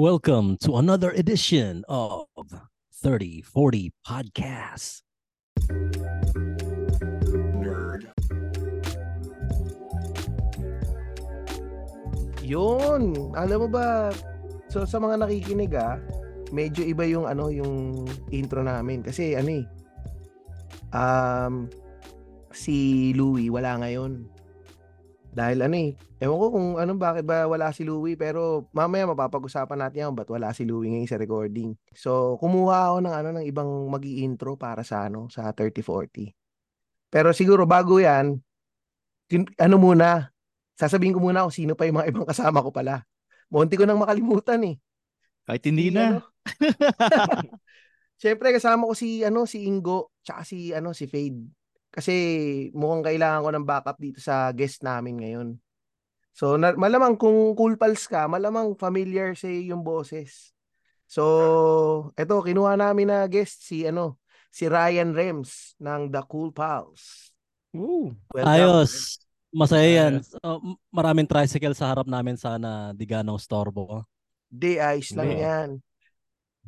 Welcome 0.00 0.56
to 0.64 0.80
another 0.80 1.12
edition 1.12 1.84
of 1.84 2.24
3040 3.04 3.92
Podcast. 4.00 5.04
Nerd. 7.60 8.08
Yun, 12.40 13.36
alam 13.36 13.58
mo 13.60 13.68
ba, 13.68 14.08
so 14.72 14.88
sa 14.88 14.96
mga 14.96 15.20
nakikinig 15.20 15.76
ah, 15.76 16.00
medyo 16.48 16.80
iba 16.80 17.04
yung 17.04 17.28
ano, 17.28 17.52
yung 17.52 18.08
intro 18.32 18.64
namin 18.64 19.04
kasi 19.04 19.36
ano 19.36 19.52
eh. 19.52 19.64
Um 20.96 21.68
si 22.56 23.12
Louie 23.12 23.52
wala 23.52 23.76
ngayon. 23.84 24.24
Dahil 25.30 25.62
ano 25.62 25.76
eh, 25.78 25.94
ewan 26.18 26.38
ko 26.42 26.46
kung 26.50 26.68
ano 26.82 26.92
bakit 26.98 27.22
ba 27.22 27.46
wala 27.46 27.70
si 27.70 27.86
Louie 27.86 28.18
pero 28.18 28.66
mamaya 28.74 29.06
mapapag-usapan 29.06 29.78
natin 29.86 30.10
yan 30.10 30.14
ba't 30.18 30.26
wala 30.26 30.50
si 30.50 30.66
Louie 30.66 30.90
ngayon 30.90 31.06
sa 31.06 31.20
recording. 31.22 31.78
So 31.94 32.34
kumuha 32.42 32.90
ako 32.90 32.96
ng 33.06 33.14
ano 33.14 33.28
ng 33.38 33.46
ibang 33.46 33.70
magi 33.86 34.26
intro 34.26 34.58
para 34.58 34.82
sa 34.82 35.06
ano 35.06 35.30
sa 35.30 35.54
3040. 35.54 36.34
Pero 37.10 37.30
siguro 37.34 37.66
bago 37.66 37.98
yan, 37.98 38.38
ano 39.58 39.76
muna, 39.78 40.30
sasabihin 40.74 41.14
ko 41.14 41.22
muna 41.22 41.46
kung 41.46 41.54
sino 41.54 41.78
pa 41.78 41.86
yung 41.86 42.02
mga 42.02 42.10
ibang 42.10 42.26
kasama 42.26 42.62
ko 42.62 42.70
pala. 42.74 43.06
Munti 43.50 43.74
ko 43.74 43.86
nang 43.86 43.98
makalimutan 43.98 44.62
eh. 44.62 44.78
Kahit 45.46 45.66
hindi 45.66 45.90
na. 45.90 46.22
ano, 46.22 46.22
Siyempre 48.20 48.52
kasama 48.52 48.86
ko 48.86 48.94
si 48.94 49.24
ano 49.24 49.48
si 49.48 49.64
Ingo 49.66 50.14
tsaka 50.22 50.44
si 50.46 50.70
ano 50.70 50.94
si 50.94 51.10
Fade. 51.10 51.59
Kasi 51.90 52.14
mukhang 52.70 53.02
kailangan 53.02 53.42
ko 53.42 53.50
ng 53.50 53.66
backup 53.66 53.98
dito 53.98 54.22
sa 54.22 54.54
guest 54.54 54.86
namin 54.86 55.18
ngayon. 55.18 55.48
So 56.30 56.54
na, 56.54 56.72
malamang 56.78 57.18
kung 57.18 57.52
cool 57.58 57.74
pals 57.74 58.06
ka, 58.06 58.30
malamang 58.30 58.78
familiar 58.78 59.34
sa 59.34 59.50
yung 59.50 59.82
boses. 59.82 60.54
So 61.10 62.14
eto 62.14 62.38
kinuha 62.38 62.78
namin 62.78 63.10
na 63.10 63.26
guest 63.26 63.66
si 63.66 63.82
ano 63.82 64.22
si 64.50 64.70
Ryan 64.70 65.10
Rems 65.10 65.74
ng 65.82 66.10
The 66.14 66.22
Cool 66.30 66.54
Pals. 66.54 67.34
Woo. 67.74 68.14
Welcome. 68.30 68.46
Ayos. 68.46 69.18
Masaya 69.50 70.06
yan. 70.06 70.22
Uh, 70.46 70.78
maraming 70.94 71.26
tricycle 71.26 71.74
sa 71.74 71.90
harap 71.90 72.06
namin 72.06 72.38
sana 72.38 72.94
di 72.94 73.02
ganong 73.02 73.38
storbo. 73.42 74.06
Di 74.46 74.78
ayos 74.78 75.10
lang 75.18 75.30
Hindi. 75.34 75.42
yan. 75.42 75.70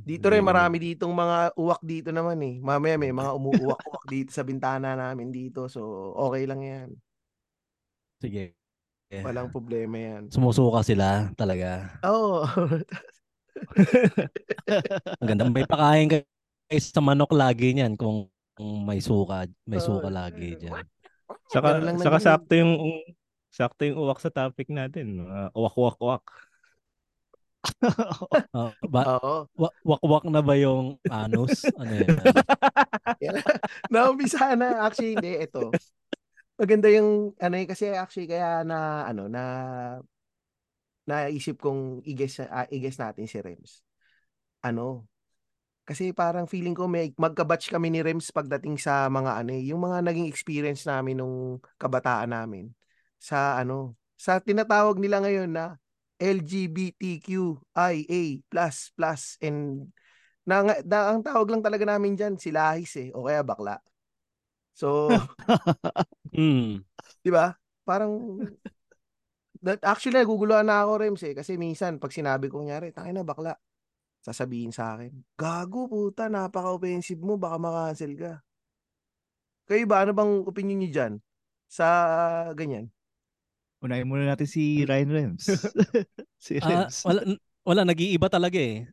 Dito 0.02 0.26
rin 0.26 0.42
marami 0.42 0.82
ditong 0.82 1.14
mga 1.14 1.54
uwak 1.54 1.82
dito 1.86 2.10
naman 2.10 2.38
eh. 2.42 2.58
Mamaya 2.58 2.98
may 2.98 3.14
mga 3.14 3.30
umuuwak-uwak 3.38 4.04
dito 4.10 4.34
sa 4.34 4.42
bintana 4.42 4.98
namin 4.98 5.30
dito. 5.30 5.70
So 5.70 6.12
okay 6.18 6.42
lang 6.46 6.60
yan. 6.62 6.88
Sige. 8.18 8.58
Walang 9.12 9.52
problema 9.52 10.00
yan. 10.00 10.32
Sumusuka 10.32 10.80
sila 10.80 11.28
talaga. 11.36 12.00
Oo. 12.08 12.42
Ang 15.20 15.28
ganda. 15.28 15.44
May 15.52 15.68
pakain 15.68 16.08
kayo 16.08 16.24
sa 16.80 17.04
manok 17.04 17.36
lagi 17.36 17.76
niyan 17.76 18.00
kung, 18.00 18.32
kung 18.56 18.88
may 18.88 19.04
suka. 19.04 19.44
May 19.68 19.84
suka 19.84 20.08
Oh, 20.08 20.14
lagi 20.14 20.56
dyan. 20.56 20.80
Saka, 21.52 21.76
lang 21.76 22.00
saka 22.00 22.16
naman 22.16 22.24
sakto 22.24 22.52
yung 22.56 22.72
sakto 23.52 23.84
yung 23.84 24.00
uwak 24.00 24.24
sa 24.24 24.32
topic 24.32 24.72
natin. 24.72 25.28
Uh, 25.28 25.52
uwak, 25.52 25.76
uwak, 25.76 25.98
uwak. 26.00 26.24
Uh, 28.52 28.74
ba, 28.90 29.22
Oo. 29.22 29.46
Wa- 29.82 29.98
wak-wak 30.02 30.24
na 30.30 30.42
ba 30.42 30.54
yung 30.58 30.98
anus? 31.10 31.66
Ano 31.78 31.92
yan? 31.92 32.18
Naumpisa 33.92 34.54
na. 34.54 34.86
Actually, 34.86 35.18
hindi. 35.18 35.32
Ito. 35.38 35.70
Maganda 36.58 36.88
yung, 36.90 37.34
ano 37.38 37.54
eh, 37.58 37.66
kasi 37.66 37.90
actually 37.90 38.30
kaya 38.30 38.62
na, 38.62 39.06
ano, 39.06 39.26
na, 39.26 39.42
naisip 41.06 41.58
kong 41.58 42.02
i-guess, 42.06 42.46
ah, 42.46 42.66
i-guess 42.70 42.98
natin 42.98 43.26
si 43.26 43.38
Rems. 43.42 43.82
Ano, 44.62 45.10
kasi 45.82 46.14
parang 46.14 46.46
feeling 46.46 46.78
ko 46.78 46.86
may 46.86 47.10
magka-batch 47.18 47.74
kami 47.74 47.90
ni 47.90 48.06
Rems 48.06 48.30
pagdating 48.30 48.78
sa 48.78 49.10
mga 49.10 49.42
ano 49.42 49.50
eh, 49.50 49.66
yung 49.66 49.82
mga 49.82 49.98
naging 50.06 50.30
experience 50.30 50.86
namin 50.86 51.18
nung 51.18 51.58
kabataan 51.74 52.30
namin 52.30 52.70
sa 53.18 53.58
ano, 53.58 53.98
sa 54.14 54.38
tinatawag 54.38 55.02
nila 55.02 55.18
ngayon 55.18 55.50
na 55.50 55.74
LGBTQIA++ 56.22 57.58
and 59.42 59.90
na, 60.46 60.62
na, 60.86 60.98
ang 61.14 61.22
tawag 61.22 61.50
lang 61.50 61.62
talaga 61.62 61.86
namin 61.86 62.14
diyan 62.18 62.34
si 62.38 62.50
Lahis 62.54 62.94
eh 62.98 63.10
o 63.14 63.26
kaya 63.26 63.42
bakla. 63.42 63.78
So, 64.74 65.18
Mm. 66.32 66.80
'di 67.20 67.28
ba? 67.28 67.52
Parang 67.84 68.40
that 69.60 69.84
actually 69.84 70.16
naguguluhan 70.16 70.64
na 70.64 70.80
ako 70.80 70.92
Rems 70.96 71.22
eh 71.28 71.36
kasi 71.36 71.60
minsan 71.60 72.00
pag 72.00 72.08
sinabi 72.08 72.48
ko 72.48 72.64
nyari, 72.64 72.88
tangina 72.88 73.20
na 73.20 73.28
bakla. 73.28 73.52
Sasabihin 74.22 74.70
sa 74.70 74.94
akin, 74.96 75.10
gago 75.34 75.90
puta, 75.90 76.30
napaka-offensive 76.30 77.18
mo, 77.18 77.34
baka 77.36 77.58
makancel 77.58 78.14
ka. 78.14 78.32
Kayo 79.66 79.84
ba 79.86 80.06
ano 80.06 80.14
bang 80.14 80.32
opinion 80.46 80.78
niyo 80.78 80.90
diyan 80.94 81.12
sa 81.70 81.86
ganyan? 82.54 82.86
Unahin 83.82 84.06
muna 84.06 84.30
natin 84.30 84.46
si 84.46 84.86
Ryan 84.86 85.10
Rems. 85.10 85.44
si 86.38 86.62
Ah, 86.62 86.86
Rems. 86.86 87.02
wala, 87.02 87.20
n- 87.26 87.42
wala, 87.66 87.82
nag-iiba 87.82 88.30
talaga 88.30 88.58
eh. 88.62 88.86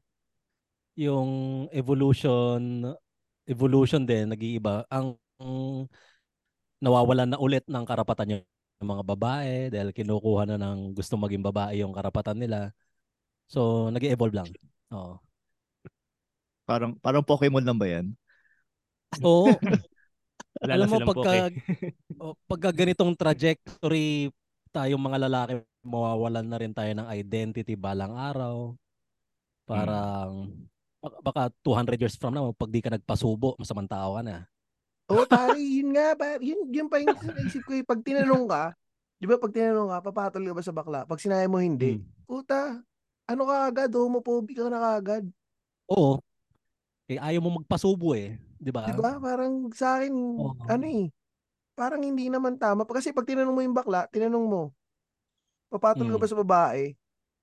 Yung 0.97 1.29
evolution, 1.71 2.89
evolution 3.45 4.03
din, 4.03 4.33
nag-iiba. 4.33 4.83
Ang 4.89 5.15
ang 5.39 5.87
nawawalan 6.83 7.31
na 7.31 7.39
ulit 7.39 7.63
ng 7.69 7.83
karapatan 7.87 8.41
yung 8.41 8.43
mga 8.83 9.03
babae 9.07 9.55
dahil 9.71 9.95
kinukuha 9.95 10.43
na 10.49 10.57
ng 10.59 10.91
gusto 10.95 11.15
maging 11.15 11.43
babae 11.43 11.79
yung 11.83 11.95
karapatan 11.95 12.35
nila. 12.39 12.75
So, 13.47 13.87
nag-evolve 13.93 14.35
lang. 14.35 14.49
Oo. 14.91 15.19
Parang 16.67 16.93
parang 17.01 17.25
Pokemon 17.25 17.65
lang 17.65 17.77
ba 17.79 17.87
yan? 17.89 18.13
Oo. 19.25 19.57
Wala 20.59 20.73
Alam 20.75 20.87
mo, 20.91 20.97
pagka, 21.07 21.31
pagka 22.49 22.69
ganitong 22.75 23.13
trajectory, 23.15 24.29
tayong 24.69 25.01
mga 25.01 25.17
lalaki, 25.29 25.53
mawawalan 25.81 26.45
na 26.45 26.57
rin 26.59 26.73
tayo 26.73 26.91
ng 26.93 27.07
identity 27.09 27.73
balang 27.73 28.13
araw. 28.13 28.73
Parang, 29.65 30.49
baka- 31.01 31.21
baka 31.21 31.41
200 31.61 32.01
years 32.01 32.17
from 32.17 32.33
now, 32.33 32.49
pag 32.53 32.69
di 32.69 32.81
ka 32.81 32.89
nagpasubo, 32.89 33.57
masamang 33.57 33.89
tao 33.89 34.17
ka 34.17 34.21
na. 34.25 34.45
Oo, 35.09 35.25
pare, 35.25 35.57
yun 35.57 35.89
nga, 35.93 36.13
pare, 36.13 36.37
yun, 36.41 36.69
yun 36.69 36.87
pa 36.89 37.01
yung 37.01 37.17
naisip 37.33 37.65
ko 37.65 37.73
eh. 37.73 37.81
Pag 37.81 38.05
tinanong 38.05 38.45
ka, 38.45 38.73
di 39.17 39.25
ba 39.25 39.41
pag 39.41 39.53
tinanong 39.53 39.89
ka, 39.89 39.97
papatol 40.05 40.45
ka 40.45 40.53
ba 40.53 40.63
sa 40.65 40.73
bakla? 40.73 40.99
Pag 41.05 41.21
sinabi 41.21 41.49
mo 41.49 41.57
hindi, 41.57 41.97
Mm. 41.97 42.05
puta, 42.29 42.81
ano 43.25 43.41
ka 43.45 43.55
agad, 43.69 43.89
homophobic 43.93 44.57
ka 44.57 44.69
na 44.69 44.97
agad. 44.97 45.25
Oo. 45.89 46.21
Eh, 47.09 47.17
ayaw 47.17 47.41
mo 47.41 47.57
magpasubo 47.61 48.13
eh. 48.13 48.37
Di 48.61 48.69
ba? 48.69 48.85
Di 48.85 48.93
ba? 48.93 49.17
Parang 49.17 49.73
sa 49.73 49.97
akin, 49.97 50.13
Oo. 50.13 50.53
ano 50.69 50.85
eh, 50.85 51.09
parang 51.79 52.03
hindi 52.03 52.27
naman 52.27 52.59
tama. 52.59 52.83
Kasi 52.83 53.15
pag 53.15 53.23
tinanong 53.23 53.55
mo 53.55 53.61
yung 53.63 53.71
bakla, 53.71 54.03
tinanong 54.11 54.43
mo, 54.43 54.61
papatol 55.71 56.11
ka 56.11 56.17
Mm. 56.19 56.21
ba 56.21 56.27
sa 56.27 56.37
babae? 56.37 56.83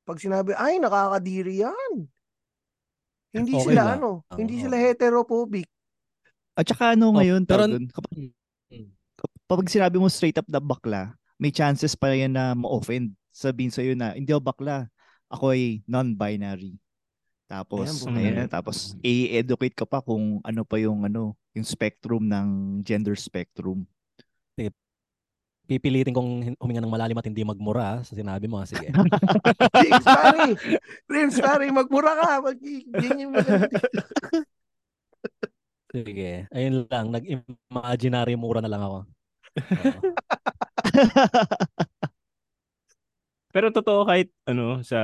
Pag 0.05 0.21
sinabi, 0.21 0.53
ay, 0.53 0.77
nakakadiri 0.77 1.65
yan. 1.65 1.93
Hindi 3.33 3.53
Okay 3.57 3.73
sila 3.73 3.83
lang. 3.83 3.89
ano, 3.99 4.11
hindi 4.37 4.61
Oo. 4.61 4.63
sila 4.63 4.77
heterophobic. 4.77 5.69
At 6.53 6.69
saka 6.69 6.93
ano 6.93 7.11
Oh, 7.11 7.17
ngayon, 7.17 7.43
pero- 7.45 7.65
tawag 7.65 7.73
dun, 7.75 7.87
kapag, 7.89 8.13
Mm. 8.69 8.89
kapag 9.17 9.69
sinabi 9.69 9.97
mo 9.97 10.09
straight 10.09 10.37
up 10.37 10.49
na 10.49 10.61
bakla, 10.61 11.17
may 11.37 11.49
chances 11.49 11.97
pa 11.97 12.13
yan 12.13 12.33
na 12.33 12.53
ma-offend. 12.53 13.13
Sabihin 13.29 13.73
sa'yo 13.73 13.93
na, 13.93 14.13
hindi 14.13 14.33
ako 14.33 14.45
bakla. 14.47 14.89
Ako 15.29 15.53
ay 15.53 15.81
non-binary. 15.85 16.77
Tapos, 17.47 18.03
Ayan, 18.05 18.43
ayan, 18.43 18.49
tapos 18.49 18.99
i-educate 19.01 19.75
ka 19.75 19.87
pa 19.87 20.01
kung 20.01 20.43
ano 20.43 20.63
pa 20.65 20.77
yung 20.77 21.05
ano, 21.05 21.37
yung 21.53 21.63
spectrum 21.63 22.27
ng 22.27 22.49
gender 22.83 23.15
spectrum. 23.15 23.87
Pipilitin 25.67 26.15
kong 26.15 26.55
huminga 26.63 26.79
ng 26.79 26.95
malalim 26.95 27.19
at 27.19 27.27
hindi 27.27 27.43
magmura 27.43 27.99
sa 28.07 28.15
sinabi 28.15 28.47
mo. 28.47 28.63
ah. 28.63 28.71
Sige. 28.71 28.87
James, 29.83 30.07
pare, 30.07 30.55
James, 31.11 31.37
pare, 31.43 31.67
magmura 31.75 32.15
ka. 32.15 32.39
Mag, 32.39 32.55
mo. 33.27 33.39
Sige. 35.91 36.47
Ayun 36.55 36.87
lang. 36.87 37.11
Nag-imaginary 37.11 38.39
mura 38.39 38.63
na 38.63 38.71
lang 38.71 38.87
ako. 38.87 38.99
Pero 43.57 43.73
totoo 43.73 44.05
kahit 44.05 44.29
ano 44.45 44.85
sa 44.85 45.01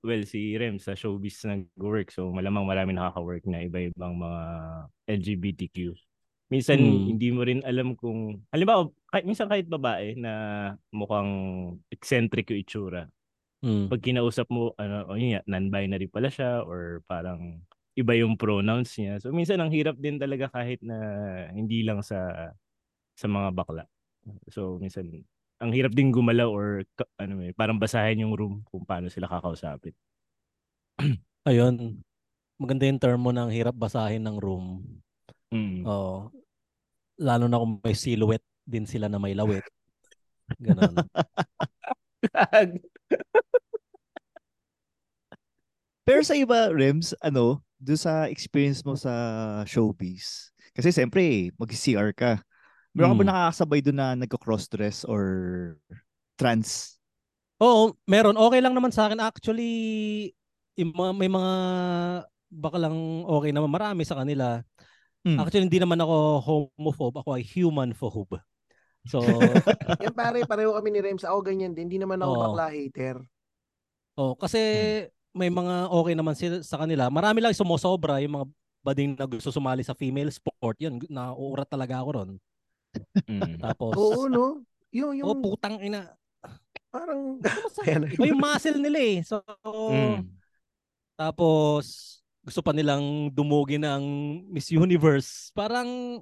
well 0.00 0.24
si 0.24 0.56
Rem 0.56 0.80
sa 0.80 0.96
showbiz 0.96 1.44
nag-work 1.44 2.08
so 2.08 2.32
malamang 2.32 2.64
marami 2.64 2.96
nakaka-work 2.96 3.44
na 3.44 3.68
iba-ibang 3.68 4.16
mga 4.16 4.42
LGBTQ. 5.12 5.92
Minsan 6.52 6.78
Hmm. 6.84 7.16
hindi 7.16 7.32
mo 7.32 7.48
rin 7.48 7.64
alam 7.64 7.96
kung 7.96 8.44
halimbawa 8.52 8.92
kahit 9.08 9.24
minsan 9.24 9.48
kahit 9.48 9.64
babae 9.72 10.12
na 10.20 10.32
mukhang 10.92 11.32
eccentric 11.88 12.52
yung 12.52 12.60
itsura. 12.60 13.02
Mm. 13.64 13.88
Pag 13.88 14.02
kinausap 14.04 14.50
mo 14.52 14.76
ano 14.76 15.08
o 15.08 15.16
yun 15.16 15.40
non-binary 15.48 16.12
pala 16.12 16.28
siya 16.28 16.60
or 16.66 17.00
parang 17.08 17.64
iba 17.96 18.12
yung 18.18 18.36
pronouns 18.36 18.92
niya. 19.00 19.16
So 19.24 19.32
minsan 19.32 19.64
ang 19.64 19.72
hirap 19.72 19.96
din 19.96 20.20
talaga 20.20 20.52
kahit 20.52 20.84
na 20.84 20.98
hindi 21.56 21.80
lang 21.88 22.04
sa 22.04 22.52
sa 23.16 23.26
mga 23.30 23.50
bakla. 23.56 23.84
So 24.52 24.76
minsan 24.82 25.08
ang 25.62 25.72
hirap 25.72 25.94
din 25.96 26.10
gumalaw 26.12 26.50
or 26.50 26.84
ano 27.22 27.40
eh, 27.46 27.54
parang 27.56 27.78
basahin 27.80 28.26
yung 28.26 28.34
room 28.36 28.66
kung 28.68 28.84
paano 28.84 29.08
sila 29.08 29.30
kakausapin. 29.30 29.94
Ayun. 31.48 32.02
Maganda 32.60 32.86
yung 32.86 33.00
term 33.02 33.20
mo 33.22 33.30
ng 33.34 33.50
hirap 33.50 33.74
basahin 33.78 34.22
ng 34.26 34.38
room. 34.38 34.82
Mm. 35.54 35.84
Oo. 35.86 36.32
Lalo 37.20 37.44
na 37.48 37.60
kung 37.60 37.80
may 37.82 37.96
silhouette 37.96 38.44
din 38.64 38.86
sila 38.88 39.08
na 39.10 39.18
may 39.20 39.34
lawit. 39.36 39.64
Ganon. 40.60 40.96
Pero 46.06 46.20
sa 46.26 46.34
iba, 46.34 46.70
Rems, 46.74 47.14
ano, 47.22 47.62
do 47.78 47.94
sa 47.94 48.26
experience 48.26 48.82
mo 48.82 48.98
sa 48.98 49.12
showbiz, 49.66 50.50
kasi 50.74 50.90
siyempre, 50.90 51.50
mag-CR 51.58 52.10
ka. 52.14 52.42
Meron 52.94 53.14
ka 53.14 53.18
ba 53.18 53.24
Hmm. 53.24 53.30
nakakasabay 53.30 53.80
doon 53.86 53.98
na 53.98 54.08
nagko-crossdress 54.18 55.06
or 55.06 55.22
trans? 56.36 56.98
Oo, 57.62 57.94
meron. 58.04 58.34
Okay 58.34 58.60
lang 58.60 58.74
naman 58.74 58.90
sa 58.90 59.06
akin. 59.06 59.22
Actually, 59.22 59.72
yung 60.74 60.90
mga, 60.92 61.12
may 61.14 61.30
mga 61.30 61.52
bakalang 62.50 63.24
okay 63.24 63.54
naman. 63.54 63.70
Marami 63.70 64.02
sa 64.04 64.18
kanila. 64.18 64.60
Hmm. 65.22 65.38
Actually, 65.38 65.70
hindi 65.70 65.78
naman 65.78 66.02
ako 66.02 66.16
homophobe. 66.42 67.16
Ako 67.22 67.38
ay 67.38 67.44
human 67.46 67.94
phobe. 67.94 68.42
So, 69.06 69.22
Yan 70.02 70.14
pare, 70.14 70.42
pareho 70.46 70.74
kami 70.74 70.94
ni 70.94 71.00
Rems. 71.02 71.22
Ako 71.22 71.42
ganyan 71.42 71.74
din. 71.74 71.86
Hindi 71.90 72.02
naman 72.02 72.22
ako 72.22 72.32
Oo. 72.32 72.42
bakla 72.50 72.66
hater. 72.70 73.16
oh, 74.14 74.34
kasi 74.34 74.60
may 75.32 75.48
mga 75.48 75.88
okay 75.88 76.14
naman 76.14 76.34
sila 76.36 76.60
sa 76.60 76.76
kanila. 76.78 77.08
Marami 77.08 77.40
lang 77.40 77.54
sumusobra 77.56 78.20
yung 78.20 78.34
mga 78.36 78.46
bading 78.82 79.10
na 79.16 79.26
gusto 79.26 79.48
sumali 79.48 79.80
sa 79.82 79.94
female 79.94 80.28
sport. 80.30 80.76
Yun, 80.78 80.98
nauurat 81.06 81.66
talaga 81.66 82.02
ako 82.02 82.08
ron. 82.12 82.30
Mm. 83.24 83.62
Tapos, 83.62 83.94
Oo, 83.94 84.26
no? 84.28 84.60
Yung, 84.92 85.16
yung 85.16 85.28
oh, 85.32 85.38
putang 85.38 85.78
ina. 85.80 86.12
parang... 86.92 87.38
Basta, 87.40 87.80
Ayan. 87.88 88.10
Yung 88.18 88.36
muscle 88.36 88.76
nila 88.76 88.98
eh. 89.00 89.16
So, 89.24 89.40
Mm. 89.64 90.28
tapos, 91.16 92.18
gusto 92.42 92.60
pa 92.60 92.70
nilang 92.70 93.30
dumugi 93.30 93.78
ng 93.78 94.02
Miss 94.48 94.68
Universe. 94.68 95.50
Parang, 95.52 96.18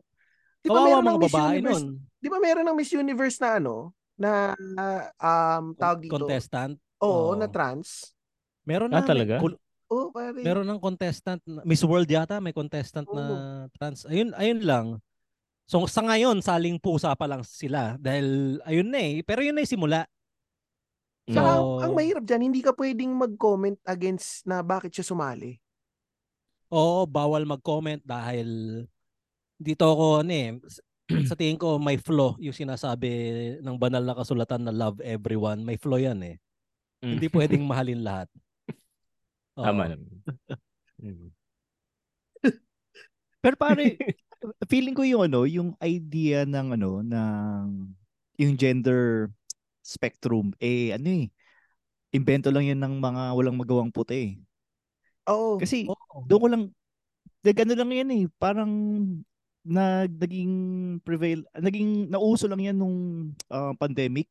Di 0.61 0.69
ba 0.69 0.77
kawawa 0.77 1.01
mga 1.01 1.19
Miss 1.19 1.27
babae 1.27 1.57
Universe? 1.57 1.81
nun. 1.81 1.87
Di 2.15 2.29
ba 2.29 2.39
meron 2.39 2.65
ng 2.67 2.77
Miss 2.77 2.93
Universe 2.93 3.37
na 3.41 3.51
ano? 3.57 3.75
Na, 4.15 4.53
um, 5.17 5.73
tawag 5.75 5.99
dito? 6.05 6.13
Contestant. 6.15 6.77
Oo, 7.01 7.33
Oo. 7.33 7.35
na 7.35 7.49
trans. 7.49 8.13
Meron 8.63 8.93
Ah, 8.93 9.01
na. 9.01 9.09
talaga? 9.09 9.41
kul- 9.41 9.57
Oo, 9.89 10.13
pare. 10.13 10.39
meron 10.39 10.69
ng 10.69 10.79
contestant. 10.79 11.41
na- 11.43 11.65
Miss 11.65 11.81
World 11.81 12.07
yata, 12.07 12.37
may 12.39 12.53
contestant 12.53 13.09
na 13.09 13.25
trans. 13.73 14.05
Ayun, 14.05 14.37
ayun 14.37 14.61
lang. 14.61 14.87
So 15.65 15.87
sa 15.87 16.05
ngayon, 16.05 16.45
saling 16.45 16.77
pusa 16.77 17.17
pa 17.17 17.25
lang 17.25 17.41
sila. 17.41 17.97
Dahil, 17.97 18.61
ayun 18.63 18.87
na 18.87 19.01
eh. 19.01 19.25
Pero 19.25 19.41
yun 19.41 19.57
na 19.57 19.65
yung 19.65 19.73
simula. 19.73 20.05
Saka, 21.25 21.51
So- 21.57 21.81
ang 21.81 21.95
mahirap 21.95 22.23
dyan, 22.23 22.43
hindi 22.45 22.61
ka 22.61 22.75
pwedeng 22.75 23.15
mag-comment 23.15 23.79
against 23.85 24.45
na 24.45 24.61
bakit 24.61 24.93
siya 24.93 25.07
sumali. 25.07 25.57
Oo, 26.71 27.03
bawal 27.07 27.43
mag-comment 27.47 27.99
dahil 28.07 28.49
dito 29.59 29.85
ako 29.85 30.23
ano 30.23 30.33
eh, 30.33 30.51
sa 31.29 31.35
tingin 31.35 31.59
ko 31.59 31.77
may 31.83 31.99
flaw 31.99 32.39
yung 32.39 32.55
sinasabi 32.55 33.11
ng 33.59 33.77
banal 33.77 34.01
na 34.07 34.15
kasulatan 34.15 34.63
na 34.65 34.73
love 34.73 35.03
everyone. 35.03 35.67
May 35.67 35.77
flaw 35.77 35.99
yan 35.99 36.23
eh. 36.23 36.37
Mm. 37.03 37.19
Hindi 37.19 37.27
pwedeng 37.35 37.65
mahalin 37.67 38.01
lahat. 38.07 38.29
Oo. 39.59 39.67
Tama 39.67 39.91
naman. 39.91 40.11
Mm. 41.01 41.33
Pero 43.41 43.57
pare, 43.57 43.97
feeling 44.69 44.93
ko 44.93 45.01
yung 45.01 45.33
ano, 45.33 45.49
yung 45.49 45.73
idea 45.81 46.45
ng 46.45 46.77
ano, 46.77 47.01
ng 47.01 47.89
yung 48.37 48.53
gender 48.61 49.33
spectrum, 49.81 50.53
eh 50.61 50.93
ano 50.93 51.25
eh, 51.25 51.33
invento 52.13 52.53
lang 52.53 52.69
yan 52.69 52.85
ng 52.85 53.01
mga 53.01 53.23
walang 53.33 53.57
magawang 53.57 53.89
puti. 53.89 54.17
eh. 54.21 54.31
Oo. 55.33 55.57
Kasi 55.57 55.89
Oo. 55.89 56.00
Doon 56.27 56.41
ko 56.41 56.49
lang, 56.49 56.63
de, 57.45 57.51
ano 57.55 57.75
lang 57.75 57.91
yan 57.91 58.11
eh, 58.13 58.25
parang 58.37 58.73
na 59.61 60.09
naging 60.09 60.53
prevail, 61.05 61.45
naging 61.57 62.09
nauso 62.09 62.49
lang 62.49 62.61
yan 62.65 62.77
nung 62.77 63.31
ah, 63.53 63.77
pandemic. 63.77 64.27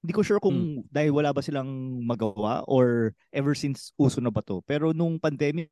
Hindi 0.00 0.12
ko 0.16 0.24
sure 0.24 0.40
kung 0.40 0.80
dahil 0.88 1.12
wala 1.12 1.28
ba 1.34 1.44
silang 1.44 2.00
magawa 2.06 2.64
or 2.64 3.12
ever 3.34 3.52
since 3.52 3.92
uso 4.00 4.16
na 4.22 4.32
ba 4.32 4.40
to. 4.40 4.64
Pero 4.64 4.96
nung 4.96 5.20
pandemic, 5.20 5.68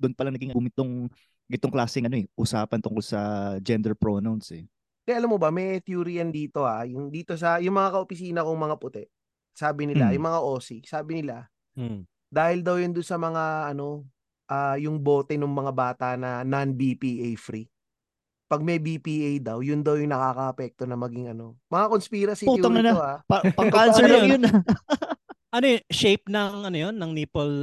doon 0.00 0.14
pala 0.16 0.32
naging 0.32 0.54
umitong 0.56 1.10
itong 1.50 1.74
klaseng 1.74 2.08
ano 2.08 2.16
eh, 2.16 2.26
usapan 2.38 2.80
tungkol 2.80 3.04
sa 3.04 3.52
gender 3.60 3.92
pronouns 3.92 4.48
eh. 4.56 4.64
Di, 5.04 5.12
alam 5.12 5.28
mo 5.28 5.36
ba, 5.36 5.52
may 5.52 5.76
theory 5.84 6.16
yan 6.16 6.32
dito 6.32 6.64
ah. 6.64 6.88
Yung 6.88 7.12
dito 7.12 7.36
sa, 7.36 7.60
yung 7.60 7.76
mga 7.76 7.92
kaopisina 8.00 8.40
kong 8.40 8.60
mga 8.64 8.76
puti. 8.80 9.04
Sabi 9.52 9.84
nila, 9.84 10.08
Hmm. 10.08 10.14
yung 10.16 10.26
mga 10.32 10.40
OC, 10.40 10.68
sabi 10.88 11.20
nila, 11.20 11.44
Hmm. 11.76 12.06
Dahil 12.34 12.66
daw 12.66 12.74
yun 12.74 12.90
doon 12.90 13.06
sa 13.06 13.14
mga 13.14 13.70
ano, 13.70 14.02
ah 14.50 14.74
yung 14.74 14.98
bote 14.98 15.38
ng 15.38 15.46
mga 15.46 15.72
bata 15.72 16.06
na 16.18 16.42
non-BPA 16.42 17.38
free. 17.38 17.70
Pag 18.44 18.60
may 18.60 18.76
BPA 18.76 19.40
daw, 19.40 19.58
yun 19.64 19.80
daw 19.80 19.96
yung 19.96 20.10
nakaka-apekto 20.12 20.84
na 20.84 20.98
maging 20.98 21.32
ano. 21.32 21.56
Mga 21.70 21.86
conspiracy 21.88 22.44
Putang 22.44 22.76
theory 22.76 22.84
ina. 22.84 22.92
to 22.92 23.00
ah. 23.00 23.18
Pa- 23.24 23.46
pang-cancer 23.58 24.04
lang 24.04 24.26
yun? 24.28 24.42
yun. 24.42 24.42
ah. 24.50 24.60
Ano 25.54 25.64
yun? 25.70 25.82
Shape 25.88 26.26
ng 26.28 26.52
ano 26.68 26.76
yun? 26.76 26.94
Ng 26.98 27.12
nipple 27.14 27.56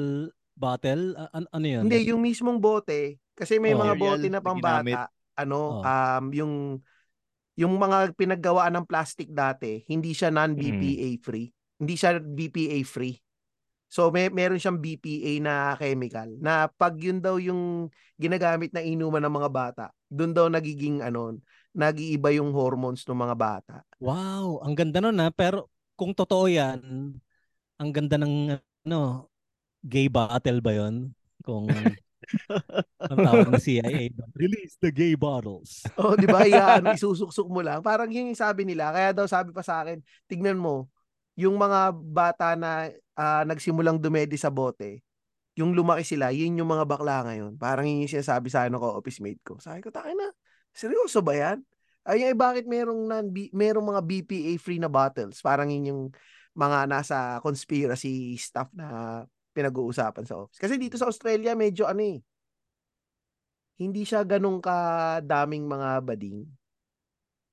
bottle? 0.58 1.14
An- 1.36 1.52
ano 1.52 1.66
yun? 1.68 1.84
Hindi, 1.86 2.08
yung 2.10 2.24
mismong 2.24 2.58
bote, 2.58 3.20
kasi 3.38 3.62
may 3.62 3.76
Oh. 3.78 3.84
mga 3.84 3.94
bote 4.00 4.26
na 4.32 4.40
na 4.40 4.42
pambata, 4.42 5.02
ano, 5.38 5.60
Oh. 5.80 5.86
um, 5.86 6.26
yung 6.34 6.54
yung 7.60 7.78
mga 7.78 8.18
pinaggawaan 8.18 8.74
ng 8.80 8.88
plastic 8.90 9.30
dati, 9.30 9.84
hindi 9.86 10.16
siya 10.18 10.32
non-BPA 10.34 11.20
free. 11.22 11.52
Hindi 11.78 11.94
siya 11.94 12.18
BPA 12.18 12.80
free. 12.88 13.20
So 13.92 14.08
may 14.08 14.32
meron 14.32 14.56
siyang 14.56 14.80
BPA 14.80 15.44
na 15.44 15.76
chemical 15.76 16.32
na 16.40 16.72
pag 16.72 16.96
yun 16.96 17.20
daw 17.20 17.36
yung 17.36 17.92
ginagamit 18.16 18.72
na 18.72 18.80
inuman 18.80 19.20
ng 19.20 19.36
mga 19.36 19.50
bata, 19.52 19.86
doon 20.08 20.32
daw 20.32 20.48
nagiging 20.48 21.04
ano, 21.04 21.36
nag-iiba 21.76 22.32
yung 22.32 22.56
hormones 22.56 23.04
ng 23.04 23.20
mga 23.20 23.36
bata. 23.36 23.76
Wow, 24.00 24.64
ang 24.64 24.80
ganda 24.80 25.04
nun 25.04 25.20
ha. 25.20 25.28
Pero 25.36 25.68
kung 26.00 26.16
totoo 26.16 26.48
yan, 26.48 26.80
ang 27.76 27.90
ganda 27.92 28.16
ng 28.16 28.56
ano, 28.88 29.28
gay 29.84 30.08
battle 30.08 30.64
ba 30.64 30.72
yun? 30.72 31.12
Kung 31.44 31.68
ang 33.12 33.20
tawag 33.20 33.52
ng 33.52 33.60
CIA. 33.60 34.08
Release 34.40 34.80
the 34.80 34.88
gay 34.88 35.20
bottles. 35.20 35.84
Oh, 36.00 36.16
di 36.16 36.32
ba? 36.32 36.48
Iyaano, 36.48 36.96
isusuksok 36.96 37.48
mo 37.52 37.60
lang. 37.60 37.84
Parang 37.84 38.08
yun 38.08 38.32
yung 38.32 38.40
sabi 38.40 38.64
nila. 38.64 38.96
Kaya 38.96 39.12
daw 39.12 39.28
sabi 39.28 39.52
pa 39.52 39.66
sa 39.66 39.84
akin, 39.84 40.00
tignan 40.32 40.56
mo, 40.56 40.88
yung 41.36 41.58
mga 41.58 41.92
bata 41.96 42.54
na 42.56 42.92
ah, 43.18 43.44
nagsimulang 43.48 44.00
dumedi 44.00 44.36
sa 44.36 44.52
bote, 44.52 45.04
yung 45.60 45.76
lumaki 45.76 46.08
sila, 46.08 46.32
yun 46.32 46.56
yung 46.56 46.72
mga 46.72 46.88
bakla 46.88 47.28
ngayon. 47.28 47.60
Parang 47.60 47.84
yun 47.84 48.08
yung 48.08 48.14
sinasabi 48.14 48.48
sa 48.48 48.68
ano 48.68 48.80
ko, 48.80 49.00
office 49.00 49.20
mate 49.20 49.44
ko. 49.44 49.60
Sabi 49.60 49.84
ko, 49.84 49.92
takin 49.92 50.16
na, 50.16 50.32
seryoso 50.72 51.20
ba 51.20 51.36
yan? 51.36 51.60
Ay, 52.02 52.26
eh, 52.26 52.34
bakit 52.34 52.66
merong, 52.66 53.06
non, 53.06 53.30
merong 53.54 53.86
mga 53.94 54.02
BPA 54.02 54.54
free 54.58 54.82
na 54.82 54.90
bottles? 54.90 55.44
Parang 55.44 55.70
yun 55.70 55.92
yung 55.92 56.04
mga 56.58 56.90
nasa 56.90 57.38
conspiracy 57.44 58.36
stuff 58.40 58.72
na 58.74 59.22
pinag-uusapan 59.52 60.26
sa 60.26 60.40
office. 60.42 60.60
Kasi 60.60 60.80
dito 60.80 60.96
sa 60.96 61.08
Australia, 61.12 61.54
medyo 61.54 61.86
ano 61.86 62.02
eh, 62.02 62.20
hindi 63.82 64.06
siya 64.06 64.24
ganun 64.24 64.62
kadaming 64.64 65.66
mga 65.68 65.90
bading. 66.06 66.46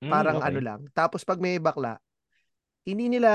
Mm, 0.04 0.10
Parang 0.12 0.38
okay. 0.38 0.48
ano 0.52 0.60
lang. 0.62 0.80
Tapos 0.94 1.26
pag 1.26 1.40
may 1.42 1.58
bakla, 1.58 1.98
hindi 2.85 3.06
nila 3.11 3.30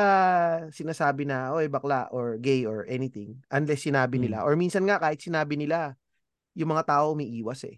sinasabi 0.70 1.28
na, 1.28 1.52
oy 1.54 1.68
bakla 1.68 2.10
or 2.14 2.40
gay 2.40 2.64
or 2.68 2.88
anything. 2.88 3.40
Unless 3.52 3.86
sinabi 3.86 4.18
nila. 4.18 4.42
Or 4.46 4.56
minsan 4.58 4.88
nga 4.88 4.98
kahit 4.98 5.22
sinabi 5.22 5.60
nila, 5.60 5.94
yung 6.58 6.74
mga 6.74 6.86
tao 6.90 7.14
umiiwas 7.14 7.66
eh. 7.70 7.78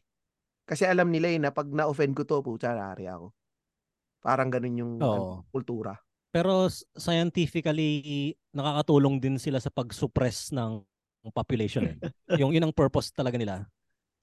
Kasi 0.66 0.84
alam 0.88 1.14
nila 1.14 1.30
eh 1.30 1.40
na 1.40 1.54
pag 1.54 1.70
na-offend 1.70 2.18
ko 2.18 2.24
to, 2.26 2.42
puta, 2.42 2.74
nari 2.74 3.06
ako. 3.06 3.30
Parang 4.26 4.50
ganun 4.50 4.82
yung 4.82 4.94
ano, 4.98 5.46
kultura. 5.54 5.94
Pero 6.34 6.68
scientifically, 6.98 8.34
nakakatulong 8.52 9.22
din 9.22 9.38
sila 9.38 9.62
sa 9.62 9.70
pag-suppress 9.70 10.52
ng 10.52 10.82
population. 11.32 11.86
Eh. 11.86 11.96
yung 12.42 12.52
yun 12.52 12.66
ang 12.66 12.74
purpose 12.76 13.14
talaga 13.14 13.38
nila. 13.38 13.70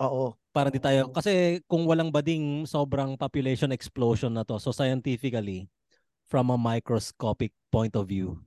Oo. 0.03 0.35
Para 0.51 0.69
di 0.69 0.83
tayo, 0.83 1.15
kasi 1.15 1.63
kung 1.71 1.87
walang 1.87 2.11
bading, 2.11 2.67
sobrang 2.67 3.15
population 3.15 3.71
explosion 3.71 4.35
na 4.35 4.43
to. 4.43 4.59
So 4.59 4.75
scientifically, 4.75 5.71
from 6.33 6.49
a 6.49 6.57
microscopic 6.57 7.53
point 7.69 7.93
of 7.93 8.09
view, 8.09 8.41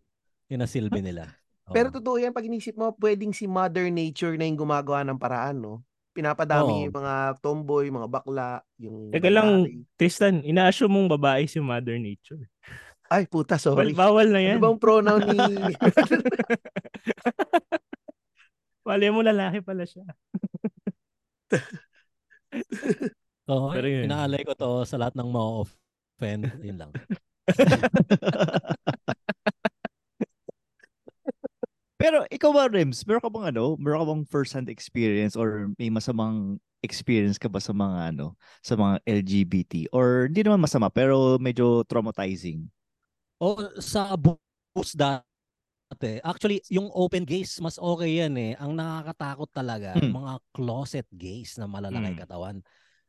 yun 0.50 0.66
ang 0.66 0.72
silbi 0.74 1.06
nila. 1.06 1.30
Pero 1.76 1.94
Oo. 1.94 2.02
totoo 2.02 2.18
yan, 2.18 2.34
pag 2.34 2.50
inisip 2.50 2.74
mo, 2.74 2.98
pwedeng 2.98 3.30
si 3.30 3.46
Mother 3.46 3.94
Nature 3.94 4.42
na 4.42 4.50
yung 4.50 4.66
gumagawa 4.66 5.06
ng 5.06 5.22
paraan, 5.22 5.62
no? 5.62 5.86
Pinapadami 6.18 6.74
Oo. 6.74 6.84
yung 6.90 6.96
mga 6.98 7.14
tomboy, 7.46 7.94
mga 7.94 8.10
bakla, 8.10 8.66
yung... 8.82 9.14
Teka 9.14 9.30
lang. 9.30 9.70
Tristan, 9.94 10.42
ina-assume 10.42 10.90
mong 10.90 11.14
babae 11.14 11.46
si 11.46 11.62
Mother 11.62 12.02
Nature. 12.02 12.42
Ay, 13.06 13.30
puta, 13.30 13.62
Well, 13.62 13.62
sorry. 13.62 13.94
bawal 13.94 14.34
na 14.34 14.42
Ano 14.42 14.50
yan. 14.50 14.58
bang 14.66 14.80
pronoun 14.82 15.30
ni... 15.30 15.38
Mali 18.86 19.10
mo 19.14 19.22
lalaki 19.26 19.62
pala 19.62 19.86
siya. 19.86 20.06
Oo, 23.50 23.70
Pero 23.74 23.86
yun. 23.86 24.10
inaalay 24.10 24.42
ko 24.42 24.58
to 24.58 24.86
sa 24.90 24.98
lahat 24.98 25.14
ng 25.18 25.30
mga 25.30 25.50
offend. 25.62 26.44
Yun 26.66 26.78
lang. 26.82 26.92
Pero 31.96 32.28
ikaw 32.28 32.52
ba, 32.52 32.68
Rems? 32.68 33.08
Meron 33.08 33.24
ka 33.24 33.32
bang 33.32 33.56
ano? 33.56 33.80
Meron 33.80 34.00
ka 34.04 34.08
bang 34.12 34.24
first-hand 34.28 34.68
experience 34.68 35.40
or 35.40 35.72
may 35.80 35.88
masamang 35.88 36.60
experience 36.84 37.40
ka 37.40 37.48
ba 37.48 37.58
sa 37.64 37.72
mga 37.72 38.14
ano, 38.14 38.36
sa 38.62 38.76
mga 38.76 39.00
LGBT? 39.08 39.90
Or 39.96 40.28
hindi 40.28 40.44
naman 40.44 40.62
masama, 40.62 40.92
pero 40.92 41.40
medyo 41.40 41.82
traumatizing. 41.88 42.68
O 43.40 43.56
sa 43.80 44.14
bus 44.20 44.92
dati, 44.94 46.20
actually, 46.22 46.60
yung 46.68 46.92
open 46.94 47.24
gays, 47.24 47.58
mas 47.64 47.80
okay 47.80 48.22
yan 48.22 48.36
eh. 48.38 48.54
Ang 48.60 48.76
nakakatakot 48.76 49.50
talaga, 49.56 49.96
Hmm. 49.96 50.12
mga 50.14 50.34
closet 50.52 51.08
gays 51.16 51.56
na 51.58 51.66
malalaki 51.66 52.12
Hmm. 52.12 52.20
katawan. 52.22 52.56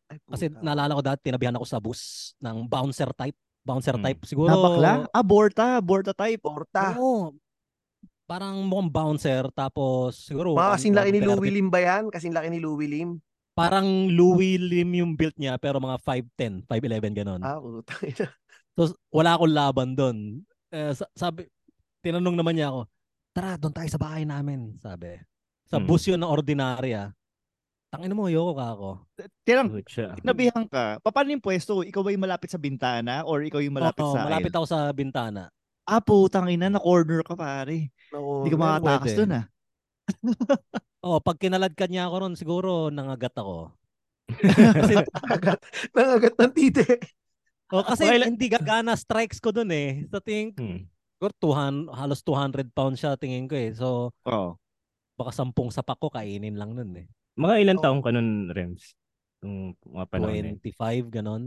Ay, 0.07 0.23
Kasi 0.31 0.47
naalala 0.63 0.95
ko 0.95 1.03
dati, 1.03 1.21
tinabihan 1.27 1.59
ako 1.59 1.67
sa 1.67 1.83
bus 1.83 2.33
ng 2.39 2.71
bouncer 2.71 3.11
type. 3.19 3.35
Bouncer 3.67 3.99
Hmm. 3.99 4.05
type. 4.07 4.23
Siguro, 4.23 4.47
Nabakla? 4.47 5.11
Aborta, 5.11 5.65
aborta 5.77 6.15
type. 6.15 6.39
Porta. 6.39 6.95
Oo. 6.95 7.35
Parang 8.27 8.59
mukhang 8.63 8.91
bouncer, 8.91 9.47
tapos 9.55 10.19
siguro... 10.19 10.55
Mga 10.55 10.75
kasing 10.75 10.95
laki 10.95 11.11
ni 11.15 11.21
Louie 11.23 11.51
Lim 11.55 11.71
ba 11.71 11.79
yan? 11.79 12.11
Kasing 12.11 12.35
laki 12.35 12.51
ni 12.51 12.59
Louie 12.59 12.91
Lim? 12.91 13.23
Parang 13.55 13.87
Louis 14.11 14.59
Lim 14.59 14.99
yung 14.99 15.13
build 15.15 15.35
niya, 15.39 15.59
pero 15.59 15.79
mga 15.79 15.99
5'10", 16.03 16.67
5'11", 16.67 17.15
ganon. 17.15 17.39
Ah, 17.43 17.59
puta. 17.59 17.95
ina. 18.03 18.27
So, 18.75 18.93
wala 19.09 19.39
akong 19.39 19.55
laban 19.55 19.89
doon. 19.95 20.17
Eh, 20.69 20.91
sa- 20.93 21.09
sabi, 21.15 21.47
tinanong 22.03 22.35
naman 22.35 22.59
niya 22.59 22.75
ako, 22.75 22.91
tara, 23.31 23.55
doon 23.57 23.73
tayo 23.73 23.89
sa 23.89 24.01
bahay 24.03 24.27
namin, 24.27 24.75
sabi. 24.83 25.17
Sa 25.71 25.79
Hmm. 25.79 25.87
bus 25.87 26.03
yun 26.05 26.19
na 26.19 26.27
ordinarya. 26.27 27.15
Tangin 27.87 28.13
mo, 28.13 28.27
ayoko 28.27 28.53
ka 28.53 28.67
ako. 28.75 28.89
Siya. 29.87 30.09
nabihan 30.21 30.67
ka. 30.67 30.99
Pa- 31.01 31.15
Paano 31.15 31.31
yung 31.31 31.45
pwesto? 31.45 31.87
Ikaw 31.87 32.03
ba 32.03 32.11
yung 32.11 32.25
malapit 32.27 32.51
sa 32.51 32.59
bintana 32.59 33.23
or 33.23 33.47
ikaw 33.47 33.63
yung 33.63 33.79
malapit 33.79 34.03
Oo, 34.03 34.13
sa 34.13 34.27
malapit 34.27 34.51
aisle? 34.51 34.59
ako 34.59 34.67
sa 34.67 34.79
bintana. 34.91 35.43
Ah, 35.87 36.03
putang 36.03 36.51
ina, 36.51 36.67
na-corner 36.67 37.23
ka 37.23 37.39
pare. 37.39 37.95
Hindi 38.11 38.51
ka 38.51 38.59
men. 38.59 38.65
makatakas 38.67 39.13
dun 39.15 39.33
ah. 39.33 39.45
Oh, 41.07 41.23
pag 41.23 41.39
kinaladkad 41.39 41.87
niya 41.87 42.11
ako 42.11 42.15
ron, 42.19 42.35
siguro 42.35 42.71
nangagat 42.91 43.31
ako. 43.39 43.71
Nangagat, 45.23 45.61
nangagat 45.95 46.35
ng 46.35 46.51
tite. 46.51 46.83
Oh, 47.71 47.87
kasi 47.87 48.11
lang. 48.11 48.35
hindi 48.35 48.51
gagana 48.51 48.99
strikes 48.99 49.39
ko 49.39 49.55
dun 49.55 49.71
eh. 49.71 50.03
Sa 50.11 50.19
tingin 50.19 50.51
ko, 50.51 50.67
Hmm. 50.67 50.83
siguro 51.15 51.31
200, 51.39 51.95
halos 51.95 52.27
200 52.27 52.75
pounds 52.75 52.99
siya 52.99 53.15
tingin 53.15 53.47
ko 53.47 53.55
eh. 53.55 53.71
So, 53.71 54.11
Oo. 54.27 54.59
baka 55.15 55.31
sampung 55.31 55.71
sapak 55.71 55.95
ko 55.97 56.11
kainin 56.11 56.59
lang 56.59 56.75
nun 56.75 56.91
eh. 56.99 57.07
Mga 57.37 57.55
ilang 57.61 57.79
Oh. 57.79 57.85
taong 57.85 58.03
ka 58.03 58.11
nun, 58.13 58.49
Rems? 58.49 58.97
Yung 59.45 59.77
mga 59.85 60.07
panahon 60.09 60.33
na 60.33 60.37
yun? 60.41 60.57
25, 60.57 61.07
ganon. 61.13 61.45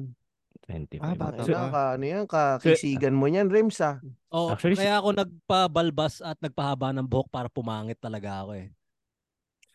25. 0.70 1.02
Ah, 1.02 1.16
bata 1.18 1.42
So, 1.42 1.50
na, 1.50 1.70
ka, 1.74 1.84
ano 1.98 2.06
yan, 2.06 2.26
kakisigan 2.30 3.16
mo 3.18 3.26
niyan, 3.26 3.50
Rems 3.50 3.82
ah. 3.82 3.98
Oh, 4.30 4.54
Actually, 4.54 4.78
kaya 4.78 5.02
ako 5.02 5.18
nagpabalbas 5.18 6.22
at 6.22 6.38
nagpahaba 6.38 6.94
ng 6.94 7.10
buhok 7.10 7.34
para 7.34 7.50
pumangit 7.50 7.98
talaga 7.98 8.46
ako 8.46 8.54
eh. 8.62 8.70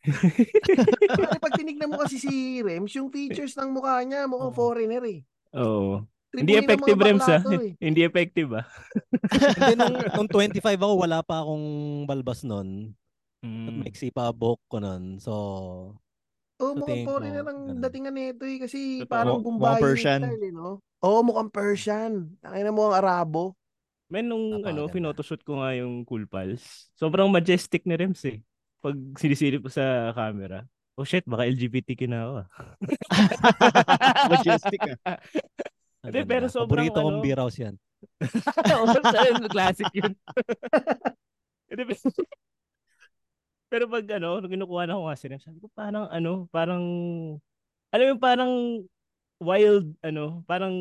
Kasi 1.18 1.38
pag 1.40 1.54
tinignan 1.56 1.88
mo 1.90 1.96
kasi 1.98 2.20
si 2.20 2.60
Rems, 2.60 2.92
yung 2.94 3.08
features 3.08 3.56
ng 3.56 3.72
mukha 3.72 4.04
niya, 4.04 4.28
mukhang 4.28 4.52
Oo. 4.52 4.58
foreigner 4.58 5.02
eh. 5.02 5.20
Oo. 5.56 6.04
Tribuhin 6.30 6.46
Hindi 6.46 6.52
effective, 6.60 6.98
Rems, 7.00 7.26
ah. 7.26 7.40
eh. 7.40 7.72
Hindi 7.90 8.00
effective, 8.04 8.50
ah. 8.54 8.66
Hindi, 9.58 9.72
nung, 9.74 9.94
nung 10.14 10.28
25 10.30 10.60
ako, 10.78 10.94
wala 10.94 11.18
pa 11.24 11.42
akong 11.42 11.66
balbas 12.06 12.46
nun. 12.46 12.94
At 13.40 13.44
Hmm. 13.44 13.80
maiksi 13.84 14.08
pa 14.08 14.32
buhok 14.32 14.60
ko 14.68 14.76
nun. 14.80 15.20
So, 15.20 15.32
Oo, 16.64 16.72
So, 16.72 16.78
mukhang 16.80 17.04
foreigner 17.04 17.44
ang 17.44 17.60
datingan 17.76 18.14
nito 18.14 18.42
eh. 18.42 18.56
Kasi 18.58 19.04
Totoo. 19.04 19.12
parang 19.12 19.36
Mukhang 19.38 19.58
Bombay 19.60 19.82
Persian. 19.82 20.20
style 20.24 20.40
eh, 20.42 20.52
no? 20.52 20.80
Oo, 21.04 21.20
mukhang 21.20 21.52
Persian. 21.52 22.12
Tangina 22.40 22.72
mo 22.72 22.88
ang 22.88 22.96
Arabo. 22.96 23.52
Men, 24.08 24.24
nung 24.26 24.60
ano, 24.60 24.88
Napakaganda. 24.88 24.94
pinotoshoot 24.94 25.42
ko 25.42 25.60
nga 25.60 25.76
yung 25.76 26.04
Cool 26.04 26.24
Pals, 26.24 26.88
sobrang 26.94 27.28
majestic 27.28 27.84
ni 27.84 27.94
Rems 27.94 28.24
eh. 28.24 28.40
Pag 28.80 28.96
sinisilip 29.16 29.64
ko 29.64 29.70
sa 29.70 30.12
camera. 30.12 30.64
Oh 30.94 31.02
shit, 31.02 31.26
baka 31.26 31.44
LGBTQ 31.44 32.00
na 32.06 32.18
ako. 32.22 32.32
ah. 32.38 32.46
Majestic 34.32 34.78
ah. 35.02 35.18
Hindi, 36.04 36.20
ganda. 36.20 36.28
pero 36.28 36.46
sobrang 36.46 36.86
Paborito 36.86 37.00
kong 37.00 37.16
ano- 37.18 37.24
beer 37.24 37.40
house 37.40 37.58
yan. 37.58 37.74
Oo, 38.76 38.84
classic 39.48 39.88
yun. 39.90 40.12
Hindi, 41.72 41.82
pero- 43.74 43.90
pag 43.90 44.06
ano, 44.08 44.38
nung 44.38 44.48
kinukuha 44.48 44.86
na 44.86 44.94
ko 44.94 45.02
nga 45.04 45.18
si 45.18 45.26
Rems, 45.26 45.42
sabi 45.42 45.58
ko 45.58 45.66
parang 45.68 46.06
ano, 46.08 46.46
parang, 46.48 46.84
alam 47.90 48.04
mo 48.04 48.10
yung 48.14 48.22
parang 48.22 48.52
wild, 49.38 49.86
ano, 50.00 50.40
parang 50.44 50.74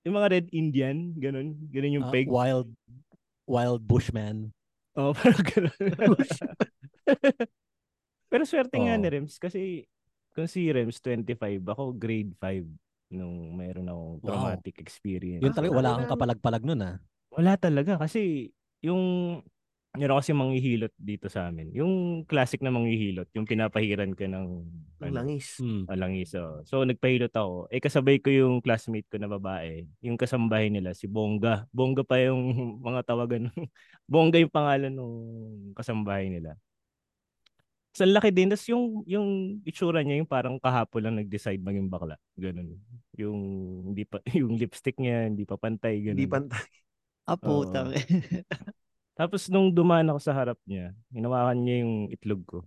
yung 0.00 0.14
mga 0.14 0.28
Red 0.30 0.46
Indian, 0.50 1.12
ganun, 1.14 1.52
ganun 1.68 1.96
yung 2.00 2.06
Ah, 2.08 2.12
peg. 2.12 2.26
wild, 2.26 2.68
wild 3.44 3.84
bushman. 3.84 4.48
Oo, 4.96 5.12
parang 5.20 5.44
ganun. 5.44 5.76
Pero 8.32 8.42
swerte 8.44 8.76
nga 8.76 8.96
Oo. 8.96 9.00
ni 9.00 9.08
Rems 9.08 9.36
kasi 9.36 9.84
kung 10.34 10.48
si 10.48 10.66
Rems 10.66 10.98
25, 10.98 11.38
ako 11.62 11.94
grade 11.94 12.34
5 12.36 12.66
nung 13.14 13.54
mayroon 13.54 13.86
akong 13.86 14.12
Wow. 14.18 14.26
traumatic 14.26 14.74
experience. 14.80 15.38
Yun 15.38 15.52
Ah, 15.52 15.56
talaga, 15.56 15.70
wala 15.70 15.80
kailangan- 15.86 16.00
kang 16.00 16.12
kapalag-palag 16.18 16.64
nun 16.64 16.82
ah. 16.82 16.96
Wala 17.30 17.52
talaga 17.54 17.92
kasi 17.96 18.50
yung 18.80 19.02
meron 19.94 20.18
kasi 20.18 20.34
manghihilot 20.34 20.90
dito 20.98 21.30
sa 21.30 21.46
amin. 21.48 21.70
Yung 21.70 22.26
classic 22.26 22.58
na 22.58 22.74
manghihilot, 22.74 23.30
yung 23.30 23.46
pinapahiran 23.46 24.10
ka 24.18 24.26
ng 24.26 24.46
Ang 24.98 25.06
ano, 25.06 25.14
langis. 25.22 25.62
Hmm. 25.62 25.86
ah, 25.86 25.94
langis. 25.94 26.34
oh. 26.34 26.66
So 26.66 26.82
nagpahilot 26.82 27.30
ako. 27.30 27.70
Eh 27.70 27.78
kasabay 27.78 28.18
ko 28.18 28.28
yung 28.34 28.58
classmate 28.58 29.06
ko 29.06 29.22
na 29.22 29.30
babae. 29.30 29.86
Yung 30.02 30.18
kasambahay 30.18 30.66
nila 30.66 30.98
si 30.98 31.06
Bongga. 31.06 31.70
Bongga 31.70 32.02
pa 32.02 32.18
yung 32.18 32.42
mga 32.86 33.06
tawagan. 33.06 33.54
Bongga 34.10 34.42
yung 34.42 34.50
pangalan 34.50 34.90
ng 34.90 35.14
kasambahay 35.78 36.26
nila. 36.26 36.58
Sa 37.94 38.02
laki 38.02 38.34
din. 38.34 38.50
Tapos 38.50 38.66
yung, 38.66 39.06
yung 39.06 39.28
itsura 39.62 40.02
niya, 40.02 40.18
yung 40.18 40.26
parang 40.26 40.58
kahapon 40.58 41.06
lang 41.06 41.14
nag-decide 41.22 41.62
maging 41.62 41.86
bakla. 41.86 42.18
Ganun. 42.34 42.82
Yung, 43.14 43.38
hindi 43.94 44.02
pa, 44.02 44.18
yung 44.34 44.58
lipstick 44.58 44.98
niya, 44.98 45.30
hindi 45.30 45.46
pa 45.46 45.54
pantay. 45.54 46.02
Ganun. 46.02 46.18
Hindi 46.18 46.26
pantay. 46.26 46.66
Ah, 47.30 47.38
putang. 47.38 47.94
Tapos 49.14 49.46
nung 49.46 49.70
dumaan 49.70 50.10
ako 50.10 50.18
sa 50.18 50.34
harap 50.34 50.58
niya, 50.66 50.90
hinawakan 51.14 51.58
niya 51.62 51.76
yung 51.86 51.94
itlog 52.10 52.42
ko. 52.42 52.58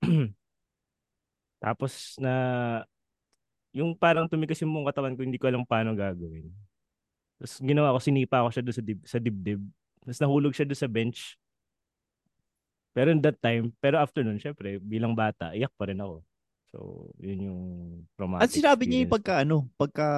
Tapos 1.64 2.14
na 2.22 2.34
yung 3.74 3.94
parang 3.94 4.30
tumigas 4.30 4.58
yung 4.62 4.70
buong 4.70 4.86
katawan 4.86 5.14
ko, 5.18 5.26
hindi 5.26 5.38
ko 5.38 5.50
alam 5.50 5.66
paano 5.66 5.94
gagawin. 5.94 6.50
Tapos 7.42 7.58
ginawa 7.58 7.94
ko, 7.94 7.98
sinipa 7.98 8.46
ko 8.46 8.50
siya 8.54 8.62
doon 8.62 8.76
sa, 8.76 8.84
dib, 8.84 9.00
sa 9.02 9.18
dibdib. 9.18 9.60
Tapos 10.02 10.20
nahulog 10.22 10.54
siya 10.54 10.66
doon 10.66 10.80
sa 10.80 10.90
bench. 10.90 11.34
Pero 12.90 13.14
in 13.14 13.22
that 13.22 13.38
time, 13.38 13.70
pero 13.78 13.98
after 14.02 14.26
nun, 14.26 14.38
syempre, 14.38 14.78
bilang 14.82 15.14
bata, 15.14 15.54
iyak 15.54 15.70
pa 15.78 15.90
rin 15.90 16.02
ako. 16.02 16.26
So, 16.70 17.10
yun 17.18 17.50
yung 17.50 17.62
traumatic 18.14 18.46
At 18.46 18.54
sinabi 18.54 18.86
niya 18.86 19.06
yung 19.06 19.14
pagka 19.14 19.34
ano, 19.42 19.66
pagka 19.74 20.08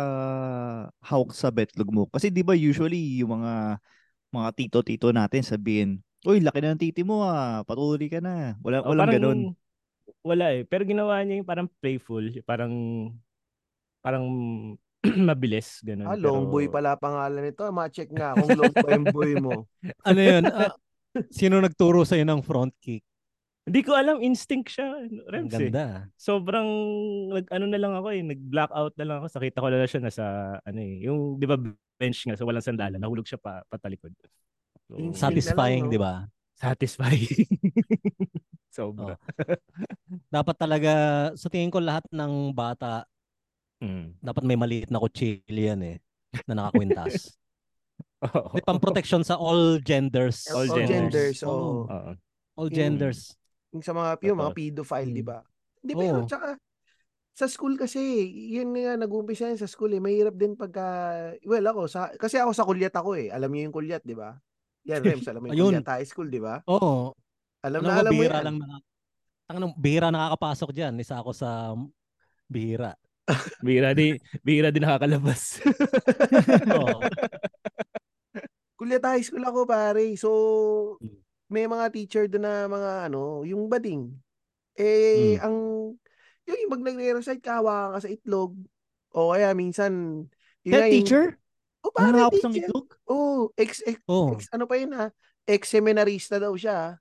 hawak 1.00 1.32
sa 1.32 1.48
betlog 1.48 1.88
mo. 1.88 2.04
Kasi 2.12 2.28
di 2.28 2.44
ba 2.44 2.52
usually 2.52 3.24
yung 3.24 3.40
mga 3.40 3.80
mga 4.32 4.48
tito-tito 4.56 5.12
natin 5.12 5.44
sabihin, 5.44 5.90
Uy, 6.22 6.38
laki 6.38 6.62
na 6.62 6.72
ng 6.72 6.80
titi 6.80 7.02
mo 7.02 7.26
ah, 7.26 7.66
patuloy 7.66 8.06
ka 8.06 8.22
na. 8.22 8.54
Wala, 8.62 8.78
Oh, 8.80 8.94
walang 8.94 9.10
parang, 9.10 9.14
ganun. 9.18 9.38
Wala 10.22 10.46
eh. 10.54 10.62
Pero 10.62 10.86
ginawa 10.86 11.18
niya 11.22 11.42
yung 11.42 11.50
parang 11.50 11.66
playful, 11.82 12.22
parang 12.46 12.70
parang 13.98 14.24
mabilis, 15.28 15.82
ganun. 15.82 16.06
Ah, 16.06 16.14
long 16.14 16.46
Pero- 16.46 16.50
boy 16.50 16.66
pala 16.70 16.94
pangalan 16.94 17.42
nito. 17.42 17.66
Ma-check 17.66 18.10
nga 18.14 18.38
kung 18.38 18.54
long 18.54 18.70
pa 18.70 18.88
yung 18.94 19.08
boy 19.10 19.34
mo. 19.36 19.66
Ano 20.06 20.20
yun? 20.22 20.46
ah, 20.46 20.70
sino 21.34 21.58
nagturo 21.58 22.06
sa'yo 22.06 22.22
ng 22.22 22.38
front 22.40 22.70
kick? 22.78 23.02
Hindi 23.62 23.82
ko 23.82 23.94
alam, 23.94 24.18
instinct 24.18 24.74
siya, 24.74 24.90
Ang 25.02 25.22
Rems 25.26 25.54
eh. 25.54 25.70
ganda. 25.70 26.06
Sobrang, 26.14 26.66
nag, 27.30 27.46
ano 27.46 27.64
na 27.66 27.78
lang 27.78 27.94
ako 27.94 28.10
eh, 28.10 28.22
nag-blackout 28.22 28.94
na 28.94 29.06
lang 29.06 29.16
ako. 29.22 29.26
Sakita 29.30 29.62
ko 29.62 29.68
na 29.70 29.78
lang 29.78 29.90
siya 29.90 30.02
nasa, 30.02 30.24
ano 30.62 30.78
eh, 30.82 30.94
yung, 31.06 31.38
di 31.38 31.46
ba, 31.46 31.54
bench 32.02 32.26
nga, 32.26 32.34
so 32.34 32.42
walang 32.42 32.64
sandalan, 32.64 32.98
nahulog 32.98 33.22
siya 33.22 33.38
pa, 33.38 33.62
patalikod. 33.70 34.10
So. 34.90 34.98
Satisfying, 35.14 35.86
di 35.86 36.02
ba? 36.02 36.26
satisfying. 36.52 37.26
Sobra. 38.76 39.18
Dapat 40.30 40.56
talaga, 40.56 40.92
sa 41.34 41.50
tingin 41.50 41.70
ko 41.70 41.78
lahat 41.78 42.06
ng 42.10 42.50
bata, 42.50 43.06
Mm. 43.82 44.14
dapat 44.22 44.46
may 44.46 44.54
maliit 44.54 44.94
na 44.94 45.02
kutsilyo 45.02 45.42
yan 45.74 45.82
eh, 45.82 45.98
na 46.46 46.54
nakakwintas. 46.54 47.34
Oo. 48.30 48.54
May 48.54 48.62
pang-protection 48.62 49.26
sa 49.26 49.34
all 49.34 49.82
genders. 49.82 50.46
All 50.54 50.70
All 50.70 50.78
genders. 50.78 50.90
genders. 51.10 51.38
oo. 51.42 51.90
Oo. 51.90 52.10
All 52.54 52.70
Yung- 52.70 52.78
genders. 52.78 53.34
Yung 53.74 53.82
sa 53.82 53.90
mga, 53.90 54.22
yung 54.22 54.38
mga 54.38 54.54
pedophile, 54.54 55.10
Mm. 55.10 55.18
di 55.18 55.24
ba? 55.26 55.38
Hindi, 55.82 55.92
pero 55.98 56.18
Oo. 56.22 56.28
tsaka, 56.30 56.54
sa 57.32 57.48
school 57.48 57.80
kasi, 57.80 57.98
yun 58.52 58.76
nga, 58.76 58.94
nag-umpisa 58.94 59.48
yan 59.48 59.56
sa 59.56 59.64
school 59.64 59.92
eh. 59.92 60.00
Mahirap 60.00 60.36
din 60.36 60.52
pagka, 60.52 60.84
well 61.48 61.64
ako, 61.64 61.88
sa, 61.88 62.12
kasi 62.14 62.36
ako 62.36 62.52
sa 62.52 62.68
kulyat 62.68 62.92
ako 62.92 63.16
eh. 63.16 63.32
Alam 63.32 63.48
niyo 63.50 63.62
yung 63.68 63.76
kulyat, 63.76 64.04
di 64.04 64.12
ba? 64.12 64.36
Yan, 64.84 65.00
Rems, 65.00 65.24
alam 65.26 65.40
mo 65.40 65.48
yung 65.48 65.56
Ayun. 65.56 65.70
kulyat 65.80 65.88
high 65.88 66.08
school, 66.08 66.28
di 66.28 66.40
ba? 66.42 66.60
Oo. 66.68 67.16
Alam 67.64 67.80
Alam 67.82 67.88
na 67.88 68.00
alam 68.04 68.12
mo 68.12 68.22
yan. 68.22 68.44
lang 68.44 68.56
na, 68.60 68.68
Tangan 69.42 69.74
bihira 69.74 70.08
nakakapasok 70.08 70.70
dyan. 70.70 70.94
Isa 70.98 71.18
ako 71.18 71.30
sa 71.32 71.72
bihira. 72.46 72.94
Bihira 73.60 73.90
di, 73.92 74.14
bihira 74.40 74.68
din 74.68 74.84
nakakalabas. 74.84 75.60
Oo. 76.78 77.00
Kulyat 78.76 79.02
high 79.04 79.24
school 79.24 79.44
ako, 79.44 79.64
pare. 79.64 80.04
So, 80.18 80.30
may 81.48 81.64
mga 81.64 81.86
teacher 81.92 82.24
doon 82.26 82.44
na 82.44 82.54
mga 82.66 82.90
ano, 83.08 83.46
yung 83.46 83.68
bading. 83.68 84.10
Eh, 84.74 85.36
Mm. 85.36 85.44
ang, 85.44 85.56
yung, 86.44 86.58
yung 86.58 86.70
pag 86.70 86.84
nagre-recite 86.84 87.40
ka, 87.40 87.58
hawakan 87.58 87.92
ka 87.92 88.00
sa 88.00 88.10
itlog. 88.10 88.52
O 89.10 89.30
kaya 89.30 89.52
minsan, 89.52 89.92
yun 90.62 90.72
nga 90.72 90.78
Head 90.78 90.88
yung- 90.88 90.94
teacher? 90.98 91.24
O 91.82 91.88
Ano 91.92 91.94
pare, 91.94 92.18
ng 92.22 92.30
teacher. 92.32 92.54
itlog? 92.64 92.86
Oo, 93.06 93.50
ex, 93.54 93.82
ex, 93.82 93.98
Oh, 94.06 94.32
ex, 94.32 94.46
ano 94.50 94.64
pa 94.64 94.74
yun 94.76 94.92
ha? 94.92 95.10
Ex-seminarista 95.44 96.38
daw 96.38 96.54
siya. 96.54 96.96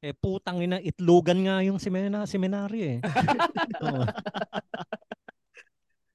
eh 0.00 0.12
putang 0.12 0.60
ina 0.60 0.76
itlogan 0.78 1.48
nga 1.48 1.64
yung 1.64 1.80
semina 1.80 2.28
seminary 2.28 2.80
eh. 2.84 2.98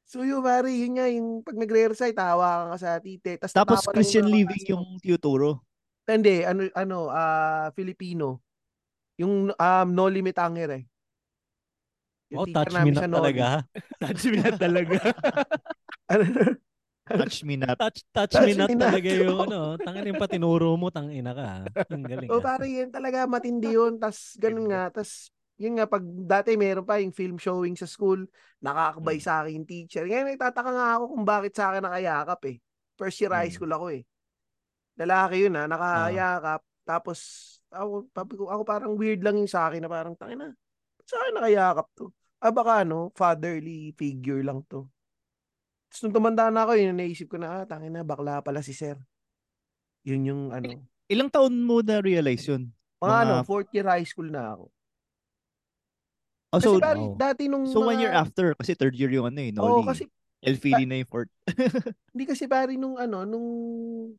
So 0.05 0.25
yun 0.25 0.41
pare, 0.41 0.73
yun 0.73 0.97
nga 0.97 1.05
yung 1.05 1.45
pag 1.45 1.53
nagre-recite, 1.53 2.17
hawakan 2.17 2.73
ka 2.73 2.77
sa 2.77 2.97
tite. 2.97 3.37
Tas 3.37 3.53
Tapos 3.53 3.85
Christian 3.85 4.25
living 4.25 4.65
yung 4.67 4.97
tinuturo. 4.97 5.61
Hindi, 6.09 6.41
ano, 6.41 6.65
ano, 6.73 6.97
ah, 7.09 7.69
Filipino. 7.73 8.41
Yung 9.21 9.53
um, 9.53 9.87
No 9.89 10.09
Limit 10.09 10.33
Anger 10.37 10.81
eh. 10.81 10.83
Yung 12.29 12.39
Oh, 12.41 12.45
touch 12.45 12.73
me 12.77 12.91
Noli. 12.93 13.09
talaga. 13.09 13.47
Touch 14.01 14.23
me 14.29 14.37
na 14.37 14.51
talaga. 14.53 14.97
Ano, 16.09 16.23
Touch 17.09 17.41
me 17.41 17.57
not. 17.57 17.73
Touch 17.73 18.05
touch, 18.13 18.33
Touch 18.37 18.45
me 18.45 18.53
not 18.53 18.69
me 18.69 18.77
not. 18.77 18.93
talaga 18.93 19.09
yung 19.09 19.39
ano, 19.49 19.59
tangin 19.81 20.13
yung 20.13 20.21
patinuro 20.21 20.77
mo, 20.77 20.93
tangina 20.93 21.33
ka. 21.33 21.47
Ang 21.89 22.05
galing. 22.05 22.29
O 22.29 22.37
ah. 22.37 22.43
pare, 22.45 22.65
yan 22.69 22.93
talaga 22.93 23.25
matindi 23.25 23.73
yun. 23.73 23.97
Tas 23.97 24.37
ganun 24.37 24.69
nga. 24.69 24.93
Tas 24.93 25.33
yun 25.57 25.73
nga, 25.75 25.89
pag 25.89 26.05
dati 26.05 26.53
meron 26.55 26.85
pa 26.85 27.01
yung 27.01 27.11
film 27.11 27.35
showing 27.41 27.73
sa 27.75 27.89
school, 27.89 28.23
nakakabay 28.61 29.17
Mm. 29.19 29.25
sa 29.25 29.31
akin 29.43 29.53
yung 29.59 29.67
teacher. 29.67 30.05
Ngayon, 30.07 30.37
nagtataka 30.37 30.71
nga 30.71 30.87
ako 30.95 31.03
kung 31.17 31.25
bakit 31.25 31.51
sa 31.57 31.73
akin 31.73 31.81
nakayakap 31.83 32.39
eh. 32.47 32.57
First 32.95 33.17
year 33.19 33.33
high 33.33 33.49
Mm. 33.49 33.57
school 33.57 33.73
ako 33.73 33.85
eh. 33.91 34.01
Lalaki 35.01 35.35
yun 35.49 35.57
ha, 35.57 35.65
nakayakap. 35.67 36.61
Tapos, 36.85 37.19
ako, 37.73 38.05
ko, 38.13 38.43
ako 38.53 38.61
parang 38.63 38.93
weird 38.95 39.19
lang 39.25 39.35
yung 39.41 39.51
sa 39.51 39.67
akin 39.67 39.81
na 39.83 39.89
parang, 39.91 40.13
tangina, 40.15 40.53
sa 41.09 41.15
akin 41.25 41.33
nakayakap 41.41 41.87
to? 41.97 42.13
Ah, 42.39 42.55
baka 42.55 42.87
ano, 42.87 43.11
fatherly 43.19 43.91
figure 43.99 44.39
lang 44.39 44.63
to. 44.71 44.87
Tapos 45.91 45.99
nung 46.07 46.15
tumanda 46.15 46.47
na 46.47 46.63
ako, 46.63 46.71
yun, 46.79 46.95
naisip 46.95 47.27
ko 47.27 47.35
na, 47.35 47.61
ah, 47.61 47.65
tangina, 47.67 47.99
bakla 48.07 48.39
pala 48.39 48.63
si 48.63 48.71
sir. 48.71 48.95
Yun 50.07 50.23
yung 50.23 50.41
ano. 50.55 50.87
Ilang 51.11 51.27
taon 51.27 51.51
mo 51.59 51.83
na 51.83 51.99
realize 51.99 52.47
yun? 52.47 52.71
Mga, 53.03 53.11
Mga- 53.11 53.21
ano, 53.27 53.33
fourth 53.43 53.69
year 53.75 53.87
high 53.91 54.07
school 54.07 54.31
na 54.31 54.55
ako. 54.55 54.65
Oh, 56.49 56.57
Kasi 56.57 56.65
so, 56.65 56.81
pare, 56.81 56.97
wow. 56.97 57.13
dati 57.13 57.43
nung 57.45 57.65
so 57.69 57.83
one 57.85 57.99
year 58.01 58.09
mga- 58.09 58.21
after, 58.25 58.47
kasi 58.57 58.73
third 58.73 58.95
year 58.95 59.11
yung 59.11 59.27
ano 59.29 59.39
eh, 59.43 59.51
Oo, 59.59 59.83
Noli. 59.83 59.89
kasi 59.91 60.03
Elfili 60.39 60.87
na 60.87 61.03
yung 61.03 61.11
fourth. 61.11 61.27
hindi 62.15 62.23
kasi 62.23 62.47
pare 62.47 62.79
nung 62.79 62.95
ano, 62.95 63.27
nung 63.27 63.47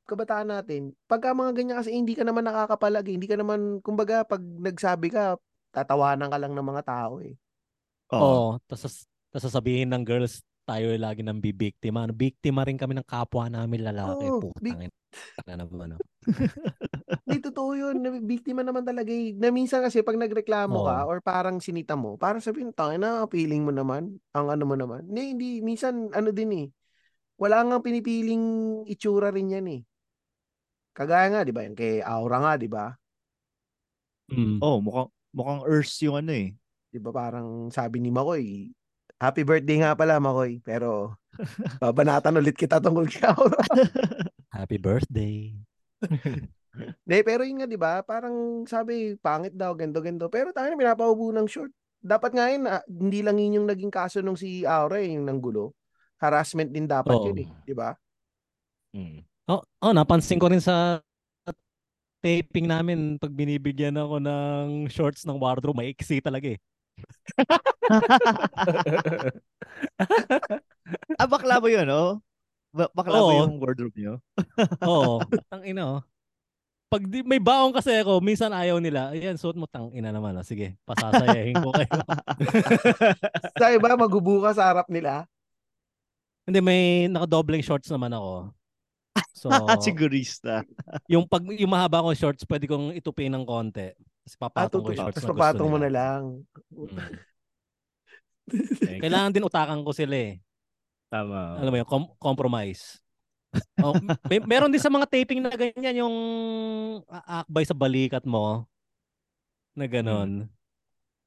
kabataan 0.04 0.52
natin, 0.52 0.92
pagka 1.08 1.32
mga 1.32 1.56
ganyan 1.56 1.80
kasi 1.80 1.96
hindi 1.96 2.12
ka 2.12 2.28
naman 2.28 2.44
nakakapalagi, 2.44 3.16
hindi 3.16 3.24
ka 3.24 3.40
naman, 3.40 3.80
kumbaga, 3.80 4.28
pag 4.28 4.44
nagsabi 4.44 5.08
ka, 5.08 5.40
tatawanan 5.72 6.28
ka 6.28 6.36
lang 6.36 6.52
ng 6.52 6.66
mga 6.76 6.82
tao 6.84 7.24
eh. 7.24 7.40
Oo. 8.14 8.22
Oo, 8.22 8.48
tapos 8.66 9.06
tas 9.30 9.42
sasabihin 9.46 9.90
ng 9.94 10.02
girls 10.02 10.42
tayo 10.66 10.90
ay 10.94 11.00
lagi 11.02 11.22
ng 11.26 11.38
bibiktima. 11.38 12.06
Ano, 12.06 12.14
biktima 12.14 12.62
rin 12.66 12.78
kami 12.78 12.94
ng 12.98 13.06
kapwa 13.06 13.46
namin 13.50 13.82
lalaki. 13.86 14.30
Oo, 14.30 14.50
Putang 14.50 14.86
ina. 14.86 14.94
Na 15.46 15.54
naman. 15.58 15.90
ano. 15.90 15.96
Hindi, 17.26 17.38
totoo 17.42 17.70
yun. 17.78 17.96
Na- 18.02 18.22
Biktima 18.22 18.62
naman 18.62 18.82
talaga 18.82 19.10
eh. 19.10 19.34
Na 19.34 19.50
minsan 19.54 19.82
kasi 19.82 20.02
pag 20.02 20.18
nagreklamo 20.18 20.82
ka 20.82 21.06
Oo. 21.06 21.10
or 21.10 21.18
parang 21.22 21.62
sinita 21.62 21.94
mo, 21.94 22.18
parang 22.18 22.42
sabihin, 22.42 22.74
tangin 22.74 23.02
na, 23.02 23.26
feeling 23.30 23.62
mo 23.62 23.70
naman, 23.74 24.18
ang 24.34 24.50
ano 24.50 24.66
mo 24.66 24.74
naman. 24.74 25.06
Hindi, 25.10 25.22
hindi. 25.34 25.50
Minsan, 25.62 26.10
ano 26.14 26.30
din 26.34 26.50
eh. 26.54 26.66
Wala 27.38 27.62
nga 27.66 27.76
pinipiling 27.82 28.44
itsura 28.90 29.30
rin 29.30 29.54
yan 29.54 29.66
eh. 29.70 29.80
Kagaya 30.94 31.26
nga, 31.30 31.40
di 31.46 31.54
ba? 31.54 31.62
Yung 31.66 31.78
kay 31.78 32.02
Aura 32.02 32.38
nga, 32.42 32.52
di 32.58 32.68
ba? 32.68 32.90
Mm. 34.30 34.62
Oh, 34.62 34.78
mukhang, 34.78 35.10
mukhang 35.34 35.62
Earth 35.66 35.94
yung 36.02 36.16
ano 36.18 36.30
eh. 36.34 36.54
Di 36.90 36.98
ba 36.98 37.14
parang 37.14 37.70
sabi 37.70 38.02
ni 38.02 38.10
Makoy, 38.10 38.74
Happy 39.20 39.44
birthday 39.44 39.84
nga 39.84 39.92
pala, 39.92 40.16
Makoy. 40.16 40.64
Pero, 40.64 41.12
babanatan 41.84 42.40
ulit 42.40 42.56
kita 42.56 42.80
tungkol 42.80 43.04
kay 43.04 43.28
Aura. 43.28 43.60
Happy 44.56 44.80
birthday. 44.80 45.52
Hindi, 47.04 47.18
pero 47.20 47.44
yun 47.44 47.60
nga, 47.60 47.68
di 47.68 47.76
ba? 47.76 48.00
Parang 48.00 48.64
sabi, 48.64 49.12
pangit 49.20 49.52
daw, 49.52 49.76
gendo, 49.76 50.00
gendo. 50.00 50.32
Pero 50.32 50.56
tayo 50.56 50.72
na 50.72 50.80
pinapaubo 50.80 51.28
ng 51.36 51.44
short. 51.44 51.68
Dapat 52.00 52.32
nga 52.32 52.46
yun, 52.48 52.64
ah, 52.64 52.80
hindi 52.88 53.20
lang 53.20 53.36
yun 53.36 53.60
yung 53.60 53.68
naging 53.68 53.92
kaso 53.92 54.24
nung 54.24 54.40
si 54.40 54.64
Aura, 54.64 55.04
eh, 55.04 55.12
yung 55.12 55.28
nanggulo. 55.28 55.76
Harassment 56.16 56.72
din 56.72 56.88
dapat 56.88 57.12
Oo. 57.12 57.28
yun 57.28 57.44
eh, 57.44 57.48
di 57.68 57.74
ba? 57.76 57.92
Mm. 58.96 59.20
Oh, 59.52 59.60
oh, 59.84 59.92
napansin 59.92 60.40
ko 60.40 60.48
rin 60.48 60.64
sa 60.64 61.04
taping 62.24 62.68
namin 62.68 63.20
pag 63.20 63.32
binibigyan 63.32 64.00
ako 64.00 64.16
ng 64.22 64.88
shorts 64.88 65.28
ng 65.28 65.36
wardrobe, 65.36 65.76
maiksi 65.76 66.24
talaga 66.24 66.56
eh. 66.56 66.58
Ah, 71.20 71.28
bakla 71.28 71.62
ba 71.62 71.68
yun, 71.70 71.88
oh? 71.90 72.18
Ba- 72.70 72.92
bakla 72.94 73.18
ba 73.18 73.30
Oo. 73.30 73.38
yung 73.44 73.58
wardrobe 73.58 73.96
nyo? 73.98 74.14
Oo, 74.90 75.22
tang 75.50 75.66
ina 75.66 75.98
oh. 75.98 76.00
Pag 76.90 77.06
di, 77.06 77.22
may 77.22 77.38
baong 77.38 77.70
kasi 77.70 78.02
ako, 78.02 78.18
minsan 78.18 78.50
ayaw 78.50 78.82
nila. 78.82 79.14
Ayan, 79.14 79.38
suot 79.38 79.54
mo 79.54 79.70
tang 79.70 79.94
ina 79.94 80.10
naman. 80.10 80.34
Oh. 80.34 80.42
Sige, 80.42 80.74
pasasayahin 80.82 81.54
ko 81.62 81.70
kayo. 81.70 81.86
Sa 83.62 83.70
iba, 83.70 83.94
magubuka 83.94 84.50
sa 84.50 84.74
harap 84.74 84.90
nila. 84.90 85.22
Hindi, 86.42 86.58
may 86.58 87.06
nakadobleng 87.06 87.62
shorts 87.62 87.86
naman 87.94 88.10
ako. 88.10 88.50
So, 89.38 89.48
Sigurista. 89.86 90.66
yung 91.06 91.30
pag 91.30 91.46
yung 91.46 91.70
mahaba 91.70 92.02
kong 92.02 92.18
shorts, 92.18 92.42
pwede 92.44 92.66
kong 92.66 92.92
itupin 92.98 93.32
ng 93.32 93.46
konti. 93.46 93.94
Tapos 94.30 94.38
Ah, 94.38 94.42
papatong 94.46 94.82
ko 94.82 94.88
tutu- 94.90 94.94
yung 94.94 95.00
shorts 95.10 95.16
Tapos 95.18 95.26
na 95.26 95.50
gusto 95.50 95.64
mo 95.66 95.76
na 95.80 95.90
lang. 95.90 96.22
Mm. 96.70 96.98
Kailangan 99.02 99.30
din 99.34 99.46
utakan 99.46 99.80
ko 99.82 99.90
sila 99.90 100.14
eh. 100.14 100.32
Tama. 101.10 101.58
Alam 101.58 101.70
mo 101.74 101.78
yun, 101.82 101.88
com- 101.88 102.14
compromise. 102.18 103.02
oh, 103.82 103.98
may, 104.30 104.38
meron 104.38 104.70
din 104.70 104.78
sa 104.78 104.92
mga 104.92 105.10
taping 105.10 105.42
na 105.42 105.50
ganyan 105.50 106.06
yung 106.06 106.16
aakbay 107.10 107.66
sa 107.66 107.74
balikat 107.74 108.22
mo 108.22 108.62
na 109.74 109.90
ganon. 109.90 110.46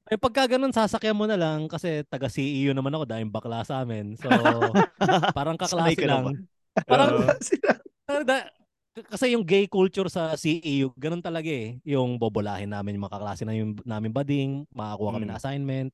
Eh 0.08 0.16
pagka 0.16 0.48
ganun, 0.56 0.72
sasakyan 0.72 1.16
mo 1.20 1.28
na 1.28 1.36
lang 1.36 1.68
kasi 1.68 2.08
taga 2.08 2.32
CEO 2.32 2.72
naman 2.72 2.96
ako 2.96 3.04
dahil 3.04 3.28
bakla 3.28 3.68
sa 3.68 3.84
amin. 3.84 4.16
So, 4.16 4.28
parang 5.36 5.60
kaklase 5.60 6.00
lang. 6.08 6.48
Parang, 6.88 7.28
ah, 8.08 8.24
da- 8.28 8.52
kasi 9.02 9.34
yung 9.34 9.42
gay 9.42 9.66
culture 9.66 10.06
sa 10.06 10.38
CEU, 10.38 10.94
ganun 10.94 11.24
talaga 11.24 11.50
eh. 11.50 11.82
Yung 11.82 12.22
bobolahin 12.22 12.70
namin 12.70 12.94
yung 12.94 13.10
mga 13.10 13.18
kaklase 13.18 13.42
na 13.42 13.58
yung 13.58 13.74
namin 13.82 14.14
bading, 14.14 14.52
makakuha 14.70 15.18
kami 15.18 15.26
Mm. 15.26 15.32
ng 15.34 15.40
assignment. 15.40 15.90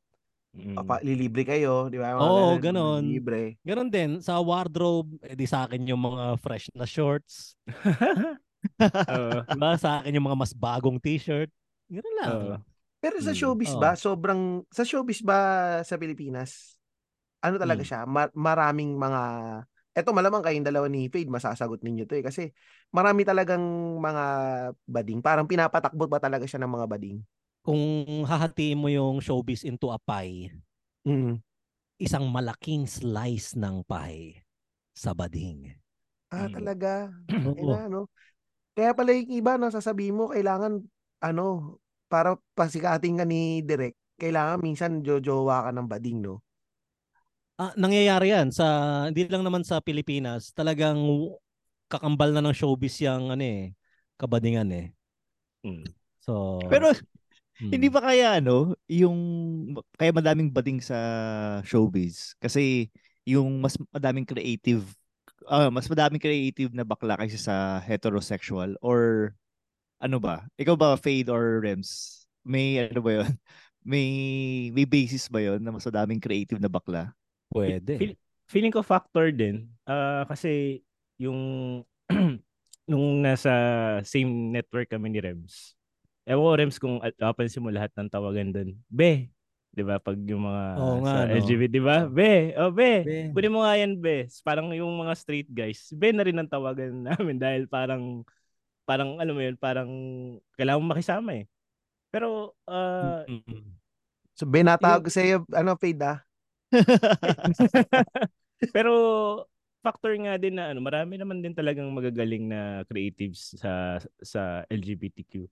Mm. 0.49 0.75
Papa, 0.75 0.99
lilibre 0.99 1.45
kayo, 1.45 1.87
di 1.87 1.95
ba? 1.95 2.17
Oo, 2.17 2.57
ganun, 2.57 2.59
ganon. 2.59 3.03
Libre. 3.05 3.55
Ganon 3.63 3.87
din, 3.87 4.19
sa 4.19 4.41
wardrobe, 4.41 5.15
edi 5.23 5.45
sa 5.45 5.63
akin 5.63 5.87
yung 5.87 6.01
mga 6.01 6.41
fresh 6.41 6.67
na 6.73 6.83
shorts. 6.83 7.55
Oo. 9.15 9.45
Diba? 9.47 9.71
Sa 9.79 10.01
akin 10.01 10.11
yung 10.11 10.27
mga 10.27 10.39
mas 10.41 10.51
bagong 10.51 10.99
t-shirt. 10.99 11.47
Ganun 11.87 12.15
lang. 12.19 12.29
Oo. 12.33 12.55
Pero 12.99 13.15
sa 13.23 13.31
Mm, 13.31 13.39
showbiz 13.39 13.71
oo. 13.71 13.79
ba, 13.79 13.95
sobrang, 13.95 14.67
sa 14.75 14.83
showbiz 14.83 15.23
ba 15.23 15.39
sa 15.87 15.95
Pilipinas, 15.95 16.75
ano 17.39 17.55
talaga 17.55 17.79
Mm. 17.79 17.87
siya? 17.87 17.99
Ma- 18.03 18.33
maraming 18.35 18.91
mga, 18.99 19.21
eto 19.99 20.15
malamang 20.15 20.41
kayong 20.41 20.63
dalawa 20.65 20.87
ni 20.87 21.11
Fade, 21.11 21.27
masasagot 21.29 21.83
ninyo 21.83 22.07
to 22.07 22.15
eh. 22.17 22.23
Kasi 22.23 22.49
marami 22.89 23.27
talagang 23.27 23.61
mga 23.99 24.23
bading. 24.87 25.19
Parang 25.19 25.45
pinapatakbo 25.45 26.07
ba 26.07 26.17
talaga 26.23 26.47
siya 26.47 26.63
ng 26.63 26.71
mga 26.71 26.87
bading? 26.87 27.17
Kung 27.61 27.81
hahatiin 28.23 28.79
mo 28.79 28.87
yung 28.87 29.19
showbiz 29.19 29.67
into 29.67 29.91
a 29.91 29.99
pie, 29.99 30.49
Mm. 31.03 31.39
isang 31.99 32.27
malaking 32.31 32.87
slice 32.87 33.55
ng 33.59 33.83
pie 33.83 34.43
sa 34.95 35.11
bading. 35.11 35.75
Ah, 36.31 36.47
Mm. 36.47 36.55
talaga. 36.55 37.11
Oo. 37.59 37.75
na, 37.75 37.87
no? 37.91 38.07
Kaya 38.77 38.95
pala 38.95 39.11
yung 39.15 39.31
iba, 39.31 39.59
no, 39.59 39.67
sasabihin 39.71 40.15
mo, 40.15 40.31
kailangan, 40.31 40.83
ano, 41.19 41.77
para 42.07 42.39
pasikating 42.55 43.19
ka 43.19 43.25
ni 43.27 43.61
Direk, 43.65 43.95
kailangan 44.19 44.63
minsan 44.63 45.03
jojowa 45.03 45.67
ka 45.67 45.71
ng 45.75 45.87
bading, 45.89 46.19
no? 46.23 46.41
Ah, 47.59 47.75
nangyayari 47.75 48.31
yan 48.31 48.55
sa 48.55 48.65
hindi 49.11 49.27
lang 49.27 49.43
naman 49.43 49.67
sa 49.67 49.83
Pilipinas, 49.83 50.55
talagang 50.55 50.95
kakambal 51.91 52.31
na 52.31 52.39
ng 52.39 52.55
showbiz 52.55 53.03
yung 53.03 53.35
ano 53.35 53.43
eh, 53.43 53.75
kabadingan 54.15 54.71
eh. 54.71 54.87
Mm. 55.67 55.83
So 56.23 56.63
Pero 56.71 56.95
mm. 57.59 57.67
hindi 57.67 57.91
ba 57.91 57.99
kaya 57.99 58.39
ano, 58.39 58.79
yung 58.87 59.19
kaya 59.99 60.15
madaming 60.15 60.55
bading 60.55 60.79
sa 60.79 60.95
showbiz 61.67 62.39
kasi 62.39 62.87
yung 63.27 63.59
mas 63.59 63.75
madaming 63.91 64.23
creative 64.23 64.87
ah, 65.51 65.67
mas 65.67 65.91
madaming 65.91 66.23
creative 66.23 66.71
na 66.71 66.87
bakla 66.87 67.19
kaysa 67.19 67.39
sa 67.43 67.55
heterosexual 67.83 68.79
or 68.79 69.35
ano 69.99 70.15
ba? 70.23 70.47
Ikaw 70.55 70.79
ba 70.79 70.95
Fade 70.95 71.27
or 71.27 71.59
Rems? 71.59 72.23
May 72.47 72.79
ano 72.87 73.03
ba 73.03 73.19
'yon? 73.19 73.33
May 73.83 74.07
may 74.71 74.87
basis 74.87 75.27
ba 75.27 75.43
'yon 75.43 75.59
na 75.59 75.75
mas 75.75 75.83
madaming 75.83 76.23
creative 76.23 76.59
na 76.63 76.71
bakla? 76.71 77.11
Pwede. 77.53 77.97
Feel- 77.97 78.19
feeling 78.49 78.73
ko 78.73 78.81
factor 78.81 79.29
din. 79.29 79.69
Ah, 79.85 80.25
kasi 80.25 80.81
yung 81.21 81.81
nung 82.89 83.21
nasa 83.21 83.51
same 84.01 84.49
network 84.49 84.89
kami 84.89 85.13
ni 85.13 85.21
Rems. 85.21 85.77
Ewan 86.25 86.41
ko, 86.45 86.53
Rems, 86.57 86.77
kung 86.81 86.97
at- 87.01 87.17
napansin 87.17 87.61
mo 87.61 87.69
lahat 87.69 87.93
ng 87.93 88.09
tawagan 88.09 88.49
doon. 88.53 88.69
Be. 88.89 89.29
Di 89.69 89.85
ba? 89.85 90.01
Pag 90.01 90.17
yung 90.25 90.45
mga 90.49 90.63
Oo 90.81 90.97
nga, 91.05 91.13
sa 91.13 91.25
no? 91.29 91.33
LGBT, 91.37 91.69
di 91.69 91.81
ba? 91.81 91.97
Be. 92.09 92.53
Oh, 92.57 92.73
be. 92.73 93.05
Be. 93.05 93.19
Kunin 93.33 93.53
mo 93.53 93.61
nga 93.61 93.77
yan, 93.77 93.93
be. 94.01 94.25
Parang 94.41 94.73
yung 94.73 94.89
mga 94.97 95.13
straight 95.13 95.49
guys, 95.49 95.93
be 95.93 96.09
na 96.09 96.25
rin 96.25 96.37
ang 96.37 96.49
tawagan 96.49 96.93
namin 97.13 97.37
dahil 97.37 97.69
parang, 97.69 98.25
parang, 98.89 99.21
alam 99.21 99.33
mo 99.37 99.41
yun, 99.41 99.57
parang 99.57 99.89
kailangan 100.57 100.81
mo 100.81 100.89
makisama 100.89 101.37
eh. 101.37 101.45
Pero, 102.09 102.57
ah, 102.65 103.21
Mm-mm. 103.29 103.77
So, 104.33 104.49
binatawag 104.49 105.05
ko 105.05 105.11
sa'yo, 105.13 105.45
ano, 105.53 105.75
Fade 105.77 106.01
ah? 106.01 106.17
Pero 108.75 108.93
factor 109.79 110.11
nga 110.19 110.35
din 110.35 110.59
na 110.59 110.75
ano, 110.75 110.83
marami 110.83 111.15
naman 111.15 111.39
din 111.39 111.55
talagang 111.55 111.87
magagaling 111.91 112.51
na 112.51 112.83
creatives 112.85 113.55
sa 113.55 113.97
sa 114.19 114.67
LGBTQ. 114.67 115.47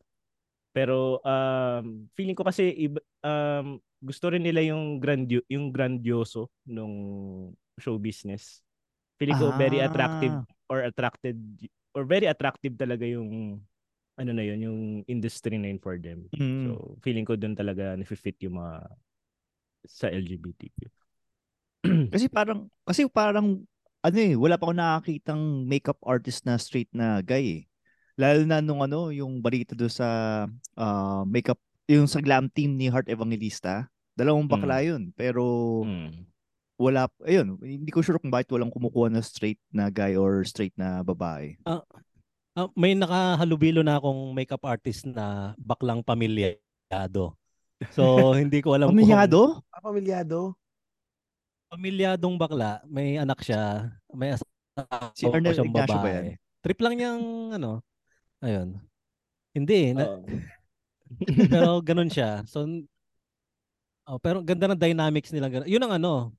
Pero 0.76 1.24
um, 1.24 2.06
feeling 2.14 2.38
ko 2.38 2.46
kasi 2.46 2.70
iba, 2.76 3.00
um, 3.24 3.80
gusto 3.98 4.30
rin 4.30 4.46
nila 4.46 4.62
yung 4.62 5.02
grandio 5.02 5.42
yung 5.50 5.74
grandioso 5.74 6.54
nung 6.68 6.94
show 7.82 7.98
business. 7.98 8.62
Feeling 9.18 9.40
ko 9.42 9.50
very 9.58 9.82
attractive 9.82 10.46
Ah. 10.46 10.70
or 10.70 10.86
attracted 10.86 11.38
or 11.98 12.06
very 12.06 12.30
attractive 12.30 12.78
talaga 12.78 13.10
yung 13.10 13.58
ano 14.18 14.32
na 14.34 14.44
yun, 14.46 14.60
yung 14.62 14.80
industry 15.10 15.58
na 15.58 15.74
yun 15.74 15.82
for 15.82 15.98
them. 15.98 16.26
Mm. 16.34 16.70
So, 16.70 16.98
feeling 17.06 17.26
ko 17.26 17.38
doon 17.38 17.54
talaga 17.54 17.94
nafe-fit 17.98 18.38
yung 18.46 18.62
mga 18.62 18.86
sa 19.86 20.10
LGBTQ. 20.10 20.90
Kasi 22.14 22.26
parang, 22.28 22.60
kasi 22.88 23.02
parang, 23.08 23.64
ano 24.04 24.18
eh, 24.18 24.36
wala 24.38 24.56
pa 24.56 24.70
ako 24.70 24.74
nakakitang 24.78 25.42
makeup 25.68 26.00
artist 26.06 26.46
na 26.48 26.56
straight 26.56 26.90
na 26.96 27.20
guy 27.20 27.44
eh. 27.44 27.62
Lalo 28.18 28.48
na 28.48 28.64
nung 28.64 28.82
ano, 28.82 29.14
yung 29.14 29.44
balita 29.44 29.78
doon 29.78 29.92
sa 29.92 30.08
ah, 30.78 31.22
makeup, 31.28 31.60
yung 31.86 32.10
sa 32.10 32.24
glam 32.24 32.50
team 32.50 32.76
ni 32.76 32.90
Heart 32.90 33.12
Evangelista. 33.12 33.88
Dalawang 34.18 34.50
bakla 34.50 34.82
yun. 34.82 35.14
Pero 35.14 35.44
Mm. 35.86 36.26
wala, 36.78 37.06
ayun, 37.26 37.58
hindi 37.62 37.90
ko 37.94 38.02
sure 38.02 38.18
kung 38.18 38.34
bakit 38.34 38.50
walang 38.54 38.74
kumukuha 38.74 39.10
na 39.14 39.22
straight 39.22 39.62
na 39.70 39.90
guy 39.94 40.18
or 40.18 40.42
straight 40.46 40.74
na 40.78 41.06
babae. 41.06 41.58
Ah, 41.66 41.86
may 42.74 42.98
nakahalubilo 42.98 43.86
na 43.86 44.02
akong 44.02 44.34
makeup 44.34 44.66
artist 44.66 45.06
na 45.06 45.54
baklang 45.62 46.02
pamilyado. 46.02 47.38
So, 47.94 48.02
hindi 48.42 48.66
ko 48.66 48.74
alam 48.74 48.90
kung 48.90 48.98
Pamilyado? 48.98 49.62
Ah, 49.70 49.82
pamilyado. 49.82 50.58
Pamilyadong 51.68 52.36
bakla, 52.40 52.80
may 52.88 53.20
anak 53.20 53.44
siya, 53.44 53.92
may 54.12 54.36
asawa 54.36 54.52
Si 55.18 55.26
Arnel 55.26 55.58
siyang 55.58 55.70
Ignacio 55.74 55.98
ba 55.98 56.02
babae. 56.06 56.14
yan? 56.14 56.26
Trip 56.62 56.80
lang 56.82 56.94
niyang 56.96 57.24
ano, 57.58 57.72
ayun. 58.42 58.78
Hindi, 59.56 59.94
na, 59.98 60.06
Oo. 60.06 60.22
pero 61.54 61.82
ganun 61.82 62.12
siya. 62.12 62.46
So, 62.46 62.68
oh, 64.06 64.20
pero 64.22 64.44
ganda 64.46 64.70
ng 64.70 64.80
dynamics 64.80 65.34
nila. 65.34 65.50
Yun 65.66 65.82
ang 65.82 65.98
ano, 65.98 66.36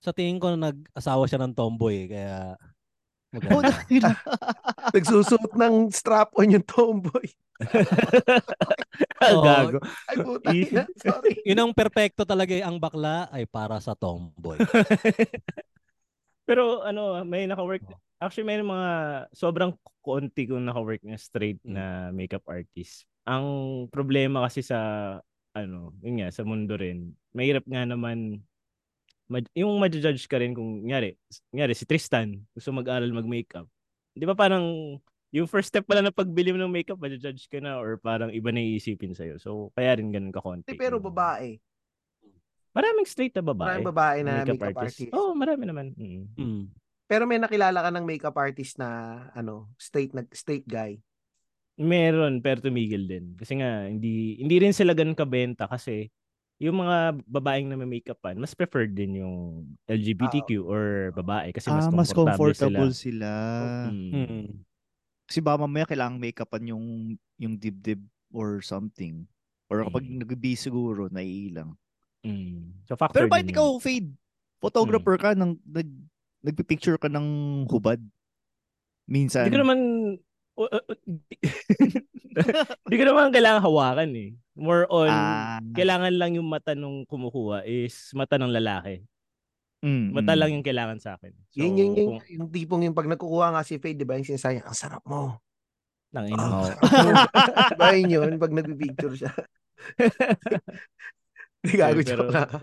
sa 0.00 0.14
tingin 0.16 0.40
ko 0.40 0.56
nag-asawa 0.56 1.28
siya 1.28 1.40
ng 1.44 1.52
tomboy, 1.52 2.08
kaya. 2.08 2.56
Nagsusuot 4.94 5.54
ng 5.54 5.74
strap-on 5.94 6.58
yung 6.58 6.66
tomboy. 6.66 7.26
Oo. 9.22 9.42
Gago. 9.44 9.78
Ay, 10.08 10.16
puta 10.18 10.50
na. 10.50 10.84
Sorry. 10.98 11.32
Yun 11.48 11.60
ang 11.60 11.72
perfecto 11.76 12.26
talaga 12.26 12.56
eh, 12.56 12.64
ang 12.64 12.80
bakla 12.80 13.30
ay 13.30 13.46
para 13.46 13.78
sa 13.78 13.94
tomboy. 13.94 14.58
Pero 16.48 16.82
ano, 16.82 17.22
may 17.22 17.46
naka-work. 17.46 17.86
Actually, 18.18 18.50
may 18.50 18.58
mga 18.60 18.90
sobrang 19.30 19.72
konti 20.02 20.50
kong 20.50 20.66
naka-work 20.66 21.02
na 21.06 21.14
straight 21.14 21.62
Mm. 21.62 21.72
na 21.76 21.84
makeup 22.10 22.42
artist. 22.50 23.06
Ang 23.28 23.86
problema 23.92 24.42
kasi 24.42 24.64
sa 24.64 24.78
ano, 25.54 25.94
yun 26.02 26.22
nga, 26.22 26.28
sa 26.34 26.42
mundo 26.42 26.74
rin, 26.78 27.14
mahirap 27.34 27.66
nga 27.66 27.82
naman 27.86 28.38
ma- 28.38 28.49
yung 29.54 29.78
ma-judge 29.78 30.26
ka 30.26 30.42
rin 30.42 30.52
kung 30.52 30.82
nyari, 30.82 31.14
nyari 31.54 31.74
si 31.78 31.86
Tristan 31.86 32.42
gusto 32.50 32.74
mag-aral 32.74 33.14
mag-makeup. 33.14 33.70
'Di 34.14 34.26
ba 34.26 34.34
parang 34.34 34.98
yung 35.30 35.46
first 35.46 35.70
step 35.70 35.86
pala 35.86 36.02
na 36.02 36.10
pagbili 36.10 36.50
mo 36.50 36.58
ng 36.58 36.74
makeup, 36.74 36.98
ma-judge 36.98 37.46
ka 37.46 37.62
na 37.62 37.78
or 37.78 37.94
parang 38.02 38.34
iba 38.34 38.50
na 38.50 38.58
iisipin 38.58 39.14
sa'yo. 39.14 39.38
So, 39.38 39.70
kaya 39.78 39.94
rin 39.94 40.10
ganun 40.10 40.34
ka 40.34 40.42
konti. 40.42 40.74
Eh, 40.74 40.78
Pero 40.78 40.98
babae. 40.98 41.62
Maraming 42.74 43.06
straight 43.06 43.34
na 43.38 43.42
babae. 43.42 43.78
Maraming 43.78 43.90
babae 43.94 44.18
na 44.26 44.32
makeup, 44.42 44.74
artist. 44.74 45.06
Oo, 45.14 45.30
oh, 45.30 45.34
marami 45.34 45.70
naman. 45.70 45.94
Mm. 45.94 46.26
Mm. 46.34 46.64
Pero 47.10 47.26
may 47.26 47.38
nakilala 47.38 47.82
ka 47.82 47.90
ng 47.90 48.06
makeup 48.06 48.36
artist 48.38 48.78
na 48.78 49.22
ano, 49.34 49.70
straight 49.78 50.14
na 50.14 50.22
straight 50.30 50.66
guy. 50.66 50.98
Meron, 51.78 52.42
pero 52.42 52.62
tumigil 52.62 53.06
din. 53.06 53.34
Kasi 53.34 53.58
nga, 53.58 53.86
hindi 53.86 54.38
hindi 54.38 54.56
rin 54.62 54.74
sila 54.74 54.94
ganun 54.94 55.18
kabenta 55.18 55.66
kasi 55.66 56.10
yung 56.60 56.76
mga 56.76 57.24
babaeng 57.24 57.72
na 57.72 57.76
may 57.80 57.88
makeupan, 57.88 58.36
mas 58.36 58.52
preferred 58.52 58.92
din 58.92 59.24
yung 59.24 59.64
LGBTQ 59.88 60.60
or 60.60 61.08
babae 61.16 61.56
kasi 61.56 61.72
mas 61.72 61.88
ah, 61.88 61.92
mas 61.92 62.12
comfortable, 62.12 62.52
comfortable 62.52 62.92
sila. 62.92 63.32
sila. 63.88 63.88
Mm. 63.88 64.12
Mm. 64.12 64.44
Kasi 65.24 65.38
baka 65.40 65.56
mamaya 65.64 65.88
kailangan 65.88 66.20
make-upan 66.20 66.68
yung, 66.68 67.16
yung 67.40 67.56
dibdib 67.56 68.04
or 68.28 68.60
something. 68.60 69.24
Or 69.72 69.88
kapag 69.88 70.04
Mm. 70.04 70.20
nag-be 70.20 70.52
siguro, 70.52 71.08
naiilang. 71.08 71.72
Mm. 72.28 72.84
So 72.84 72.92
factor 72.92 73.24
Pero 73.24 73.32
bakit 73.32 73.48
ikaw, 73.56 73.80
yun. 73.80 73.80
Fade? 73.80 74.10
Photographer 74.60 75.16
ka, 75.16 75.32
nang, 75.32 75.56
nag, 75.64 75.88
nagpipicture 76.44 77.00
ka 77.00 77.08
ng 77.08 77.26
hubad? 77.72 78.04
Minsan. 79.08 79.48
Hindi 79.48 79.56
ko 79.56 79.62
naman 79.64 79.80
uh, 80.60 80.70
uh, 80.76 80.84
uh, 80.92 80.98
Hindi 82.84 82.96
ko 83.00 83.04
naman 83.08 83.32
kailangan 83.32 83.64
hawakan 83.64 84.10
eh. 84.12 84.30
More 84.60 84.84
on 84.92 85.08
Ah, 85.08 85.56
kailangan 85.72 86.12
lang 86.12 86.36
yung 86.36 86.44
mata 86.44 86.76
nung 86.76 87.08
kumukuha 87.08 87.64
is 87.64 88.12
mata 88.12 88.36
ng 88.36 88.52
lalaki. 88.52 89.00
mm, 89.80 90.12
Mata 90.12 90.36
mm. 90.36 90.38
lang 90.38 90.50
yung 90.52 90.60
kailangan 90.62 91.00
sa 91.00 91.16
akin. 91.16 91.32
So, 91.48 91.64
Yun, 91.64 91.72
yun, 91.74 91.90
yun, 91.96 92.06
kung, 92.12 92.20
yung 92.28 92.48
tipong 92.52 92.82
yung 92.84 92.92
pag 92.92 93.08
nagkukuha 93.08 93.56
nga 93.56 93.64
si 93.64 93.80
Fade, 93.80 93.96
di 93.96 94.04
ba, 94.04 94.20
yung 94.20 94.28
sinasabi, 94.28 94.60
ang 94.60 94.76
sarap 94.76 95.00
mo. 95.08 95.40
nang 96.12 96.26
Ah, 96.26 96.32
ina 96.34 96.44
mo. 96.44 96.60
ba 97.80 97.94
yun 97.94 98.10
yun, 98.12 98.32
pag 98.36 98.52
nagpipicture 98.52 99.16
siya. 99.16 99.32
Di 101.64 101.76
gago 101.76 102.00
Pero- 102.02 102.28
joke 102.28 102.32
na. 102.34 102.44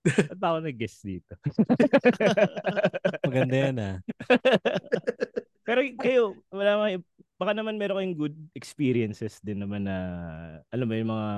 Ba't 0.00 0.38
ba 0.40 0.46
ako 0.50 0.58
nag-guess 0.64 1.04
dito? 1.04 1.36
Maganda 3.22 3.54
yan 3.54 3.76
ah. 3.78 3.96
Pero 5.62 5.80
kayo, 6.00 6.24
wala 6.48 6.80
mga, 6.80 7.04
baka 7.40 7.56
naman 7.56 7.80
meron 7.80 7.96
kayong 7.96 8.18
good 8.20 8.36
experiences 8.52 9.40
din 9.40 9.64
naman 9.64 9.88
na, 9.88 9.96
alam 10.68 10.84
mo 10.84 10.92
yung 10.92 11.08
mga, 11.08 11.28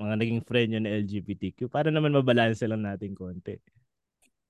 mga 0.00 0.14
naging 0.16 0.40
friend 0.48 0.68
nyo 0.72 0.80
na 0.80 0.94
LGBTQ 1.04 1.68
para 1.68 1.92
naman 1.92 2.16
mabalanse 2.16 2.64
lang 2.64 2.80
natin 2.80 3.12
konti. 3.12 3.60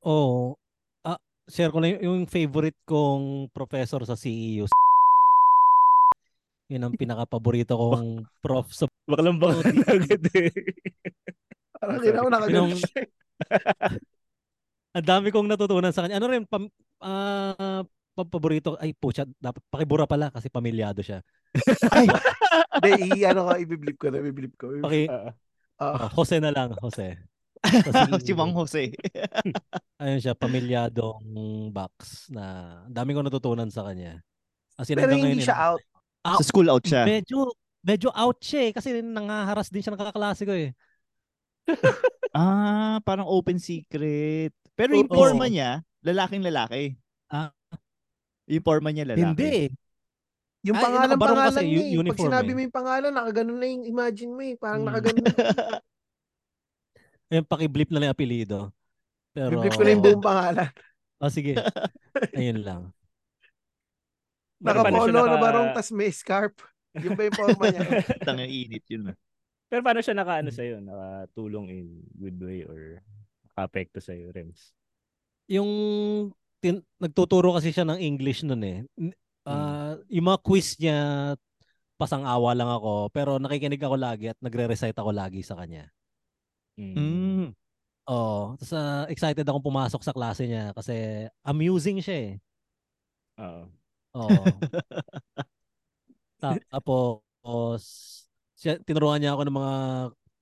Oo. 0.07 0.55
Ah, 1.03 1.19
share 1.51 1.75
ko 1.75 1.83
na 1.83 1.91
yung, 1.91 2.03
yung 2.07 2.21
favorite 2.31 2.79
kong 2.87 3.51
professor 3.51 4.07
sa 4.07 4.15
CEU. 4.15 4.71
Yun 6.71 6.81
ang 6.87 6.95
pinaka-paborito 6.95 7.75
kong 7.75 8.23
prof 8.45 8.71
sa 8.71 8.87
Baklang 9.05 9.37
baka 9.37 9.69
di- 9.69 9.85
agad 9.85 10.25
eh. 10.33 10.49
Parang 11.77 12.01
hindi 12.01 12.09
na 12.09 12.49
Yung- 12.49 12.79
siya. 12.79 13.05
Ang 14.97 15.07
dami 15.11 15.35
kong 15.35 15.51
natutunan 15.51 15.91
sa 15.91 16.07
kanya. 16.07 16.23
Ano 16.23 16.31
rin, 16.31 16.47
pam, 16.47 16.71
pa- 17.03 17.83
paborito, 18.15 18.79
ay 18.79 18.95
pucha, 18.95 19.27
dapat 19.43 19.59
pakibura 19.67 20.07
pala 20.07 20.31
kasi 20.31 20.47
pamilyado 20.47 21.03
siya. 21.03 21.19
Ay, 21.95 22.07
hindi, 22.95 23.23
i- 23.23 23.27
ano 23.27 23.51
ka, 23.51 23.59
ibiblip 23.59 23.97
ko 23.99 24.07
na, 24.11 24.23
ibiblip 24.23 24.55
ko. 24.55 24.71
Paki, 24.79 25.11
Ah, 25.11 25.35
Ah, 25.75 26.07
oh, 26.07 26.23
Jose 26.23 26.39
na 26.39 26.55
lang, 26.55 26.71
Jose. 26.79 27.19
si 28.27 28.31
Mang 28.31 28.55
Jose. 28.55 28.95
Ayun 30.03 30.23
siya, 30.23 30.39
pamilyadong 30.39 31.27
box 31.75 32.31
na 32.31 32.79
dami 32.87 33.11
kong 33.11 33.27
natutunan 33.27 33.67
sa 33.75 33.83
kanya. 33.83 34.23
As 34.79 34.87
in, 34.87 34.99
pero 34.99 35.11
hindi 35.15 35.43
ngayon, 35.43 35.43
siya 35.43 35.59
out. 35.75 35.83
Ah, 36.23 36.39
Sa 36.39 36.47
school 36.47 36.71
out 36.71 36.87
siya. 36.87 37.03
Medyo, 37.03 37.51
medyo 37.83 38.15
out 38.15 38.39
siya 38.39 38.71
eh, 38.71 38.73
kasi 38.75 38.95
nangaharas 39.03 39.67
din 39.71 39.83
siya 39.83 39.99
ng 39.99 40.03
kaklase 40.07 40.47
ko 40.47 40.55
eh. 40.55 40.71
Ah, 42.35 42.99
parang 43.03 43.27
open 43.27 43.59
secret. 43.59 44.55
Pero 44.75 44.95
yung 44.95 45.11
Oo. 45.11 45.15
forma 45.15 45.47
niya, 45.47 45.83
lalaking 46.03 46.43
lalaki. 46.43 46.95
Ah. 47.31 47.51
Yung 48.47 48.65
forma 48.65 48.89
niya 48.91 49.05
lalaki. 49.07 49.25
Hindi. 49.25 49.57
Yung 50.65 50.77
Ay, 50.77 50.85
pangalan, 50.85 51.17
pangalan 51.17 51.53
kasi, 51.53 51.61
niya 51.63 51.77
eh. 51.77 51.85
Pag 51.85 51.99
uniform 52.01 52.27
sinabi 52.29 52.49
eh. 52.49 52.55
mo 52.55 52.61
yung 52.61 52.77
pangalan, 52.77 53.13
nakaganon 53.13 53.59
na 53.59 53.67
yung 53.69 53.85
imagine 53.85 54.33
mo 54.33 54.43
eh. 54.43 54.55
Parang 54.57 54.81
Hmm. 54.81 54.89
nakaganon. 54.91 55.25
Yung 57.33 57.49
pakiblip 57.49 57.89
na 57.91 57.99
lang 57.99 58.07
yung 58.07 58.15
apelido. 58.15 58.59
Pero, 59.35 59.59
Biblip 59.59 59.75
ko 59.75 59.83
na 59.83 59.91
yung 59.91 60.05
buong 60.05 60.23
pangalan. 60.23 60.69
Oh, 61.19 61.33
sige. 61.35 61.57
Ayun 62.31 62.63
lang. 62.63 62.83
Nakapolo 64.63 65.11
na 65.11 65.25
naka- 65.27 65.43
barong, 65.43 65.69
tas 65.75 65.91
may 65.91 66.15
scarf. 66.15 66.55
Yung 66.95 67.19
ba 67.19 67.27
yung 67.27 67.35
forma 67.35 67.65
niya? 67.67 67.83
Tangang 68.29 68.47
init 68.47 68.85
yun. 68.87 69.11
ah. 69.11 69.17
Pero 69.67 69.83
paano 69.83 69.99
siya 69.99 70.15
naka, 70.15 70.47
ano 70.47 70.51
sa'yo, 70.55 70.79
nakatulong 70.79 71.67
in 71.69 71.87
good 72.15 72.39
way 72.39 72.63
or 72.63 73.03
naka-apekto 73.51 73.99
sa'yo, 73.99 74.31
Rems? 74.31 74.71
Yung 75.51 75.71
tin- 76.65 76.87
nagtuturo 76.97 77.53
kasi 77.53 77.69
siya 77.69 77.85
ng 77.85 78.01
English 78.01 78.41
nun 78.49 78.65
eh. 78.65 78.81
N- 78.97 79.17
Ah, 79.45 80.01
yung 80.09 80.33
mga 80.33 80.41
quiz 80.41 80.81
niya 80.81 80.97
pasang-awa 82.01 82.57
lang 82.57 82.71
ako 82.73 83.13
pero 83.13 83.37
nakikinig 83.37 83.77
ako 83.85 83.97
lagi 84.01 84.33
at 84.33 84.41
nagre-recite 84.41 84.97
ako 84.97 85.13
lagi 85.13 85.45
sa 85.45 85.53
kanya. 85.61 85.93
Mm. 86.81 86.97
Mm. 86.97 87.47
Oo, 88.09 88.57
tapos 88.57 88.73
ah, 88.73 89.05
excited 89.13 89.45
akong 89.45 89.69
pumasok 89.69 90.01
sa 90.01 90.17
klase 90.17 90.49
niya 90.49 90.73
kasi 90.73 91.29
amusing 91.45 92.01
siya 92.01 92.17
eh. 92.17 92.33
Oo. 93.37 93.63
Oo. 94.17 94.45
Tapos 96.73 97.81
siya, 98.57 98.81
tinuruan 98.81 99.21
niya 99.21 99.37
ako 99.37 99.43
ng 99.45 99.57
mga, 99.57 99.75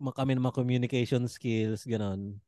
mga 0.03 0.15
kami 0.19 0.33
ng 0.35 0.45
mga 0.47 0.57
communication 0.59 1.23
skills, 1.27 1.87
ganon. 1.87 2.39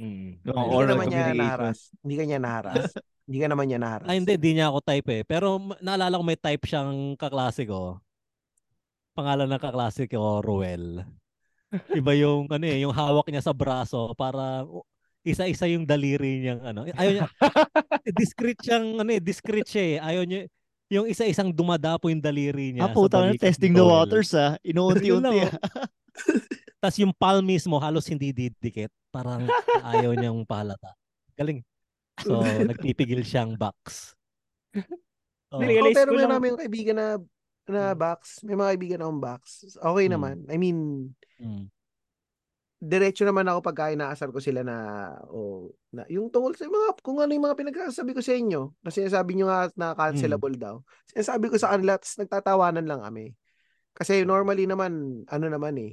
Mm. 0.00 0.40
Yung 0.48 0.56
Hindi 0.56 0.86
naman 0.88 1.06
niya 1.12 1.24
naharas. 1.36 1.78
Hindi 2.00 2.14
ka 2.16 2.24
niya 2.24 2.40
naharas. 2.40 2.84
Hindi 3.28 3.38
ka 3.38 3.46
naman 3.52 3.64
niya 3.68 3.78
naharas. 3.78 4.08
Ah, 4.10 4.16
hindi, 4.18 4.34
di 4.34 4.58
niya 4.58 4.74
ako 4.74 4.78
type 4.82 5.08
eh. 5.14 5.22
Pero 5.22 5.62
naalala 5.78 6.18
ko 6.18 6.24
may 6.26 6.34
type 6.34 6.66
siyang 6.66 7.14
kaklase 7.14 7.62
ko. 7.62 8.02
Pangalan 9.14 9.46
ng 9.46 9.62
kaklase 9.62 10.10
ko, 10.10 10.42
Ruel. 10.42 11.06
Iba 11.94 12.10
yung, 12.18 12.50
ano 12.50 12.64
eh, 12.66 12.82
yung 12.82 12.90
hawak 12.90 13.30
niya 13.30 13.46
sa 13.46 13.54
braso 13.54 14.10
para 14.18 14.66
isa-isa 15.22 15.70
yung 15.70 15.86
daliri 15.86 16.42
niyang 16.42 16.74
ano. 16.74 16.90
Ayaw 16.90 17.12
niya, 17.22 17.26
discreet 18.18 18.58
siyang, 18.66 18.98
ano 18.98 19.10
eh, 19.14 19.22
discreet 19.22 19.68
siya 19.70 19.84
eh. 19.86 19.96
Ayaw 20.02 20.22
niya, 20.26 20.40
yung 20.90 21.06
isa-isang 21.06 21.54
dumadapo 21.54 22.10
yung 22.10 22.18
daliri 22.18 22.74
niya. 22.74 22.90
Ah, 22.90 22.90
puta 22.90 23.22
na, 23.22 23.38
testing 23.38 23.78
the 23.78 23.86
waters 23.86 24.34
ah. 24.34 24.58
Inuunti-unti 24.66 25.38
lang, 25.38 25.54
ah. 25.54 25.54
Tapos 26.80 26.96
yung 26.96 27.12
palm 27.12 27.44
mismo, 27.44 27.76
halos 27.76 28.08
hindi 28.08 28.32
didikit. 28.32 28.88
Parang 29.10 29.44
ayaw 30.08 30.16
niyang 30.16 30.42
pahalata. 30.42 30.96
Galing. 31.36 31.60
So, 32.18 32.40
nagpipigil 32.68 33.20
siyang 33.20 33.54
box. 33.54 34.12
Oh. 35.50 35.60
Hindi, 35.60 35.76
Oh, 35.76 35.92
pero 35.92 36.14
lang- 36.14 36.32
namin 36.32 36.56
kaibigan 36.56 36.96
na 36.96 37.06
na 37.66 37.92
box. 37.92 38.42
May 38.42 38.56
mga 38.56 38.70
kaibigan 38.74 39.00
akong 39.00 39.20
box. 39.20 39.42
Okay 39.72 40.06
Hmm. 40.06 40.14
naman. 40.16 40.36
I 40.48 40.56
mean, 40.56 40.78
Mm. 41.38 41.68
diretso 42.80 43.22
naman 43.22 43.44
ako 43.44 43.60
pagka 43.60 43.92
inaasar 43.92 44.32
ko 44.32 44.40
sila 44.40 44.64
na 44.64 44.76
o 45.28 45.68
na 45.90 46.08
yung 46.08 46.28
tungkol 46.28 46.56
sa 46.56 46.64
mga 46.64 46.96
kung 46.98 47.20
ano 47.20 47.28
yung 47.28 47.44
mga 47.44 47.58
pinagsasabi 47.58 48.10
ko 48.10 48.24
sa 48.24 48.32
inyo 48.32 48.72
na 48.80 48.88
sinasabi 48.88 49.36
nyo 49.36 49.46
nga 49.46 49.68
na 49.74 49.92
cancelable 49.92 50.56
daw. 50.56 50.80
Sinasabi 51.06 51.46
ko 51.46 51.56
sa 51.56 51.76
kanila 51.76 51.94
tapos 51.94 52.16
nagtatawanan 52.16 52.88
lang 52.88 53.00
kami. 53.00 53.36
Kasi 53.92 54.24
normally 54.24 54.64
naman 54.64 54.92
ano 55.28 55.46
naman 55.46 55.76
eh 55.76 55.92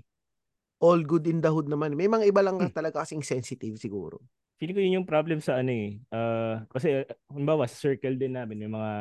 all 0.78 1.02
good 1.02 1.26
in 1.26 1.42
the 1.42 1.50
hood 1.50 1.66
naman. 1.66 1.98
May 1.98 2.06
mga 2.06 2.30
iba 2.30 2.42
lang 2.42 2.58
talaga 2.70 3.02
kasing 3.02 3.26
sensitive 3.26 3.78
siguro. 3.78 4.22
Feeling 4.58 4.74
ko 4.74 4.82
yun 4.82 4.98
yung 5.02 5.10
problem 5.10 5.38
sa 5.38 5.62
ano 5.62 5.70
eh. 5.70 6.02
Ah, 6.10 6.66
kasi, 6.74 6.90
uh, 6.90 7.06
halimbawa, 7.30 7.70
sa 7.70 7.78
circle 7.78 8.18
din 8.18 8.34
namin, 8.34 8.58
may 8.58 8.72
mga 8.74 8.92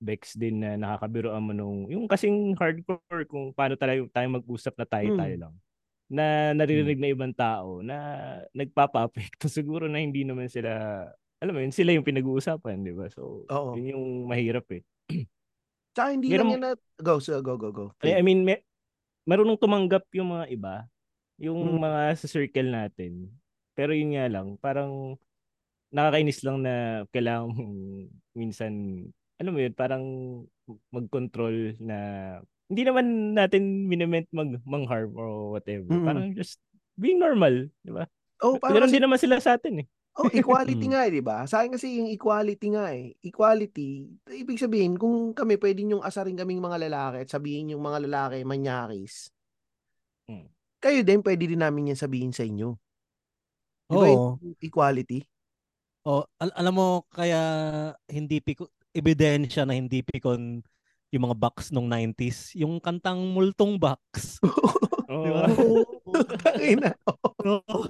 Bex 0.00 0.32
din 0.32 0.64
na 0.64 0.80
nakakabiroan 0.80 1.44
mo 1.44 1.52
nung, 1.52 1.84
yung 1.92 2.08
kasing 2.08 2.56
hardcore 2.56 3.28
kung 3.28 3.52
paano 3.52 3.76
tayo, 3.76 4.08
tayo 4.08 4.26
mag-usap 4.32 4.72
na 4.80 4.86
tayo-tayo 4.88 5.34
Hmm. 5.36 5.42
lang. 5.44 5.54
Na 6.08 6.24
naririnig 6.56 6.96
na 6.96 7.12
ibang 7.12 7.36
tao 7.36 7.84
na 7.84 7.96
nagpapa-apekto 8.56 9.44
siguro 9.52 9.88
na 9.88 10.00
hindi 10.00 10.24
naman 10.24 10.48
sila, 10.48 11.04
alam 11.36 11.52
mo 11.52 11.60
yun, 11.60 11.72
sila 11.72 11.92
yung 11.92 12.04
pinag-uusapan, 12.04 12.80
di 12.80 12.92
ba? 12.96 13.04
So, 13.12 13.44
Oo. 13.44 13.76
yun 13.76 13.92
yung 13.96 14.04
mahirap 14.24 14.64
eh. 14.72 14.84
Tsaka 15.92 16.16
hindi 16.16 16.32
Meron- 16.32 16.48
lang 16.48 16.54
yan 16.58 16.64
na 16.64 16.72
go 16.98 17.20
so 17.20 17.38
go 17.38 17.54
go 17.54 17.70
go. 17.70 17.86
I, 18.02 18.18
I 18.18 18.22
mean, 18.24 18.42
may, 18.42 18.64
marunong 19.28 19.60
tumanggap 19.60 20.08
yung 20.16 20.32
mga 20.32 20.48
iba, 20.48 20.74
yung 21.36 21.76
Mm. 21.76 21.80
mga 21.80 22.02
sa 22.14 22.26
circle 22.26 22.68
natin. 22.68 23.30
Pero 23.74 23.90
yun 23.90 24.14
nga 24.14 24.26
lang, 24.28 24.54
parang 24.56 25.18
nakakainis 25.90 26.42
lang 26.42 26.62
na 26.62 26.74
kailangan 27.10 27.50
minsan, 28.38 28.72
ano 29.36 29.48
mo 29.50 29.58
yun, 29.58 29.74
parang 29.74 30.04
mag-control 30.90 31.76
na 31.78 31.98
hindi 32.64 32.82
naman 32.82 33.06
natin 33.32 33.84
minament 33.84 34.24
mag 34.30 34.56
mangharm 34.64 35.12
or 35.14 35.52
whatever. 35.52 35.90
Mm. 35.90 36.06
Parang 36.06 36.26
just 36.32 36.58
being 36.94 37.18
normal, 37.18 37.68
di 37.82 37.92
ba? 37.92 38.06
oh, 38.40 38.56
parang 38.56 38.78
Ganun 38.78 38.88
kasi- 38.88 38.94
din 38.94 39.04
naman 39.04 39.20
sila 39.20 39.36
sa 39.38 39.54
atin 39.56 39.84
eh. 39.84 39.88
Oh, 40.14 40.30
equality 40.30 40.86
Mm. 40.86 40.92
nga 40.94 41.00
eh, 41.02 41.10
'di 41.10 41.22
ba? 41.26 41.42
Sa 41.42 41.58
akin 41.58 41.74
kasi 41.74 41.98
yung 41.98 42.06
equality 42.06 42.70
nga 42.70 42.94
eh. 42.94 43.18
Equality, 43.18 44.06
ibig 44.30 44.62
sabihin 44.62 44.94
kung 44.94 45.34
kami 45.34 45.58
pwede 45.58 45.82
yung 45.82 46.06
asarin 46.06 46.38
kaming 46.38 46.62
mga 46.62 46.86
lalaki 46.86 47.26
at 47.26 47.28
sabihin 47.28 47.74
yung 47.74 47.82
mga 47.82 48.06
lalaki 48.06 48.46
manyakis. 48.46 49.34
Mm. 50.30 50.53
Kayo 50.84 51.00
din 51.00 51.24
pwede 51.24 51.48
din 51.48 51.64
namin 51.64 51.96
yan 51.96 51.98
sabihin 51.98 52.28
sa 52.28 52.44
inyo. 52.44 52.76
Di 53.88 53.96
ba 53.96 54.04
Oo. 54.04 54.36
equality? 54.60 55.24
Oh, 56.04 56.28
al- 56.36 56.52
alam 56.52 56.76
mo 56.76 57.08
kaya 57.08 57.40
hindi 58.04 58.44
piko 58.44 58.68
ebidensya 58.92 59.64
na 59.64 59.72
hindi 59.72 60.04
pikon 60.04 60.60
yung 61.08 61.24
mga 61.24 61.36
box 61.40 61.72
nung 61.72 61.88
90s, 61.88 62.52
yung 62.52 62.76
kantang 62.84 63.32
Multong 63.32 63.80
Box. 63.80 64.36
Oo. 64.44 64.76
Di 65.24 65.30
ba? 65.32 65.48
Tangina. 66.44 66.90
Oo. 67.48 67.88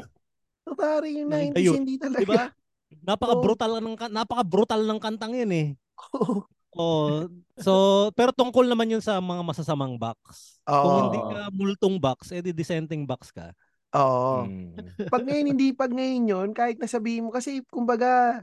Pare 0.78 1.08
yung 1.18 1.34
Nang 1.34 1.50
90s, 1.50 1.58
ayun. 1.58 1.74
hindi 1.82 1.94
Di 1.98 2.06
ba? 2.06 2.06
talaga. 2.06 2.40
Napaka-brutal 3.02 3.82
ng 3.82 3.96
kan- 3.98 4.14
napaka-brutal 4.14 4.86
ng 4.86 5.00
kantang 5.02 5.34
'yun 5.34 5.50
eh. 5.50 5.68
Oh, 6.74 7.30
so 7.62 8.10
pero 8.18 8.34
tungkol 8.34 8.66
naman 8.66 8.90
'yun 8.90 9.02
sa 9.02 9.22
mga 9.22 9.42
masasamang 9.46 9.94
box. 9.94 10.58
Kung 10.66 10.90
Oo. 10.90 11.00
hindi 11.06 11.18
ka 11.22 11.48
multong 11.54 11.96
box, 12.02 12.34
edi 12.34 12.50
dissenting 12.50 13.06
box 13.06 13.30
ka. 13.30 13.54
Oo. 13.94 14.50
Mm. 14.50 14.74
Pag 15.06 15.22
ngayon, 15.22 15.46
hindi 15.54 15.70
pag 15.70 15.92
ngayon 15.94 16.24
yun, 16.26 16.48
kahit 16.50 16.82
nasabihin 16.82 17.28
mo, 17.28 17.30
kasi 17.30 17.62
kumbaga, 17.70 18.42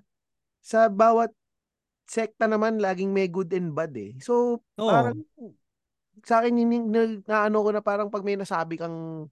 sa 0.63 0.87
bawat 0.87 1.33
sekta 2.07 2.47
naman, 2.47 2.79
laging 2.79 3.11
may 3.11 3.27
good 3.27 3.51
and 3.51 3.75
bad 3.75 3.91
eh. 3.99 4.15
So, 4.23 4.63
Oo. 4.79 4.87
parang, 4.87 5.19
sa 6.23 6.39
akin, 6.43 6.53
hindi, 6.55 6.77
na, 6.79 7.19
naano 7.27 7.63
ko 7.65 7.69
na 7.75 7.81
parang 7.83 8.07
pag 8.11 8.23
may 8.23 8.35
nasabi 8.39 8.79
kang 8.79 9.27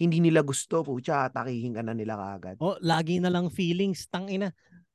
hindi 0.00 0.18
nila 0.18 0.40
gusto, 0.40 0.80
pucha, 0.80 1.28
atakihin 1.28 1.76
ka 1.76 1.82
na 1.84 1.92
nila 1.92 2.16
kagad. 2.16 2.56
Oh, 2.58 2.74
lagi 2.80 3.20
na 3.20 3.28
lang 3.28 3.52
feelings, 3.52 4.08
tangina. 4.08 4.50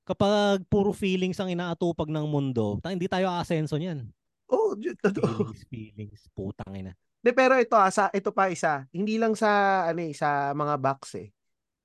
Kapag 0.06 0.62
puro 0.70 0.94
feelings 0.94 1.42
ang 1.42 1.50
inaatupag 1.50 2.08
ng 2.08 2.30
mundo, 2.30 2.78
tang 2.80 2.94
hindi 2.94 3.10
tayo 3.10 3.26
aasenso 3.26 3.74
niyan. 3.76 4.06
Oh, 4.46 4.78
totoo. 4.78 5.50
Feelings, 5.50 5.62
feelings, 5.66 6.22
putang 6.32 6.78
ina. 6.78 6.94
De, 7.26 7.34
pero 7.34 7.58
ito, 7.58 7.74
ah, 7.74 7.90
sa, 7.90 8.14
ito 8.14 8.30
pa 8.30 8.54
isa, 8.54 8.86
hindi 8.94 9.18
lang 9.18 9.34
sa, 9.34 9.50
ano 9.90 10.06
eh, 10.06 10.14
sa 10.14 10.54
mga 10.54 10.78
box 10.78 11.18
eh. 11.18 11.34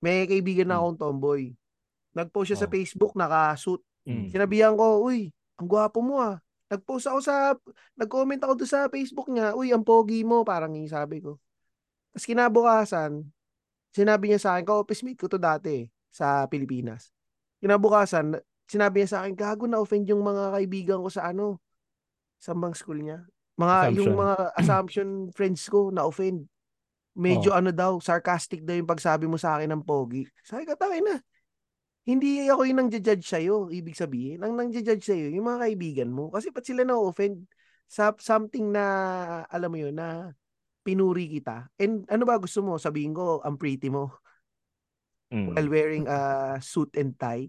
May 0.04 0.28
kaibigan 0.28 0.68
na 0.68 0.76
Hmm. 0.76 0.92
akong 0.92 1.00
tomboy. 1.00 1.56
Nag-post 2.12 2.52
siya 2.52 2.60
sa 2.60 2.68
Oh. 2.68 2.72
Facebook, 2.72 3.12
naka-suit. 3.16 3.80
Mm. 4.04 4.28
Sinabihan 4.28 4.74
ko, 4.76 5.00
uy, 5.00 5.32
ang 5.56 5.68
gwapo 5.68 6.04
mo 6.04 6.20
ah. 6.20 6.36
Nag-post 6.68 7.08
ako 7.08 7.18
sa, 7.24 7.56
nag-comment 7.96 8.40
ako 8.40 8.52
doon 8.56 8.68
sa 8.68 8.92
Facebook 8.92 9.28
niya, 9.32 9.56
uy, 9.56 9.72
ang 9.72 9.80
pogi 9.80 10.20
mo, 10.20 10.44
parang 10.44 10.76
yung 10.76 10.88
sabi 10.88 11.24
ko. 11.24 11.40
Tapos 12.12 12.26
kinabukasan, 12.26 13.24
sinabi 13.92 14.28
niya 14.28 14.40
sa 14.42 14.48
akin, 14.54 14.66
ka-office 14.66 15.00
mate 15.00 15.16
ko 15.16 15.24
to 15.24 15.40
dati 15.40 15.84
eh, 15.84 15.86
sa 16.10 16.44
Pilipinas. 16.44 17.08
Kinabukasan, 17.60 18.40
sinabi 18.64 19.04
niya 19.04 19.08
sa 19.12 19.18
akin, 19.24 19.36
gago 19.36 19.68
na 19.68 19.78
offend 19.78 20.08
yung 20.08 20.24
mga 20.24 20.56
kaibigan 20.56 20.98
ko 21.04 21.12
sa 21.12 21.28
ano, 21.28 21.60
sa 22.40 22.56
bang 22.56 22.72
school 22.72 23.00
niya. 23.04 23.20
Mga, 23.60 23.76
yung 24.00 24.16
Assumption. 24.16 24.20
mga 24.24 24.36
assumption 24.60 25.08
friends 25.36 25.62
ko 25.68 25.92
na 25.92 26.08
offend. 26.08 26.48
Medyo 27.20 27.52
ano 27.52 27.68
daw, 27.74 28.00
sarcastic 28.00 28.64
daw 28.64 28.72
yung 28.72 28.88
pagsabi 28.88 29.28
mo 29.28 29.36
sa 29.36 29.60
akin 29.60 29.76
ng 29.76 29.84
pogi. 29.84 30.24
Sabi 30.40 30.64
ko, 30.64 30.72
tayo 30.78 30.96
na. 31.04 31.20
Hindi 32.08 32.48
ako 32.48 32.64
yung 32.64 32.78
nang-judge 32.86 33.26
sa'yo, 33.28 33.68
ibig 33.68 33.98
sabihin. 33.98 34.40
Ang 34.40 34.56
nang-judge 34.56 35.04
sa'yo, 35.04 35.28
yung 35.28 35.44
mga 35.44 35.68
kaibigan 35.68 36.08
mo. 36.08 36.32
Kasi 36.32 36.48
ba't 36.48 36.64
sila 36.64 36.80
na-offend 36.86 37.44
sa 37.84 38.16
something 38.16 38.72
na, 38.72 38.84
alam 39.52 39.68
mo 39.68 39.76
yun, 39.76 39.92
na 39.92 40.32
pinuri 40.80 41.28
kita. 41.28 41.68
And 41.76 42.08
ano 42.08 42.24
ba 42.24 42.40
gusto 42.40 42.64
mo? 42.64 42.80
Sabihin 42.80 43.12
ko, 43.12 43.44
ang 43.44 43.60
pretty 43.60 43.92
mo 43.92 44.16
Mm. 45.30 45.54
while 45.54 45.68
wearing 45.70 46.04
a 46.10 46.18
suit 46.58 46.90
and 46.98 47.14
tie. 47.14 47.46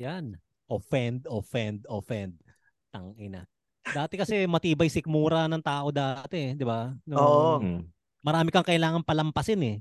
Yan. 0.00 0.40
Offend, 0.66 1.28
offend, 1.28 1.84
offend. 1.84 2.40
Tang 2.88 3.12
ina. 3.20 3.44
Dati 3.84 4.16
kasi 4.16 4.48
matibay 4.48 4.88
sikmura 4.88 5.44
ng 5.50 5.60
tao 5.60 5.92
dati, 5.92 6.38
eh, 6.38 6.52
'di 6.56 6.64
ba? 6.64 6.88
No, 7.04 7.16
Oo. 7.18 7.52
Mm. 7.60 7.82
Marami 8.22 8.48
kang 8.48 8.64
kailangan 8.64 9.04
palampasin 9.04 9.60
eh. 9.60 9.76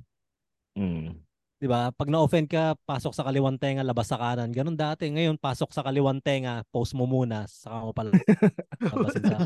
Mm. 0.75 1.15
'Di 1.61 1.67
ba? 1.69 1.93
Pag 1.93 2.09
na-offend 2.09 2.49
ka, 2.49 2.73
pasok 2.83 3.13
sa 3.13 3.21
kaliwang 3.23 3.61
tenga, 3.61 3.85
labas 3.85 4.09
sa 4.09 4.17
kanan. 4.17 4.49
Ganun 4.49 4.73
dati. 4.75 5.07
Ngayon, 5.07 5.37
pasok 5.37 5.69
sa 5.71 5.85
kaliwang 5.85 6.19
tenga, 6.19 6.65
post 6.73 6.97
mo 6.97 7.05
muna, 7.05 7.45
saka 7.45 7.85
mo 7.85 7.93
pala 7.93 8.09
labasin 8.81 9.23
sa 9.23 9.37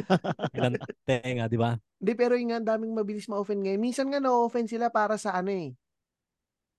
ilang 0.56 0.80
tenga, 1.04 1.46
'di 1.52 1.60
ba? 1.60 1.76
Hindi, 2.00 2.14
pero 2.16 2.34
yung 2.40 2.56
daming 2.64 2.96
mabilis 2.96 3.28
ma-offend 3.28 3.62
ngayon. 3.62 3.82
Minsan 3.84 4.08
nga 4.10 4.24
na-offend 4.24 4.72
sila 4.72 4.88
para 4.90 5.20
sa 5.20 5.36
ano 5.36 5.52
eh. 5.52 5.76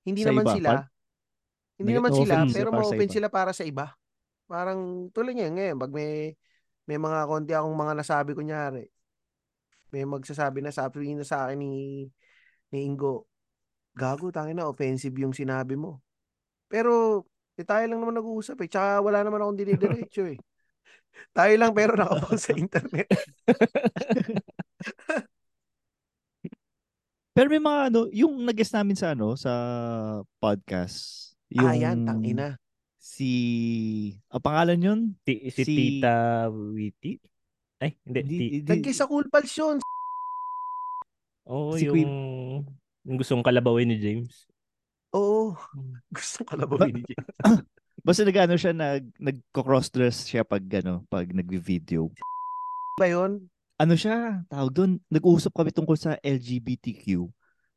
Hindi 0.09 0.23
Sa 0.25 0.33
naman 0.33 0.47
iba, 0.49 0.55
sila. 0.57 0.71
Hindi 1.77 1.93
Nag- 1.93 1.99
naman 2.01 2.13
sila, 2.17 2.35
pero 2.49 2.69
sa 2.83 2.97
iba. 2.97 3.13
sila 3.13 3.29
para 3.29 3.53
sa 3.53 3.65
iba. 3.65 3.87
Parang 4.49 5.13
tulad 5.13 5.37
niya 5.37 5.53
ngayon, 5.53 5.77
pag 5.77 5.93
may 5.93 6.33
may 6.87 6.99
mga 7.03 7.27
konti 7.27 7.53
akong 7.53 7.77
mga 7.77 7.95
nasabi 7.99 8.31
kunyari, 8.33 8.87
may 9.91 10.07
magsasabi 10.07 10.63
na 10.63 10.71
sabi 10.71 11.13
na 11.13 11.27
sa 11.27 11.51
akin 11.51 11.59
ni 11.59 12.07
ni 12.71 12.79
Ingo, 12.87 13.27
gago, 13.97 14.29
tangin 14.31 14.59
na, 14.59 14.69
offensive 14.69 15.15
yung 15.17 15.33
sinabi 15.33 15.79
mo. 15.79 16.03
Pero, 16.69 17.25
eh, 17.57 17.65
tayo 17.65 17.87
lang 17.89 18.03
naman 18.03 18.19
nag-uusap 18.19 18.59
eh. 18.67 18.69
Tsaka 18.69 19.01
wala 19.01 19.23
naman 19.23 19.41
akong 19.41 19.59
dinidiretso 19.59 20.27
eh. 20.29 20.37
Tayo 21.37 21.55
lang 21.57 21.73
pero 21.73 21.97
nakapost 21.97 22.51
sa 22.51 22.55
internet. 22.55 23.09
Pero 27.37 27.53
may 27.53 27.61
mga 27.61 27.93
ano, 27.93 28.09
yung 28.17 28.49
nag-guest 28.49 28.73
namin 28.73 28.97
sa 28.97 29.13
ano, 29.13 29.37
sa 29.37 29.53
podcast. 30.41 31.26
Yung 31.55 31.67
Ah, 31.67 31.77
yan, 31.77 32.03
tangina. 32.03 32.59
Si, 32.99 33.31
ang 34.35 34.43
pangalan 34.43 34.79
yun? 34.83 35.01
Si, 35.23 35.33
si, 35.55 35.63
Si- 35.63 35.77
Tita 35.79 36.47
Witty? 36.51 37.23
Ay, 37.79 37.95
hindi. 38.03 38.21
Hindi, 38.25 38.37
Ti- 38.37 38.51
hindi, 38.59 38.69
Nag-kiss 38.73 38.99
sa 38.99 39.07
Cool 39.07 39.31
Pals 39.31 39.53
yun. 39.55 39.77
Oo, 41.47 41.79
si 41.79 41.87
yung, 41.87 41.95
Queen. 41.95 42.13
yung 43.07 43.17
gustong 43.21 43.47
kalabawin 43.47 43.87
ni 43.87 44.03
James. 44.03 44.51
Oo. 45.15 45.55
Gusto 46.17 46.43
ko 46.43 46.57
kalabawin 46.57 46.99
ni 46.99 47.03
James. 47.07 47.31
basta 48.07 48.27
nag-ano 48.27 48.55
siya, 48.59 48.75
nag, 48.75 49.05
nagko-crossdress 49.19 50.27
siya 50.27 50.43
pag, 50.43 50.63
ano, 50.83 51.07
pag 51.07 51.31
nag-video. 51.31 52.11
Ba 52.99 53.07
yun? 53.07 53.47
Ano 53.77 53.95
siya, 53.95 54.43
tawag 54.49 54.73
doon, 54.73 54.99
nag-uusap 55.07 55.53
kami 55.55 55.71
tungkol 55.71 55.95
sa 55.95 56.17
LGBTQ. 56.25 57.29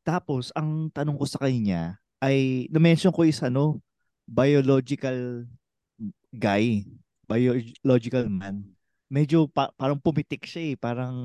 Tapos, 0.02 0.50
ang 0.56 0.90
tanong 0.90 1.20
ko 1.20 1.26
sa 1.28 1.38
kanya 1.44 2.00
ay, 2.20 2.68
na-mention 2.72 3.16
ko 3.16 3.24
is 3.24 3.40
ano, 3.44 3.80
biological 4.28 5.48
guy, 6.32 6.86
biological 7.26 8.30
man. 8.30 8.64
Medyo 9.10 9.50
pa- 9.50 9.74
parang 9.74 9.98
pumitik 9.98 10.46
siya 10.46 10.74
eh, 10.74 10.76
parang 10.78 11.16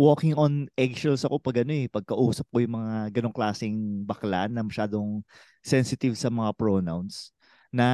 walking 0.00 0.32
on 0.32 0.64
eggshells 0.80 1.28
ako 1.28 1.36
pag 1.36 1.60
ano 1.60 1.76
eh, 1.76 1.86
pagkausap 1.92 2.48
ko 2.48 2.56
yung 2.64 2.80
mga 2.80 3.20
ganong 3.20 3.36
klaseng 3.36 3.76
bakla 4.08 4.48
na 4.48 4.64
masyadong 4.64 5.20
sensitive 5.60 6.16
sa 6.16 6.32
mga 6.32 6.56
pronouns 6.56 7.36
na 7.68 7.86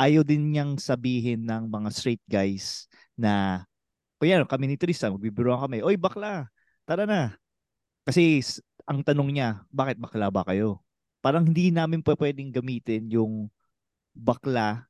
ayaw 0.00 0.24
din 0.24 0.48
niyang 0.48 0.80
sabihin 0.80 1.44
ng 1.44 1.68
mga 1.68 1.88
straight 1.92 2.24
guys 2.24 2.88
na 3.12 3.64
kuya 4.16 4.40
kami 4.48 4.64
ni 4.72 4.76
Tristan, 4.80 5.12
magbibiruan 5.12 5.60
kami, 5.60 5.84
oy 5.84 6.00
bakla, 6.00 6.48
tara 6.88 7.04
na. 7.04 7.36
Kasi 8.08 8.40
ang 8.88 9.04
tanong 9.04 9.28
niya, 9.28 9.60
bakit 9.68 10.00
bakla 10.00 10.32
ba 10.32 10.40
kayo? 10.40 10.85
Parang 11.26 11.42
hindi 11.42 11.74
namin 11.74 12.06
pa 12.06 12.14
pwedeng 12.14 12.54
gamitin 12.54 13.10
yung 13.10 13.50
bakla 14.14 14.86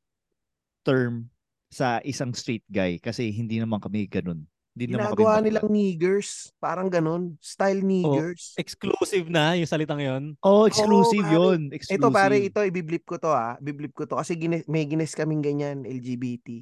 term 0.85 1.33
sa 1.66 1.96
isang 2.05 2.37
straight 2.37 2.61
guy 2.68 3.01
kasi 3.01 3.33
hindi 3.33 3.57
naman 3.57 3.81
kami 3.81 4.05
ganun. 4.05 4.44
Hindi 4.77 4.92
naman 4.92 5.09
kami 5.09 5.16
Ginagawa 5.16 5.40
nilang 5.40 5.68
niggers. 5.72 6.53
Parang 6.61 6.92
ganun. 6.92 7.40
Style 7.40 7.81
niggers. 7.81 8.53
Exclusive 8.61 9.33
na 9.33 9.57
yung 9.57 9.64
salitang 9.64 10.05
yon. 10.05 10.37
Oh, 10.44 10.68
exclusive 10.68 11.25
Oo, 11.25 11.33
pare. 11.33 11.37
yun. 11.40 11.61
Exclusive. 11.72 12.05
Ito 12.05 12.12
pare, 12.12 12.37
ito 12.44 12.61
ibiblip 12.61 13.09
ko 13.09 13.16
to 13.16 13.33
ah. 13.33 13.57
Biblip 13.57 13.96
ko 13.96 14.05
to 14.05 14.20
kasi 14.20 14.37
gine- 14.37 14.68
may 14.68 14.85
gines 14.85 15.16
kaming 15.16 15.40
ganyan 15.40 15.88
LGBT. 15.88 16.61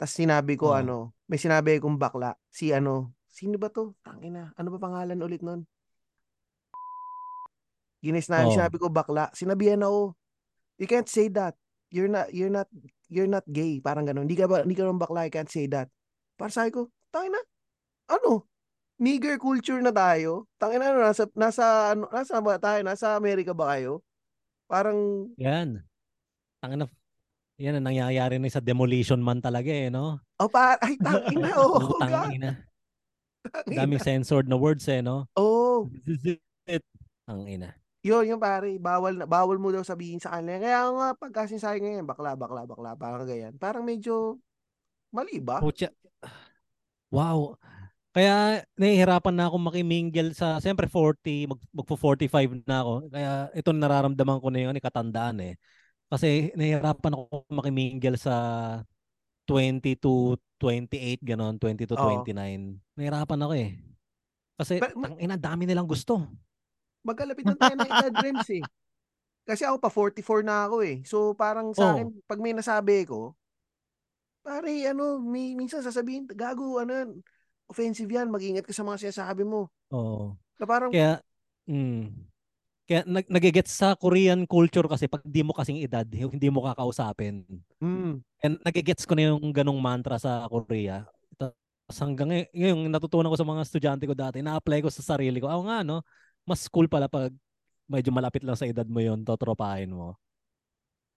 Tapos 0.00 0.16
sinabi 0.16 0.56
ko 0.56 0.72
Oh. 0.72 0.80
ano, 0.80 0.96
may 1.28 1.36
sinabi 1.36 1.76
akong 1.76 2.00
bakla. 2.00 2.32
Si 2.48 2.72
ano, 2.72 3.12
sino 3.28 3.60
ba 3.60 3.68
to? 3.68 3.92
Tangina. 4.00 4.56
Ano 4.56 4.72
ba 4.72 4.80
pangalan 4.80 5.20
ulit 5.20 5.44
nun? 5.44 5.68
Gines 8.02 8.26
na 8.26 8.42
Oh. 8.44 8.50
sinabi 8.50 8.76
ko 8.76 8.90
bakla. 8.90 9.30
Sinabihan 9.32 9.78
ako, 9.80 10.18
you 10.76 10.90
can't 10.90 11.06
say 11.06 11.30
that. 11.30 11.54
You're 11.88 12.10
not 12.10 12.34
you're 12.34 12.50
not 12.50 12.66
you're 13.06 13.30
not 13.30 13.46
gay. 13.46 13.78
Parang 13.78 14.02
ganun. 14.02 14.26
Hindi 14.26 14.34
ka 14.34 14.50
ba 14.50 14.66
hindi 14.66 14.74
ka 14.74 14.82
naman 14.82 14.98
bakla, 14.98 15.24
you 15.24 15.32
can't 15.32 15.46
say 15.48 15.70
that. 15.70 15.86
Para 16.34 16.50
sabi 16.50 16.74
ko, 16.74 16.90
tangina. 17.14 17.38
Ano? 18.10 18.48
Nigger 18.98 19.38
culture 19.38 19.78
na 19.78 19.94
tayo. 19.94 20.50
Tangina 20.58 20.90
ano 20.90 21.06
nasa 21.06 21.30
nasa 21.38 21.64
ano 21.94 22.10
nasa 22.10 22.42
ba 22.42 22.58
tayo? 22.58 22.82
Nasa 22.82 23.14
Amerika 23.14 23.54
ba 23.54 23.78
kayo? 23.78 24.02
Parang 24.66 25.30
Yan. 25.38 25.78
Tangina. 26.58 26.90
Yan 27.60 27.78
ang 27.78 27.86
nangyayari 27.86 28.42
na 28.42 28.50
sa 28.50 28.58
demolition 28.58 29.20
man 29.22 29.38
talaga 29.38 29.70
eh, 29.70 29.86
no? 29.86 30.18
oh 30.42 30.50
pa 30.50 30.74
ay 30.82 30.98
tangina 30.98 31.54
oh. 31.62 31.78
Putang 32.00 32.34
ina. 32.34 32.58
Daming 33.68 34.02
censored 34.02 34.48
na 34.48 34.56
words 34.58 34.88
eh, 34.90 34.98
no? 35.04 35.28
Oh, 35.36 35.86
This 36.02 36.18
is 36.24 36.40
it. 36.66 36.82
Ang 37.28 37.46
ina. 37.46 37.76
Yun 38.02 38.34
yung 38.34 38.42
pare, 38.42 38.74
bawal 38.82 39.14
na 39.14 39.26
bawal 39.30 39.62
mo 39.62 39.70
daw 39.70 39.86
sabihin 39.86 40.18
sa 40.18 40.34
kanila. 40.34 40.58
Kaya 40.58 40.78
nga 40.90 41.08
pagka 41.14 41.46
sinasabi 41.46 41.78
ngayon, 41.86 42.02
bakla, 42.02 42.34
bakla, 42.34 42.66
bakla, 42.66 42.98
parang 42.98 43.24
ganyan. 43.24 43.54
Parang 43.54 43.86
medyo 43.86 44.42
mali 45.14 45.38
ba? 45.38 45.62
Pucha. 45.62 45.86
Wow. 47.14 47.54
Kaya 48.12 48.60
nahihirapan 48.76 49.32
na 49.32 49.48
ako 49.48 49.56
makimingle 49.72 50.36
sa, 50.36 50.60
siyempre 50.60 50.84
40, 50.90 51.48
mag, 51.48 51.60
magpo 51.72 51.94
45 51.96 52.66
na 52.66 52.84
ako. 52.84 52.92
Kaya 53.08 53.32
ito 53.56 53.70
nararamdaman 53.72 54.38
ko 54.42 54.48
na 54.50 54.58
yung 54.60 54.70
ano, 54.74 54.82
katandaan 54.82 55.38
eh. 55.40 55.54
Kasi 56.12 56.52
nahihirapan 56.58 57.14
ako 57.16 57.48
makimingle 57.48 58.18
sa 58.20 58.34
20 59.48 59.96
to 59.96 60.36
28, 60.60 61.22
ganon, 61.24 61.56
20 61.56 61.88
to 61.88 61.94
Oo. 61.96 62.26
29. 62.26 62.76
Nahihirapan 62.98 63.40
ako 63.46 63.52
eh. 63.56 63.70
Kasi, 64.58 64.74
But- 64.82 64.92
ang 64.98 65.16
ina, 65.22 65.38
dami 65.38 65.64
nilang 65.64 65.88
gusto. 65.88 66.26
Magkalapit 67.02 67.46
na 67.46 67.58
tayo 67.58 67.74
ng 67.74 67.90
edad 67.90 68.14
Rems 68.14 68.48
eh. 68.54 68.62
Kasi 69.42 69.66
ako 69.66 69.76
pa 69.82 69.90
44 69.90 70.46
na 70.46 70.70
ako 70.70 70.76
eh. 70.86 71.02
So 71.02 71.34
parang 71.34 71.74
sa 71.74 71.90
Oh. 71.90 71.92
akin, 71.98 72.14
pag 72.30 72.38
may 72.38 72.54
nasabi 72.54 73.02
ko, 73.02 73.34
pare 74.42 74.70
ano, 74.86 75.18
may, 75.18 75.54
minsan 75.54 75.82
sasabihin, 75.82 76.26
gago, 76.30 76.78
ano 76.78 76.90
yan, 76.94 77.10
offensive 77.66 78.10
yan, 78.10 78.30
mag-ingat 78.30 78.66
ka 78.66 78.74
sa 78.74 78.82
mga 78.86 79.10
sinasabi 79.10 79.42
mo. 79.46 79.70
Oo. 79.90 80.34
Na 80.58 80.66
parang, 80.66 80.90
Kaya, 80.90 81.18
mm, 81.66 82.02
kaya 82.86 83.00
nag 83.06 83.26
nagigets 83.30 83.70
sa 83.74 83.94
Korean 83.94 84.46
culture 84.46 84.86
kasi 84.90 85.06
pag 85.06 85.22
di 85.22 85.42
mo 85.46 85.54
kasing 85.54 85.78
edad, 85.82 86.06
hindi 86.06 86.50
mo 86.50 86.66
kakausapin. 86.66 87.46
mm, 87.82 88.14
And 88.42 88.58
nagigets 88.66 89.06
ko 89.06 89.14
na 89.14 89.30
yung 89.30 89.54
ganong 89.54 89.78
mantra 89.78 90.18
sa 90.18 90.42
Korea. 90.50 91.06
Tapos 91.38 91.96
hanggang 92.02 92.34
ngay- 92.34 92.50
ngayon, 92.50 92.90
natutunan 92.90 93.30
ko 93.30 93.38
sa 93.38 93.46
mga 93.46 93.62
estudyante 93.62 94.04
ko 94.10 94.14
dati, 94.18 94.42
na-apply 94.42 94.82
ko 94.82 94.90
sa 94.90 95.02
sarili 95.14 95.38
ko. 95.38 95.46
Oo 95.46 95.62
nga, 95.70 95.86
no? 95.86 96.02
Mas 96.42 96.66
cool 96.66 96.86
pala 96.86 97.06
pag 97.06 97.30
medyo 97.86 98.10
malapit 98.10 98.42
lang 98.42 98.56
sa 98.56 98.66
edad 98.66 98.84
mo 98.84 98.98
yon 98.98 99.22
totropahin 99.22 99.90
mo. 99.90 100.16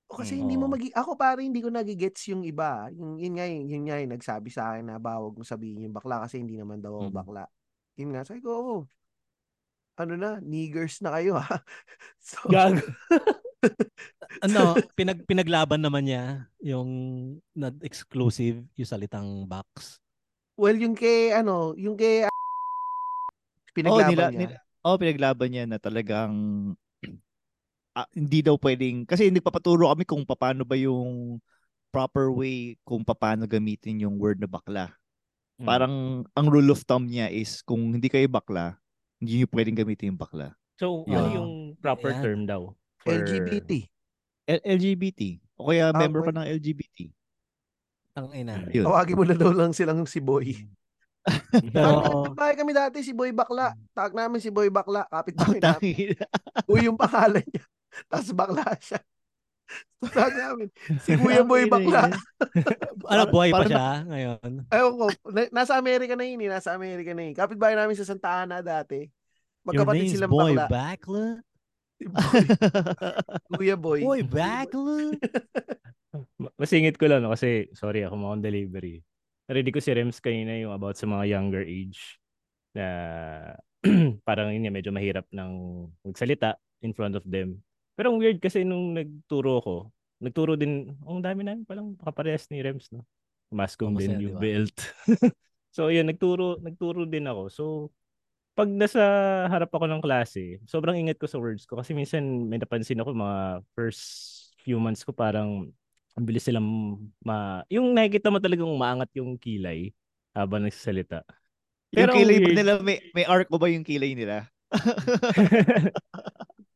o 0.05 0.21
kasi 0.21 0.37
Mm, 0.37 0.39
hindi 0.39 0.55
mo 0.55 0.65
magi 0.69 0.89
ako 0.93 1.17
pare 1.17 1.41
hindi 1.41 1.59
ko 1.59 1.73
nagigets 1.73 2.29
yung 2.29 2.45
iba. 2.45 2.85
Yung 2.93 3.17
yun 3.17 3.33
nga 3.33 3.45
yun, 3.49 3.65
yun 3.65 3.83
nga 3.85 3.97
yung 3.97 4.13
nagsabi 4.13 4.49
sa 4.49 4.69
akin 4.69 4.85
na 4.85 5.01
bawag 5.01 5.33
mo 5.33 5.41
sabihin 5.41 5.81
yung 5.81 5.95
bakla 5.95 6.21
kasi 6.21 6.37
hindi 6.37 6.53
naman 6.55 6.77
daw 6.77 6.93
ako 6.95 7.09
Mm. 7.09 7.15
bakla. 7.15 7.43
Yun 7.95 8.09
nga, 8.13 8.21
sabi 8.21 8.39
ko, 8.39 8.49
oo. 8.53 8.77
Ano 9.95 10.13
na, 10.13 10.37
niggers 10.43 10.99
na 11.01 11.09
kayo 11.09 11.39
ha. 11.39 11.47
so, 12.21 12.37
Gago. 12.45 12.83
ano, 14.45 14.75
pinag 14.93 15.23
pinaglaban 15.25 15.79
naman 15.79 16.05
niya 16.05 16.23
yung 16.59 16.89
not 17.55 17.73
exclusive 17.81 18.61
yung 18.75 18.85
salitang 18.85 19.47
box. 19.47 19.97
well, 20.55 20.75
yung 20.75 20.93
kay, 20.93 21.33
ano, 21.33 21.73
yung 21.75 21.95
kay, 21.95 22.23
oh, 22.23 22.31
pinaglaban 23.73 24.11
nila, 24.11 24.25
niya. 24.29 24.39
nila- 24.39 24.63
oh, 24.85 24.95
pinaglaban 25.01 25.49
niya 25.49 25.65
na 25.65 25.81
talagang 25.81 26.33
ah, 27.97 28.05
hindi 28.13 28.45
daw 28.45 28.55
pwedeng 28.61 29.09
kasi 29.09 29.33
nagpapaturo 29.33 29.89
kami 29.89 30.05
kung 30.05 30.21
paano 30.23 30.61
ba 30.61 30.77
yung 30.77 31.41
proper 31.89 32.29
way 32.29 32.77
kung 32.85 33.01
paano 33.01 33.49
gamitin 33.49 34.05
yung 34.05 34.21
word 34.21 34.37
na 34.37 34.51
bakla. 34.51 34.93
Mm. 35.55 35.65
Parang 35.65 35.93
ang 36.35 36.47
rule 36.51 36.75
of 36.75 36.83
thumb 36.83 37.07
niya 37.07 37.31
is 37.31 37.63
kung 37.63 37.95
hindi 37.95 38.11
kayo 38.11 38.27
bakla, 38.27 38.75
hindi 39.17 39.41
niyo 39.41 39.47
pwedeng 39.49 39.79
gamitin 39.79 40.11
yung 40.13 40.19
bakla. 40.19 40.51
So, 40.75 41.07
Yun. 41.07 41.15
ano 41.15 41.27
yung 41.31 41.51
proper 41.79 42.11
Ayan. 42.11 42.21
term 42.21 42.41
daw? 42.43 42.61
For... 42.99 43.15
LGBT. 43.15 43.87
L- 44.51 44.65
LGBT. 44.67 45.39
O 45.55 45.71
kaya 45.71 45.95
Ah, 45.95 45.95
member 45.95 46.19
pa 46.19 46.35
pwede. 46.35 46.37
ng 46.43 46.47
LGBT. 46.59 46.97
Ang 48.19 48.27
ina. 48.35 48.55
Yun. 48.75 48.83
Tawagin 48.83 49.15
mo 49.15 49.23
na 49.23 49.35
daw 49.39 49.51
lang 49.55 49.71
silang 49.71 50.03
si 50.03 50.19
Boy. 50.19 50.67
Pero, 51.73 52.29
bahay 52.37 52.53
kami 52.53 52.71
dati 52.71 53.01
si 53.01 53.09
Boy 53.09 53.33
Bakla. 53.33 53.73
Tawag 53.91 54.13
namin 54.13 54.37
si 54.37 54.53
Boy 54.53 54.69
Bakla. 54.69 55.09
Kapit 55.09 55.33
Oh, 55.35 55.41
bahay 55.41 55.59
namin. 55.59 56.13
Uy, 56.69 56.79
yung 56.85 56.97
pangalan 56.99 57.41
niya. 57.41 57.63
Tapos 58.11 58.29
bakla 58.35 58.65
siya. 58.77 58.99
Tawag 60.13 60.35
namin, 60.37 60.67
si 61.01 61.17
Kuya 61.17 61.41
Boy 61.41 61.65
Bakla. 61.65 62.13
ano, 63.09 63.21
buhay 63.33 63.49
pa 63.49 63.65
siya 63.65 64.05
ngayon. 64.05 64.69
Ayun 64.69 64.93
ko, 64.93 65.05
na- 65.33 65.51
nasa 65.51 65.73
Amerika 65.81 66.13
na 66.13 66.25
yun 66.29 66.45
eh. 66.45 66.49
Nasa 66.53 66.77
Amerika 66.77 67.11
na 67.17 67.25
yun. 67.25 67.33
Kapit 67.33 67.57
bahay 67.57 67.73
namin 67.73 67.97
sa 67.97 68.05
Santa 68.05 68.45
Ana 68.45 68.61
dati. 68.61 69.09
Your 69.65 69.81
Magkapatid 69.81 70.13
silang 70.13 70.29
Boy 70.29 70.53
bakla. 70.53 70.69
Bakla? 70.69 71.25
Si 71.97 72.05
Boy. 72.05 72.39
Kuya 73.57 73.75
Boy. 73.79 73.99
Boy 74.05 74.21
Bakla? 74.21 74.97
Ma- 76.37 76.53
Masingit 76.55 77.01
ko 77.01 77.09
lang 77.09 77.25
no, 77.25 77.33
kasi 77.33 77.73
sorry 77.73 78.05
ako 78.05 78.13
mga 78.13 78.33
on 78.37 78.41
delivery. 78.45 78.95
Narinig 79.45 79.73
ko 79.77 79.81
si 79.81 79.93
Rems 79.93 80.17
kanina 80.17 80.57
yung 80.57 80.73
about 80.73 80.97
sa 80.97 81.05
mga 81.05 81.29
younger 81.29 81.61
age 81.61 82.17
na 82.73 82.85
parang 84.27 84.49
yun 84.49 84.73
medyo 84.73 84.89
mahirap 84.89 85.29
ng 85.29 85.51
magsalita 86.01 86.57
in 86.81 86.91
front 86.91 87.13
of 87.13 87.25
them. 87.25 87.61
Pero 87.93 88.11
ang 88.11 88.19
weird 88.19 88.41
kasi 88.41 88.65
nung 88.65 88.97
nagturo 88.97 89.61
ko, 89.61 89.75
nagturo 90.19 90.57
din, 90.57 90.91
ang 91.05 91.21
dami 91.21 91.45
namin 91.45 91.63
palang 91.63 91.93
kaparehas 92.01 92.49
ni 92.49 92.59
Rems, 92.65 92.89
no? 92.91 93.05
Mascom 93.53 93.93
din 93.93 94.17
yung 94.19 94.35
di 94.35 94.35
ba? 94.35 94.41
belt. 94.41 94.77
so 95.75 95.93
yun, 95.93 96.09
nagturo, 96.09 96.57
nagturo 96.59 97.05
din 97.05 97.29
ako. 97.29 97.43
So 97.53 97.63
pag 98.55 98.71
nasa 98.71 99.03
harap 99.51 99.67
ako 99.67 99.85
ng 99.91 100.01
klase, 100.01 100.63
sobrang 100.63 100.95
ingat 100.95 101.19
ko 101.19 101.27
sa 101.27 101.37
words 101.37 101.67
ko 101.67 101.75
kasi 101.75 101.91
minsan 101.91 102.23
may 102.47 102.55
napansin 102.55 103.03
ako 103.03 103.11
mga 103.11 103.39
first 103.75 104.03
few 104.63 104.79
months 104.79 105.03
ko 105.03 105.11
parang 105.11 105.69
ang 106.15 106.23
bilis 106.23 106.43
silang 106.43 106.65
ma... 107.21 107.61
Yung 107.67 107.91
nakikita 107.91 108.31
mo 108.31 108.39
talagang 108.39 108.67
umaangat 108.67 109.11
yung 109.13 109.35
kilay 109.35 109.91
habang 110.31 110.63
nagsasalita. 110.63 111.27
Yung 111.91 111.99
Pero 111.99 112.09
ang 112.11 112.17
kilay 112.17 112.37
weird- 112.39 112.55
nila, 112.55 112.71
may, 112.79 112.97
may 113.11 113.23
arc 113.23 113.47
ba 113.47 113.67
yung 113.67 113.83
kilay 113.83 114.15
nila? 114.15 114.47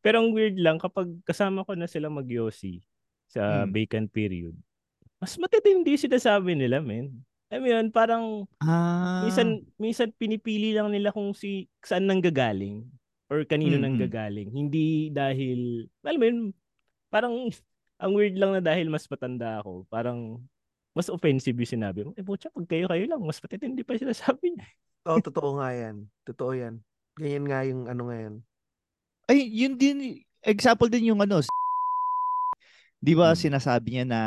Pero 0.03 0.23
ang 0.23 0.31
weird 0.31 0.55
lang, 0.55 0.79
kapag 0.79 1.11
kasama 1.23 1.63
ko 1.63 1.75
na 1.75 1.87
sila 1.87 2.07
mag-yossi 2.07 2.79
sa 3.27 3.63
Hmm. 3.63 3.71
vacant 3.71 4.07
period, 4.07 4.55
mas 5.19 5.35
matitindi 5.35 5.99
sinasabi 5.99 6.55
nila, 6.55 6.79
men. 6.79 7.19
I 7.49 7.57
mean, 7.57 7.89
parang 7.89 8.45
Ah. 8.61 9.25
minsan 9.25 9.65
minsan 9.75 10.13
pinipili 10.13 10.71
lang 10.71 10.93
nila 10.93 11.09
kung 11.09 11.33
si 11.33 11.65
saan 11.81 12.05
nanggagaling 12.05 12.85
or 13.27 13.41
kanino 13.43 13.75
Mm, 13.75 13.81
mm. 13.81 13.85
nanggagaling. 13.89 14.49
Hindi 14.49 15.09
dahil 15.09 15.89
alam 15.99 16.17
mo 16.17 16.25
yun, 16.25 16.39
parang 17.09 17.35
ang 17.99 18.11
weird 18.15 18.39
lang 18.39 18.55
na 18.55 18.63
dahil 18.63 18.87
mas 18.87 19.05
matanda 19.05 19.59
ako, 19.59 19.83
parang 19.91 20.39
mas 20.95 21.11
offensive 21.11 21.53
yung 21.53 21.73
sinabi 21.75 22.07
mo. 22.07 22.11
Eh, 22.15 22.23
butya, 22.25 22.49
pag 22.49 22.65
kayo-kayo 22.65 23.05
lang, 23.05 23.21
mas 23.21 23.37
matitindi 23.43 23.83
pa 23.83 23.93
yung 23.93 24.09
sinasabi 24.09 24.55
niya. 24.55 24.67
Oo, 25.05 25.19
totoo 25.19 25.59
nga 25.59 25.69
yan. 25.75 26.07
Totoo 26.25 26.51
yan. 26.55 26.79
Ganyan 27.19 27.45
nga 27.45 27.59
yung 27.67 27.81
ano 27.91 28.01
ngayon. 28.09 28.33
Ay, 29.29 29.45
yun 29.45 29.75
din, 29.77 30.23
example 30.41 30.89
din 30.89 31.13
yung 31.13 31.21
ano, 31.21 31.43
di 32.99 33.13
ba 33.15 33.31
Hmm. 33.31 33.39
sinasabi 33.39 33.99
niya 33.99 34.05
na 34.07 34.21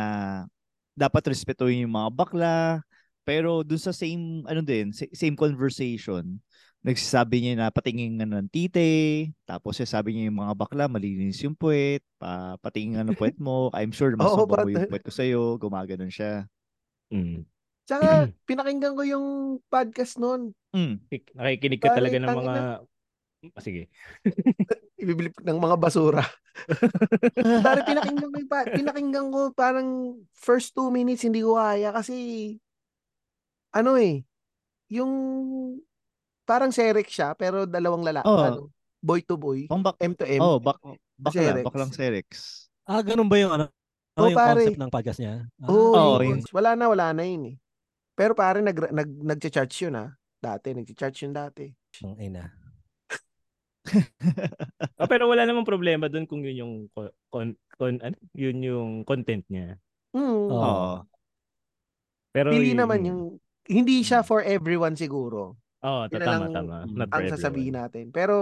dapat 0.94 1.32
respetuhin 1.32 1.84
yung 1.88 1.96
mga 1.96 2.10
bakla, 2.12 2.56
pero 3.24 3.64
dun 3.64 3.80
sa 3.80 3.92
same, 3.92 4.44
ano 4.46 4.60
din, 4.60 4.92
sa- 4.92 5.08
same 5.12 5.34
conversation, 5.36 6.38
nagsasabi 6.82 7.36
niya 7.38 7.54
na 7.54 7.68
patingin 7.70 8.18
ano 8.18 8.42
ng 8.42 8.50
tite, 8.50 9.30
tapos 9.46 9.78
sabi 9.86 10.18
niya 10.18 10.28
yung 10.28 10.42
mga 10.42 10.54
bakla, 10.58 10.90
malinis 10.90 11.38
yung 11.46 11.54
puwet, 11.54 12.02
pa, 12.18 12.58
patingin 12.58 13.06
ano 13.06 13.14
puwet 13.14 13.38
mo, 13.38 13.70
I'm 13.70 13.94
sure 13.94 14.10
mas 14.18 14.26
Oo, 14.26 14.44
mabango 14.44 14.74
yung 14.74 14.90
puwet 14.90 15.06
ko 15.06 15.14
sa'yo, 15.14 15.62
gumaganon 15.62 16.10
siya. 16.10 16.50
Mm. 17.14 17.46
Tsaka, 17.86 18.06
pinakinggan 18.50 18.98
ko 18.98 19.02
yung 19.06 19.26
podcast 19.70 20.18
nun. 20.18 20.50
Mm. 20.74 20.98
Nak- 21.06 21.32
Nakikinig 21.38 21.80
ka 21.80 21.94
Pare, 21.94 21.98
talaga 22.02 22.16
ng 22.18 22.34
mga... 22.34 22.54
Ah, 23.54 23.62
sige. 23.62 23.90
Ibibili 25.02 25.30
ng 25.34 25.58
mga 25.62 25.76
basura. 25.78 26.22
Pare, 27.66 27.80
pinakinggan 27.86 28.30
ko, 28.30 28.38
pa- 28.50 28.70
pinakinggan 28.74 29.26
ko 29.30 29.40
parang 29.54 30.18
first 30.34 30.74
two 30.74 30.90
minutes 30.90 31.22
hindi 31.22 31.42
ko 31.42 31.58
kaya 31.58 31.94
kasi 31.94 32.14
ano 33.72 33.96
eh, 33.96 34.22
yung 34.92 35.10
parang 36.42 36.70
Serex 36.70 37.08
siya 37.08 37.32
pero 37.32 37.64
dalawang 37.64 38.02
lalaki. 38.02 38.26
Oo. 38.26 38.42
Ano, 38.42 38.60
boy 38.98 39.20
to 39.22 39.34
boy. 39.34 39.66
Pang 39.66 39.82
bak 39.82 39.98
M 39.98 40.14
to 40.14 40.26
M. 40.26 40.40
oh, 40.40 40.58
bak 40.58 40.78
bakla, 41.18 41.32
Serex. 41.34 41.64
baklang 41.64 41.92
Serex. 41.92 42.28
Ah, 42.82 43.02
ganun 43.02 43.30
ba 43.30 43.36
yung 43.38 43.52
ano? 43.52 43.66
Oo, 44.18 44.28
yung 44.28 44.36
pare. 44.36 44.60
concept 44.66 44.80
ng 44.82 44.92
podcast 44.92 45.18
niya? 45.22 45.34
Ah, 45.62 45.68
Oo, 45.70 45.94
Oo, 45.94 46.20
yun. 46.20 46.42
wala 46.52 46.70
na, 46.76 46.84
wala 46.86 47.06
na 47.16 47.22
yun 47.24 47.54
eh. 47.54 47.56
Pero 48.12 48.36
pare, 48.36 48.60
nag, 48.60 48.76
nag, 48.92 49.08
nag-charge 49.08 49.88
yun 49.88 49.96
ah. 49.96 50.12
Dati, 50.36 50.76
nag-charge 50.76 51.24
yun 51.24 51.32
dati. 51.32 51.64
ang 52.04 52.18
ina. 52.20 52.44
Ah, 55.02 55.10
pero 55.10 55.26
wala 55.26 55.42
namang 55.42 55.66
problema 55.66 56.06
doon 56.06 56.24
kung 56.30 56.46
yun 56.46 56.62
yung 56.62 56.72
con, 56.94 57.50
con, 57.74 57.98
ano? 57.98 58.14
yun 58.30 58.62
yung 58.62 58.90
content 59.02 59.42
niya. 59.50 59.74
Oo. 60.14 60.46
Oo. 60.54 60.92
Pero 62.30 62.54
Pili 62.54 62.72
yun- 62.72 62.78
naman 62.78 63.00
yung, 63.02 63.22
hindi 63.66 64.02
siya 64.02 64.22
for 64.22 64.42
everyone 64.42 64.94
siguro. 64.94 65.58
Oo, 65.82 66.06
na 66.06 66.18
tama, 66.18 66.46
lang 66.46 66.52
tama. 66.54 66.76
Not 66.86 67.08
ang 67.10 67.26
everyone. 67.26 67.32
sasabihin 67.34 67.74
natin. 67.74 68.04
Pero 68.14 68.36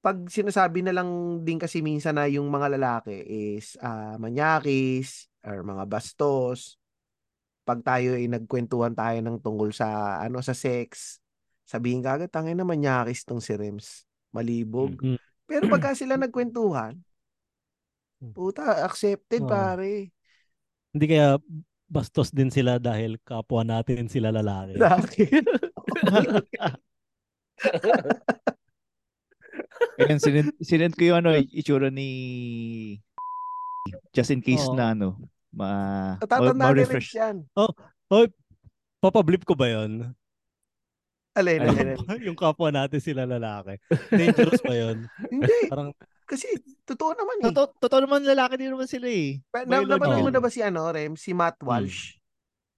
pag 0.00 0.16
sinasabi 0.26 0.82
na 0.82 0.96
lang 0.96 1.40
din 1.44 1.60
kasi 1.60 1.84
minsan 1.84 2.16
na 2.18 2.26
yung 2.26 2.48
mga 2.48 2.74
lalaki 2.74 3.14
is 3.54 3.76
ah, 3.78 4.16
manyakis 4.18 5.28
or 5.46 5.62
mga 5.62 5.84
bastos, 5.86 6.80
pag 7.62 7.84
tayo 7.86 8.18
ay 8.18 8.26
nagkwentuhan 8.26 8.96
tayo 8.96 9.18
ng 9.22 9.38
tungkol 9.38 9.70
sa 9.70 10.18
ano 10.18 10.42
sa 10.42 10.56
sex, 10.56 11.20
sabihin 11.62 12.02
ka 12.02 12.18
agad, 12.18 12.30
tangin 12.32 12.58
na 12.58 12.66
manyakis 12.66 13.22
tong 13.22 13.38
si 13.38 13.54
Rems. 13.54 14.02
Malibog. 14.34 14.98
Mm. 14.98 15.18
Pero 15.46 15.70
pagka 15.70 15.94
sila 15.94 16.18
nagkwentuhan, 16.18 16.98
Mm. 18.20 18.36
puta, 18.36 18.84
accepted 18.84 19.40
Oo. 19.40 19.48
pare. 19.48 20.12
Hindi 20.92 21.04
kaya 21.08 21.40
bastos 21.90 22.30
din 22.30 22.54
sila 22.54 22.78
dahil 22.78 23.18
kapwa 23.26 23.66
natin 23.66 24.06
sila 24.06 24.30
lalaki. 24.30 24.78
Lalaki. 24.78 25.26
Ayan, 30.00 30.22
sinend, 30.22 30.54
sinend 30.62 30.94
ko 30.96 31.02
yung 31.12 31.18
ano, 31.20 31.34
itsura 31.36 31.90
ni 31.92 32.08
just 34.14 34.30
in 34.30 34.40
case 34.40 34.64
Oo. 34.70 34.78
na 34.78 34.94
ano, 34.94 35.18
ma, 35.52 35.68
ma, 36.16 36.22
Tatanda 36.22 36.54
ni 36.54 36.54
Rems 36.54 36.62
ma-refresh. 36.62 37.10
yan. 37.18 37.36
Hoy, 38.08 38.30
papablip 39.02 39.42
ko 39.44 39.58
ba 39.58 39.68
yun? 39.68 40.14
Alin, 41.36 41.62
alin, 41.62 41.94
alin. 41.94 42.26
yung 42.26 42.38
kapwa 42.38 42.70
natin 42.74 43.00
sila 43.02 43.22
lalaki. 43.26 43.78
Dangerous 44.10 44.62
ba 44.62 44.74
yun? 44.74 45.06
Hindi. 45.30 45.56
Parang, 45.70 45.90
Kasi, 46.30 46.46
totoo 46.86 47.10
naman 47.12 47.42
eh. 47.42 47.46
Totoo, 47.50 47.66
totoo 47.76 48.00
naman 48.06 48.22
lalaki 48.22 48.54
din 48.54 48.70
naman 48.70 48.86
sila 48.86 49.10
eh. 49.10 49.42
Pa- 49.50 49.66
Na, 49.66 49.82
napanood 49.82 50.22
mo 50.22 50.30
na 50.30 50.38
ba 50.38 50.46
si 50.46 50.62
ano, 50.62 50.86
Rem? 50.86 51.18
Si 51.18 51.34
Matt 51.34 51.58
Walsh? 51.58 52.14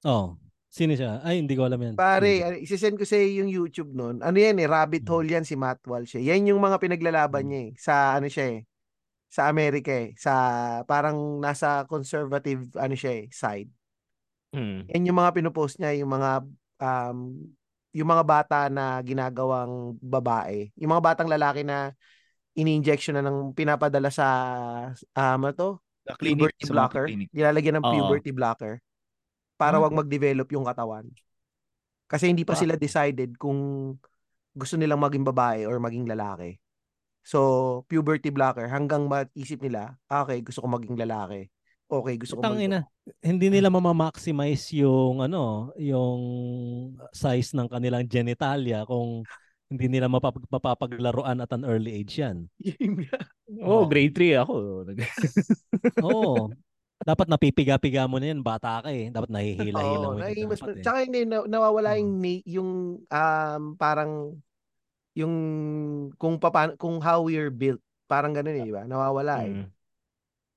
oh, 0.02 0.40
sino 0.66 0.96
siya? 0.96 1.20
Ay, 1.20 1.44
hindi 1.44 1.52
ko 1.52 1.68
alam 1.68 1.76
yan. 1.76 1.94
Pare, 1.94 2.32
Sino? 2.40 2.44
ano, 2.48 2.56
isisend 2.56 2.96
ko 2.96 3.04
sa 3.04 3.14
iyo 3.14 3.44
yung 3.44 3.52
YouTube 3.52 3.92
nun. 3.92 4.24
Ano 4.24 4.34
yan 4.34 4.56
eh, 4.56 4.64
rabbit 4.64 5.04
Hmm. 5.04 5.12
hole 5.12 5.28
yan 5.30 5.44
si 5.44 5.52
Matt 5.52 5.84
Walsh. 5.84 6.16
Eh. 6.16 6.24
Yan 6.24 6.48
yung 6.48 6.58
mga 6.58 6.80
pinaglalaban 6.80 7.44
Hmm. 7.44 7.50
niya 7.52 7.60
eh. 7.60 7.70
Sa 7.76 7.94
ano 8.16 8.26
siya 8.26 8.46
eh. 8.56 8.60
Sa 9.28 9.46
Amerika 9.46 9.92
eh. 9.92 10.16
Sa 10.16 10.32
parang 10.88 11.38
nasa 11.38 11.84
conservative 11.84 12.72
ano 12.80 12.96
siya 12.96 13.12
eh, 13.20 13.28
side. 13.28 13.68
Mm. 14.52 14.84
Yan 14.92 15.06
yung 15.08 15.18
mga 15.18 15.32
pinupost 15.32 15.80
niya, 15.80 15.96
yung 15.96 16.12
mga 16.12 16.44
um, 16.80 17.18
yung 17.92 18.08
mga 18.08 18.24
bata 18.24 18.58
na 18.68 19.00
ginagawang 19.00 19.96
babae. 19.96 20.68
Yung 20.76 20.92
mga 20.92 21.04
batang 21.04 21.28
lalaki 21.28 21.64
na 21.64 21.92
ini-injection 22.52 23.16
na 23.16 23.24
ng 23.24 23.56
pinapadala 23.56 24.12
sa 24.12 24.26
um, 25.16 25.40
ano 25.40 25.54
to? 25.56 25.70
Sa 26.04 26.18
clinic, 26.18 26.52
puberty 26.52 26.64
blocker. 26.68 27.04
clinic. 27.08 27.28
Nilalagyan 27.30 27.74
ng 27.78 27.86
puberty 27.86 28.32
blocker 28.34 28.72
para 29.56 29.78
Ah. 29.78 29.82
wag 29.86 29.94
mag-develop 29.94 30.48
yung 30.50 30.66
katawan. 30.66 31.06
Kasi 32.10 32.28
hindi 32.28 32.44
pa 32.44 32.52
Ah. 32.52 32.60
sila 32.60 32.74
decided 32.76 33.38
kung 33.38 33.94
gusto 34.52 34.74
nilang 34.76 35.00
maging 35.00 35.24
babae 35.24 35.64
or 35.64 35.80
maging 35.80 36.04
lalaki. 36.04 36.60
So, 37.22 37.86
puberty 37.86 38.34
blocker 38.34 38.66
hanggang 38.66 39.06
maisip 39.06 39.62
nila, 39.62 39.94
ah, 40.10 40.26
okay, 40.26 40.42
gusto 40.42 40.60
ko 40.60 40.68
maging 40.68 40.98
lalaki. 40.98 41.48
Okay, 41.86 42.14
gusto 42.18 42.36
ko 42.36 42.42
maging 42.42 42.72
ina. 42.72 42.80
Hindi 43.22 43.46
nila 43.52 43.70
mama-maximize 43.70 44.74
yung 44.74 45.22
ano, 45.22 45.70
yung 45.78 46.20
size 47.14 47.54
ng 47.54 47.68
kanilang 47.70 48.08
genitalia 48.10 48.82
kung 48.88 49.22
hindi 49.72 49.88
nila 49.88 50.06
mapap- 50.06 50.44
mapapaglaruan 50.46 51.40
at 51.40 51.50
an 51.50 51.64
early 51.64 51.96
age 51.96 52.20
yan. 52.20 52.46
Oh, 53.60 53.88
grade 53.88 54.12
3 54.12 54.44
ako. 54.44 54.84
Oo. 56.06 56.52
Dapat 57.02 57.26
napipiga-piga 57.26 58.06
mo 58.06 58.22
na 58.22 58.30
yan, 58.30 58.44
bata 58.44 58.78
ka 58.78 58.94
eh. 58.94 59.10
Dapat 59.10 59.32
nahihila-hila 59.32 60.06
Oo, 60.06 60.14
mo 60.14 60.22
yan. 60.22 60.46
mas, 60.46 60.60
dapat 60.62 60.76
eh. 60.78 60.84
tsaka 60.86 60.98
hindi, 61.02 61.20
na, 61.26 61.42
nawawala 61.42 61.90
Oo. 61.92 61.98
yung, 61.98 62.10
na- 62.16 62.44
yung 62.46 62.70
um, 63.02 63.62
parang 63.74 64.38
yung 65.12 65.34
kung 66.16 66.38
paano, 66.38 66.78
kung 66.78 67.02
how 67.02 67.20
we're 67.20 67.50
built. 67.50 67.82
Parang 68.06 68.32
ganun 68.32 68.54
eh, 68.54 68.64
di 68.64 68.72
ba? 68.72 68.84
Nawawala 68.84 69.44
eh. 69.44 69.52
Mm. 69.60 69.66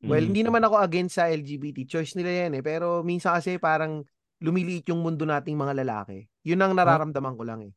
Well, 0.06 0.22
Mm. 0.22 0.28
hindi 0.30 0.42
naman 0.46 0.62
ako 0.62 0.76
against 0.80 1.18
sa 1.18 1.28
LGBT. 1.28 1.88
Choice 1.90 2.14
nila 2.14 2.46
yan 2.46 2.60
eh. 2.60 2.64
Pero 2.64 3.02
minsan 3.02 3.36
kasi 3.36 3.58
parang 3.58 4.06
lumiliit 4.38 4.86
yung 4.92 5.02
mundo 5.02 5.26
nating 5.26 5.56
mga 5.58 5.82
lalaki. 5.82 6.28
Yun 6.46 6.62
ang 6.62 6.76
nararamdaman 6.78 7.34
ko 7.34 7.44
lang 7.48 7.60
eh. 7.66 7.74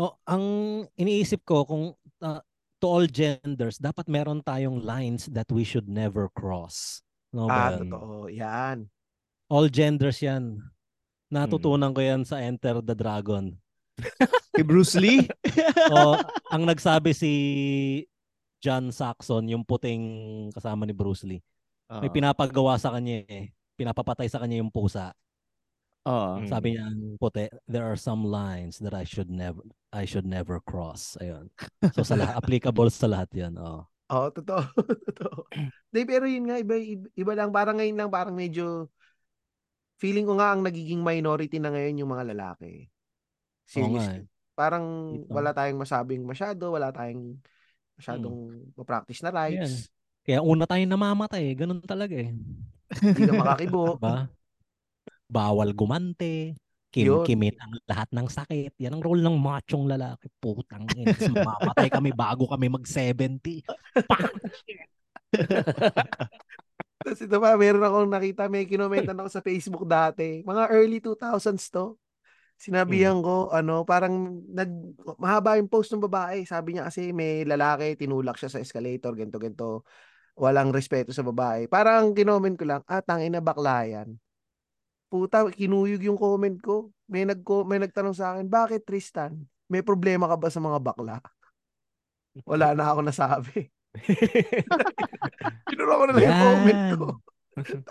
Oh, 0.00 0.16
ang 0.24 0.44
iniisip 0.96 1.44
ko 1.44 1.68
kung 1.68 1.84
ah, 2.24 2.40
to 2.80 2.86
all 2.88 3.04
genders, 3.04 3.76
dapat 3.76 4.08
meron 4.08 4.40
tayong 4.40 4.80
lines 4.80 5.28
that 5.28 5.44
we 5.52 5.60
should 5.60 5.84
never 5.84 6.32
cross. 6.32 7.04
No 7.28 7.44
ba 7.44 7.52
Ah, 7.52 7.70
yun? 7.76 7.78
totoo. 7.84 8.08
Yan. 8.32 8.76
All 9.52 9.68
genders 9.68 10.24
yan. 10.24 10.56
Natutunan 11.28 11.92
ko 11.92 12.00
yan 12.00 12.24
sa 12.24 12.40
Enter 12.40 12.80
the 12.80 12.96
Dragon. 12.96 13.52
Kay 14.56 14.64
Bruce 14.64 14.96
Lee? 14.96 15.28
o, 15.92 16.16
ang 16.48 16.64
nagsabi 16.64 17.12
si 17.12 17.32
John 18.64 18.88
Saxon, 18.90 19.52
yung 19.52 19.62
puting 19.62 20.00
kasama 20.50 20.88
ni 20.88 20.96
Bruce 20.96 21.28
Lee. 21.28 21.44
May 21.92 22.08
Oo. 22.08 22.14
pinapagawa 22.16 22.80
sa 22.80 22.96
kanya 22.96 23.20
eh. 23.28 23.52
Pinapapatay 23.76 24.32
sa 24.32 24.40
kanya 24.40 24.64
yung 24.64 24.72
pusa. 24.72 25.12
Mm. 26.08 26.48
Sabi 26.48 26.72
niya 26.72 26.88
ang 26.88 27.20
puti, 27.20 27.52
there 27.68 27.84
are 27.84 28.00
some 28.00 28.24
lines 28.24 28.80
that 28.80 28.96
I 28.96 29.04
should 29.04 29.28
never 29.28 29.60
I 29.90 30.06
should 30.06 30.26
never 30.26 30.62
cross. 30.62 31.18
Ayun. 31.18 31.50
So 31.94 32.06
sa 32.06 32.14
lahat, 32.14 32.38
applicable 32.38 32.86
sa 32.92 33.10
lahat 33.10 33.30
'yan. 33.34 33.58
Oh. 33.58 33.86
Oo, 34.10 34.26
totoo. 34.30 34.62
totoo. 35.10 35.46
Di, 35.94 36.06
pero 36.06 36.26
yun 36.26 36.46
nga, 36.50 36.58
iba, 36.58 36.78
iba, 37.14 37.32
lang. 37.34 37.50
Parang 37.50 37.78
ngayon 37.78 37.98
lang, 37.98 38.10
parang 38.10 38.34
medyo 38.34 38.90
feeling 39.98 40.26
ko 40.26 40.38
nga 40.38 40.54
ang 40.54 40.62
nagiging 40.62 41.02
minority 41.02 41.58
na 41.58 41.70
ngayon 41.74 42.00
yung 42.02 42.10
mga 42.10 42.30
lalaki. 42.34 42.86
Oo 42.86 42.90
Seriously. 43.66 44.22
eh. 44.22 44.26
Parang 44.54 44.86
Ito. 45.14 45.30
wala 45.30 45.50
tayong 45.54 45.78
masabing 45.78 46.22
masyado, 46.26 46.74
wala 46.74 46.90
tayong 46.90 47.38
masyadong 47.98 48.38
ma-practice 48.74 49.22
na 49.22 49.30
rights. 49.30 49.92
Kaya 50.26 50.42
una 50.42 50.66
tayong 50.66 50.90
namamatay, 50.90 51.54
ganun 51.54 51.82
talaga 51.82 52.16
eh. 52.18 52.34
Hindi 53.02 53.22
ka 53.28 53.34
makakibo. 53.34 53.82
Diba? 53.98 54.26
bawal 55.30 55.70
gumante, 55.78 56.58
kim 56.90 57.06
Yun. 57.06 57.22
kimit 57.22 57.54
ang 57.62 57.72
lahat 57.86 58.10
ng 58.10 58.26
sakit. 58.26 58.74
Yan 58.82 58.98
ang 58.98 59.02
role 59.02 59.22
ng 59.22 59.38
machong 59.38 59.86
lalaki. 59.86 60.26
Putang 60.42 60.90
ina. 60.98 61.14
Tapos 61.14 61.30
Mamamatay 61.30 61.88
kami 61.88 62.10
bago 62.10 62.50
kami 62.50 62.66
mag-70. 62.66 63.62
Tapos 67.00 67.20
ito 67.24 67.36
pa, 67.40 67.56
meron 67.56 67.80
akong 67.80 68.10
nakita, 68.12 68.50
may 68.52 68.68
kinomentan 68.68 69.16
ako 69.16 69.28
sa 69.32 69.40
Facebook 69.40 69.88
dati. 69.88 70.44
Mga 70.44 70.64
early 70.68 71.00
2000s 71.00 71.72
to. 71.72 71.96
Sinabihan 72.60 73.24
ko, 73.24 73.48
ano, 73.48 73.88
parang 73.88 74.44
nag, 74.52 74.68
mahaba 75.16 75.56
yung 75.56 75.72
post 75.72 75.96
ng 75.96 76.04
babae. 76.04 76.44
Sabi 76.44 76.76
niya 76.76 76.92
kasi 76.92 77.08
may 77.16 77.48
lalaki, 77.48 77.96
tinulak 77.96 78.36
siya 78.36 78.52
sa 78.52 78.60
escalator, 78.60 79.16
ganto 79.16 79.40
ganto 79.40 79.88
Walang 80.36 80.72
respeto 80.72 81.12
sa 81.12 81.24
babae. 81.24 81.68
Parang 81.72 82.12
kinoment 82.12 82.60
ko 82.60 82.68
lang, 82.68 82.84
ah, 82.84 83.00
tangin 83.00 83.32
na 83.32 83.40
bakla 83.40 83.88
yan. 83.88 84.16
Puta, 85.10 85.42
kinuyog 85.50 86.06
yung 86.06 86.14
comment 86.14 86.54
ko. 86.62 86.94
May, 87.10 87.26
nag 87.26 87.42
may 87.66 87.82
nagtanong 87.82 88.14
sa 88.14 88.32
akin, 88.32 88.46
bakit 88.46 88.86
Tristan? 88.86 89.42
May 89.66 89.82
problema 89.82 90.30
ka 90.30 90.38
ba 90.38 90.46
sa 90.46 90.62
mga 90.62 90.78
bakla? 90.78 91.18
Wala 92.46 92.78
na 92.78 92.94
ako 92.94 93.00
nasabi. 93.02 93.66
Kinura 95.66 95.98
ko 95.98 96.04
na 96.06 96.12
lang 96.14 96.22
yung 96.22 96.38
comment 96.46 96.84
ko. 96.94 97.08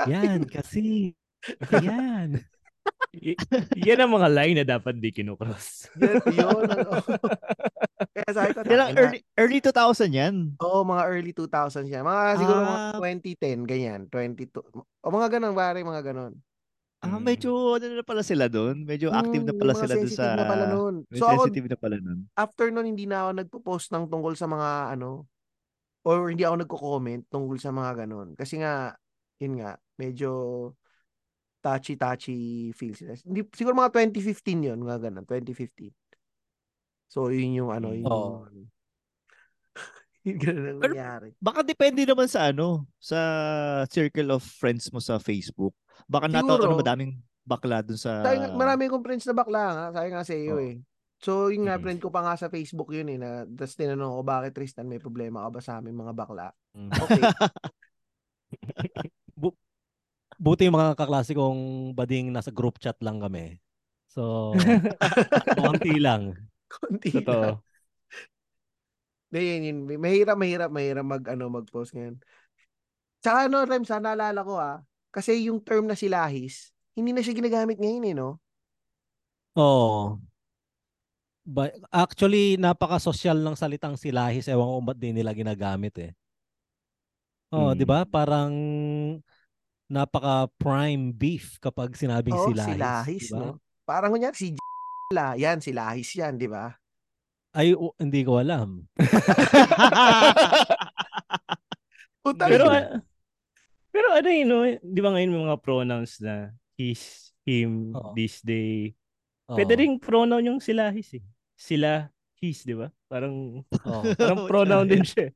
Yan, 0.08 0.48
kasi. 0.48 1.12
Yan. 1.84 2.40
Y- 3.12 3.36
yan 3.76 4.00
ang 4.00 4.16
mga 4.16 4.30
line 4.32 4.56
na 4.64 4.66
dapat 4.66 4.96
di 4.96 5.12
kinukross. 5.12 5.92
Yan, 6.00 6.24
yun. 6.32 6.64
ano. 6.72 7.04
Kaya 8.16 8.30
sabi 8.32 8.50
ko, 8.56 8.60
Yan 8.64 8.96
early, 8.96 9.20
early 9.36 9.60
2000 9.60 10.08
yan. 10.16 10.36
Oo, 10.64 10.88
mga 10.88 11.04
early 11.04 11.36
2000s 11.36 11.90
yan. 11.90 12.08
Mga 12.08 12.24
siguro 12.40 12.60
mga 12.64 12.80
Ah. 12.80 12.94
2010, 12.96 13.68
ganyan. 13.68 14.02
22. 14.08 14.64
O 15.04 15.12
mga 15.12 15.28
ganun, 15.38 15.52
pare, 15.52 15.84
mga 15.84 16.02
ganun. 16.16 16.34
Ah, 17.00 17.16
Mm. 17.16 17.24
medyo 17.24 17.50
ano 17.80 17.96
na 17.96 18.04
pala 18.04 18.20
sila 18.22 18.52
doon. 18.52 18.84
Medyo 18.84 19.08
active 19.10 19.48
na 19.48 19.56
Hmm, 19.56 19.62
pala 19.64 19.72
mga 19.72 19.82
sila 19.88 19.94
doon 19.96 20.12
sa... 20.12 20.26
na 20.36 20.44
pala 20.44 20.66
nun. 20.68 20.96
So 21.16 21.24
ako, 21.24 21.48
sensitive 21.48 21.68
na 21.72 21.78
pala 21.80 21.98
nun. 21.98 22.20
after 22.36 22.68
nun, 22.70 22.88
hindi 22.88 23.08
na 23.08 23.24
ako 23.24 23.30
nagpo-post 23.40 23.88
ng 23.96 24.06
tungkol 24.12 24.36
sa 24.36 24.46
mga 24.46 24.70
ano, 25.00 25.24
or 26.04 26.28
hindi 26.28 26.44
ako 26.44 26.56
nagko-comment 26.60 27.24
tungkol 27.32 27.56
sa 27.56 27.72
mga 27.72 28.04
ganun. 28.04 28.36
Kasi 28.36 28.60
nga, 28.60 29.00
yun 29.40 29.64
nga, 29.64 29.80
medyo 29.96 30.32
touchy-touchy 31.60 32.72
feels. 32.76 33.00
Hindi, 33.24 33.48
siguro 33.52 33.76
mga 33.76 33.92
2015 33.96 34.68
yun, 34.68 34.80
mga 34.80 35.08
ganun, 35.08 35.24
2015. 35.24 35.92
So, 37.08 37.32
yun 37.32 37.64
yung 37.64 37.72
ano, 37.72 37.96
yun 37.96 38.08
Oo. 38.08 38.44
yung... 38.48 38.68
yun 40.28 40.38
ganun 40.38 40.66
ang 40.68 40.80
nangyari. 40.84 41.32
Baka 41.40 41.64
depende 41.64 42.04
naman 42.04 42.28
sa 42.28 42.52
ano, 42.52 42.84
sa 43.00 43.20
circle 43.88 44.36
of 44.36 44.44
friends 44.44 44.92
mo 44.92 45.00
sa 45.00 45.16
Facebook. 45.16 45.72
Baka 46.08 46.30
Siguro. 46.30 46.70
na 46.70 46.80
madaming 46.80 47.14
bakla 47.44 47.82
dun 47.82 47.98
sa... 47.98 48.22
Sabi 48.22 48.38
nga, 48.40 48.54
marami 48.54 48.86
akong 48.86 49.04
friends 49.04 49.26
na 49.26 49.34
bakla 49.34 49.64
nga. 49.74 49.86
Sabi 49.98 50.08
nga 50.14 50.22
sa 50.22 50.36
iyo 50.38 50.56
Oo. 50.56 50.64
eh. 50.64 50.76
So, 51.20 51.52
yun 51.52 51.68
nga, 51.68 51.76
friend 51.84 52.00
ko 52.00 52.08
pa 52.08 52.24
nga 52.24 52.40
sa 52.40 52.48
Facebook 52.48 52.96
yun 52.96 53.12
eh. 53.12 53.20
Na, 53.20 53.44
Tapos 53.44 53.76
tinanong 53.76 54.16
ko, 54.16 54.22
bakit 54.24 54.56
Tristan, 54.56 54.88
may 54.88 55.04
problema 55.04 55.44
ka 55.44 55.50
ba 55.52 55.60
sa 55.60 55.84
aming 55.84 56.00
mga 56.00 56.14
bakla? 56.16 56.48
Mm. 56.78 56.92
Okay. 56.96 57.22
Buti 60.40 60.72
yung 60.72 60.80
mga 60.80 60.96
kaklase 60.96 61.36
kong 61.36 61.92
bading 61.92 62.32
nasa 62.32 62.48
group 62.48 62.80
chat 62.80 62.96
lang 63.04 63.20
kami. 63.20 63.60
So, 64.08 64.56
konti 65.60 66.00
lang. 66.00 66.32
Konti 66.72 67.20
Totoo. 67.20 67.60
lang. 67.60 67.68
Hindi, 69.30 69.42
yun, 69.46 69.62
yun. 69.68 69.78
Mahirap, 70.00 70.38
mahirap, 70.40 70.72
mahirap 70.72 71.06
mag, 71.06 71.24
ano, 71.28 71.52
mag-post 71.52 71.92
ngayon. 71.92 72.18
Tsaka 73.20 73.52
ano, 73.52 73.68
Rems, 73.68 73.92
ha, 73.92 74.00
naalala 74.00 74.42
ko 74.42 74.56
ah. 74.58 74.80
Kasi 75.10 75.50
yung 75.50 75.62
term 75.62 75.90
na 75.90 75.98
silahis, 75.98 76.70
hindi 76.94 77.14
na 77.14 77.22
siya 77.26 77.34
ginagamit 77.34 77.82
ngayon 77.82 78.10
eh, 78.10 78.16
no? 78.16 78.38
Oo. 79.56 80.20
Ba- 81.50 81.74
actually, 81.90 82.62
napaka-social 82.62 83.42
ng 83.42 83.58
salitang 83.58 83.98
silahis. 83.98 84.46
Ewan 84.46 84.70
ko 84.70 84.78
ba't 84.86 84.98
di 85.02 85.10
nila 85.10 85.34
ginagamit 85.34 85.96
eh. 85.98 86.12
Oh, 87.50 87.74
di 87.74 87.82
ba? 87.82 88.06
Mm. 88.06 88.10
Parang 88.14 88.52
napaka-prime 89.90 91.10
beef 91.18 91.58
kapag 91.58 91.98
sinabing 91.98 92.38
Oo, 92.38 92.54
silahis. 92.54 92.78
silahis, 92.78 93.26
di 93.26 93.34
ba? 93.34 93.42
no? 93.42 93.58
Parang 93.90 94.14
kunyari, 94.14 94.38
si 94.38 94.54
la, 95.10 95.34
yan, 95.34 95.58
silahis 95.58 96.14
yan, 96.14 96.38
di 96.38 96.46
ba? 96.46 96.70
Ay, 97.58 97.74
u- 97.74 97.98
hindi 97.98 98.22
ko 98.22 98.38
alam. 98.38 98.86
Puta, 102.22 102.46
Pero, 102.46 102.70
pero 104.00 104.16
ano 104.16 104.30
yun, 104.32 104.48
no? 104.48 104.64
di 104.80 105.00
ba 105.04 105.12
ngayon 105.12 105.28
may 105.36 105.44
mga 105.44 105.60
pronouns 105.60 106.24
na 106.24 106.56
his, 106.80 107.36
him, 107.44 107.92
Oo. 107.92 108.16
this, 108.16 108.40
they. 108.48 108.96
Oo. 109.52 109.60
Pwede 109.60 109.76
ring 109.76 110.00
pronoun 110.00 110.56
yung 110.56 110.64
sila, 110.64 110.88
his 110.88 111.20
eh. 111.20 111.24
Sila, 111.60 112.08
his, 112.40 112.64
di 112.64 112.80
ba? 112.80 112.88
Parang, 113.12 113.60
Oo. 113.60 114.04
parang 114.16 114.48
pronoun 114.48 114.88
din 114.88 115.04
siya. 115.04 115.28
eh. 115.28 115.36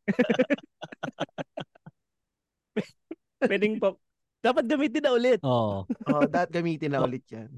Pwedeng 3.51 3.83
pa, 3.83 3.99
dapat 4.39 4.63
gamitin 4.63 5.03
na 5.03 5.11
ulit. 5.11 5.43
Oo. 5.43 5.83
oh, 5.83 6.23
that 6.31 6.47
gamitin 6.47 6.95
na 6.95 7.03
ulit 7.03 7.27
yan. 7.27 7.51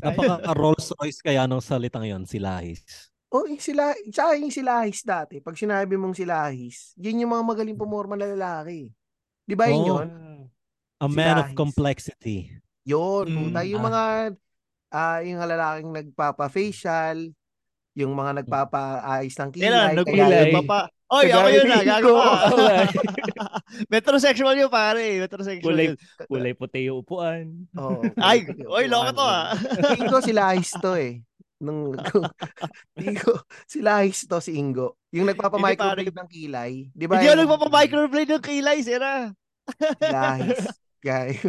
Napaka-Rolls 0.00 0.96
Royce 0.96 1.20
kaya 1.20 1.44
nung 1.44 1.60
salitang 1.60 2.08
yon 2.08 2.24
silahis. 2.24 3.12
Oh, 3.26 3.42
yung 3.44 3.58
sila, 3.58 3.90
tsaka 4.06 4.38
yung 4.38 4.50
silahis 4.50 5.02
dati. 5.02 5.42
Pag 5.42 5.58
sinabi 5.58 5.98
mong 5.98 6.14
silahis, 6.14 6.94
yun 6.94 7.20
yung 7.20 7.32
mga 7.32 7.44
magaling 7.44 7.74
pumorma 7.74 8.14
na 8.14 8.30
lalaki. 8.30 8.94
Di 9.42 9.54
ba 9.54 9.66
yun 9.66 9.82
Oo. 9.82 9.88
yun? 9.98 10.08
A 10.96 11.06
man 11.06 11.18
of 11.36 11.50
Silahis. 11.50 11.56
complexity. 11.56 12.38
Yun, 12.86 13.26
Mm, 13.26 13.36
puta. 13.42 13.60
Yung 13.66 13.82
ah. 13.82 13.86
mga, 13.86 14.02
ah 14.88 15.18
yung 15.20 15.38
lalaking 15.38 15.90
nagpapa-facial, 15.92 17.18
yung 17.92 18.12
mga 18.14 18.44
nagpapa-ayos 18.44 19.34
ng 19.34 19.50
kilay. 19.52 19.66
Kailan? 19.68 19.90
yung- 20.06 20.30
Nagpapa... 20.54 20.78
Oy, 21.06 21.30
ako 21.30 21.48
yun 21.48 21.66
na, 21.66 21.78
Iko. 21.78 21.86
gagawa. 21.86 22.26
Metrosexual 23.86 24.54
yun, 24.54 24.66
pare. 24.66 25.18
Metrosexual 25.20 25.62
Kulay, 25.64 25.86
yun. 25.88 25.96
kulay 26.26 26.52
puti 26.52 26.86
yung 26.86 27.02
upuan. 27.02 27.46
Oo. 27.74 28.02
Ay, 28.18 28.42
oy, 28.66 28.86
loko 28.86 29.14
to 29.14 29.22
ah. 29.22 29.54
Ingo 29.94 30.18
silahis 30.18 30.74
to 30.74 30.94
eh. 30.94 31.22
Nung, 31.56 31.94
Ingo, 33.00 33.40
silahis 33.64 34.28
to 34.28 34.40
si 34.40 34.56
Ingo. 34.56 34.96
Yung 35.10 35.24
nagpapa-microblade 35.24 36.12
ng 36.12 36.28
kilay. 36.28 36.72
Di 36.92 37.08
ba? 37.08 37.16
Hindi 37.16 37.32
yung- 37.32 37.40
nagpapamicroblade 37.44 38.30
ng 38.36 38.44
kilay, 38.44 38.78
sira. 38.84 39.32
Silahis. 39.96 40.60
Guy. 41.00 41.36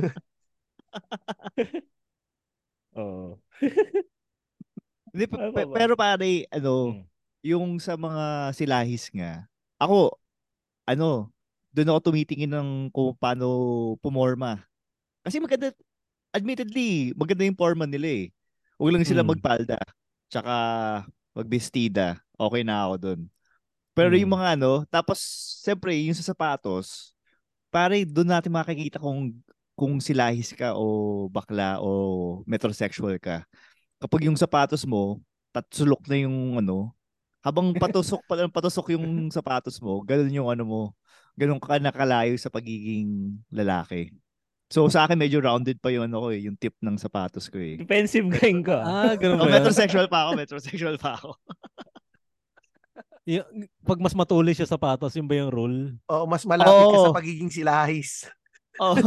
Oo. 2.97 3.37
Hindi, 5.11 5.23
pe- 5.27 5.39
Ano 5.39 5.73
pero 5.73 5.93
pare, 5.95 6.45
ano, 6.51 6.73
Hmm. 6.93 7.03
yung 7.43 7.65
sa 7.79 7.95
mga 7.95 8.51
silahis 8.53 9.07
nga, 9.11 9.47
ako, 9.79 10.15
ano, 10.87 11.31
doon 11.71 11.89
ako 11.93 12.11
tumitingin 12.11 12.51
ng 12.53 12.69
kung 12.89 13.13
paano 13.17 13.47
pumorma. 14.01 14.65
Kasi 15.21 15.37
maganda, 15.37 15.69
admittedly, 16.31 17.13
maganda 17.13 17.45
yung 17.45 17.59
forma 17.59 17.85
nila 17.85 18.07
eh. 18.07 18.25
Huwag 18.77 18.93
lang 18.93 19.05
sila 19.05 19.25
Mm. 19.25 19.29
magpalda. 19.35 19.77
Tsaka 20.29 20.53
magbestida. 21.33 22.21
Okay 22.37 22.61
na 22.61 22.85
ako 22.85 22.95
doon. 23.01 23.19
Pero 23.97 24.13
yung 24.13 24.29
Mm. 24.29 24.37
mga 24.37 24.47
ano, 24.57 24.71
tapos, 24.89 25.19
siyempre, 25.65 25.97
yung 25.97 26.13
sa 26.17 26.25
sapatos, 26.25 27.13
pare, 27.73 28.05
doon 28.05 28.29
natin 28.29 28.53
makikita 28.53 29.01
kung 29.01 29.33
kung 29.77 30.01
silahis 30.01 30.53
ka 30.57 30.73
o 30.73 31.29
bakla 31.29 31.77
o 31.81 32.41
metrosexual 32.49 33.17
ka. 33.21 33.45
Kapag 34.01 34.25
yung 34.29 34.37
sapatos 34.37 34.85
mo, 34.89 35.21
tatsulok 35.53 36.05
na 36.09 36.17
yung 36.25 36.57
ano, 36.61 36.93
habang 37.45 37.73
patusok 37.81 38.21
pa 38.25 38.33
lang 38.37 38.49
patusok 38.53 38.93
yung 38.97 39.29
sapatos 39.33 39.77
mo, 39.81 40.01
ganun 40.05 40.33
yung 40.33 40.49
ano 40.49 40.63
mo, 40.65 40.81
ganun 41.37 41.61
ka 41.61 41.77
nakalayo 41.81 42.33
sa 42.41 42.49
pagiging 42.49 43.37
lalaki. 43.53 44.13
So 44.67 44.91
sa 44.91 45.07
akin 45.07 45.15
medyo 45.15 45.39
rounded 45.39 45.79
pa 45.79 45.87
yung 45.89 46.11
ano 46.11 46.27
ko 46.27 46.35
eh, 46.35 46.43
yung 46.43 46.59
tip 46.59 46.75
ng 46.83 46.99
sapatos 46.99 47.47
ko 47.47 47.55
eh. 47.55 47.79
Defensive 47.79 48.27
gang 48.27 48.59
ka. 48.59 48.83
Ah, 48.87 49.15
ganun 49.15 49.39
Oh, 49.39 49.47
ba 49.47 49.51
yun? 49.51 49.63
metrosexual 49.63 50.11
pa 50.11 50.27
ako, 50.27 50.31
metrosexual 50.35 50.95
pa 50.99 51.15
ako. 51.15 51.39
Yung, 53.27 53.43
pag 53.83 53.99
mas 53.99 54.15
matulis 54.15 54.55
siya 54.55 54.67
sapatos, 54.67 55.11
yun 55.15 55.27
ba 55.27 55.35
yung 55.35 55.51
rule? 55.51 55.79
Oo, 56.07 56.23
mas 56.27 56.47
malapit 56.47 56.71
ka 56.95 56.99
sa 56.99 57.11
Oo. 57.11 57.15
pagiging 57.15 57.51
silahis. 57.51 58.27
Oh. 58.79 58.95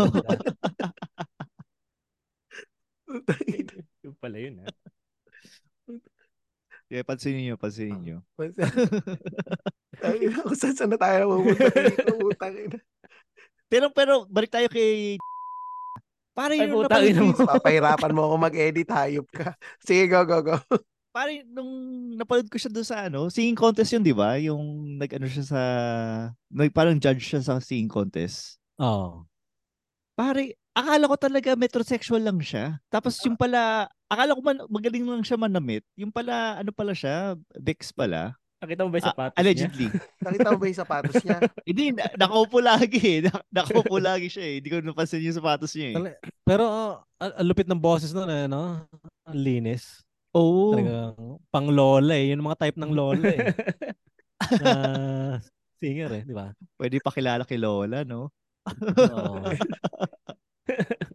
Yung 4.07 4.17
pala 4.17 4.39
yun, 4.39 4.63
ha? 4.63 4.69
yeah, 6.87 7.03
pansinin 7.03 7.43
nyo, 7.47 7.57
pansinin 7.59 8.01
nyo. 8.01 8.19
Ay, 9.99 10.27
ako 10.43 10.55
saan 10.55 10.75
saan 10.75 10.91
na 10.95 10.99
tayo 10.99 11.43
putang 12.23 12.55
ina. 12.55 12.79
Pero 13.71 13.91
pero 13.95 14.27
balik 14.27 14.51
tayo 14.51 14.67
kay 14.67 15.19
Pare, 16.35 16.55
Ay, 16.57 16.71
ina 16.71 16.75
ko 16.75 17.35
mo. 17.35 17.35
Papahirapan 17.59 18.13
mo 18.15 18.23
ako 18.31 18.37
mag-edit, 18.39 18.89
hayop 18.89 19.27
ka. 19.35 19.55
Sige, 19.87 20.07
go, 20.07 20.23
go, 20.23 20.39
go. 20.41 20.57
pare, 21.11 21.43
nung 21.43 21.71
napanood 22.15 22.47
ko 22.47 22.55
siya 22.55 22.71
doon 22.71 22.87
sa 22.87 23.11
ano, 23.11 23.27
singing 23.27 23.59
contest 23.59 23.91
yun, 23.91 24.05
di 24.07 24.15
ba? 24.15 24.39
Yung 24.39 24.95
nag-ano 24.95 25.27
siya 25.27 25.45
sa, 25.45 25.61
nag, 26.47 26.71
parang 26.71 27.03
judge 27.03 27.27
siya 27.27 27.43
sa 27.43 27.59
singing 27.59 27.91
contest. 27.91 28.63
Oo. 28.79 29.27
Pare, 30.15 30.55
akala 30.71 31.11
ko 31.11 31.17
talaga 31.19 31.51
metrosexual 31.59 32.23
lang 32.23 32.39
siya. 32.39 32.79
Tapos 32.87 33.19
yung 33.27 33.35
pala, 33.35 33.91
akala 34.07 34.39
ko 34.39 34.43
man, 34.45 34.59
magaling 34.71 35.03
lang 35.03 35.25
siya 35.27 35.35
manamit. 35.35 35.83
Yung 35.99 36.15
pala, 36.15 36.63
ano 36.63 36.71
pala 36.71 36.95
siya, 36.95 37.35
Bex 37.59 37.91
pala. 37.91 38.39
Nakita 38.61 38.85
mo 38.85 38.93
ba 38.93 38.97
yung 38.97 39.05
Ah, 39.05 39.11
sapatos 39.11 39.33
niya? 39.33 39.41
allegedly. 39.41 39.87
Nakita 40.25 40.47
mo 40.47 40.59
ba 40.61 40.67
yung 40.69 40.81
sapatos 40.81 41.17
niya? 41.21 41.39
Hindi, 41.69 41.85
na- 41.97 42.15
nakaupo 42.15 42.59
lagi 42.61 42.99
eh. 43.01 43.19
Na- 43.25 43.47
Nakaupo 43.51 43.97
lagi 44.13 44.29
siya 44.29 44.45
eh. 44.45 44.55
Hindi 44.61 44.69
ko 44.69 44.77
napansin 44.79 45.25
yung 45.25 45.35
sapatos 45.35 45.73
niya 45.73 45.89
eh. 45.97 46.15
Pero 46.45 46.65
uh, 47.01 47.43
lupit 47.43 47.65
ng 47.65 47.81
boses 47.81 48.13
nun 48.13 48.29
eh, 48.29 48.45
no? 48.45 48.85
Ang 49.25 49.39
linis. 49.39 50.05
Oo. 50.37 50.77
Talagang 50.77 51.17
pang 51.49 51.69
lola 51.69 52.13
eh. 52.15 52.31
Yun 52.31 52.45
mga 52.45 52.61
type 52.61 52.77
ng 52.77 52.93
lola 52.93 53.27
eh. 53.27 53.41
na 54.61 54.73
singer 55.77 56.11
eh, 56.13 56.23
di 56.23 56.33
ba? 56.33 56.53
Pwede 56.77 57.01
pakilala 57.01 57.49
kay 57.49 57.57
Lola, 57.57 58.05
no? 58.05 58.29
Oo. 58.69 59.41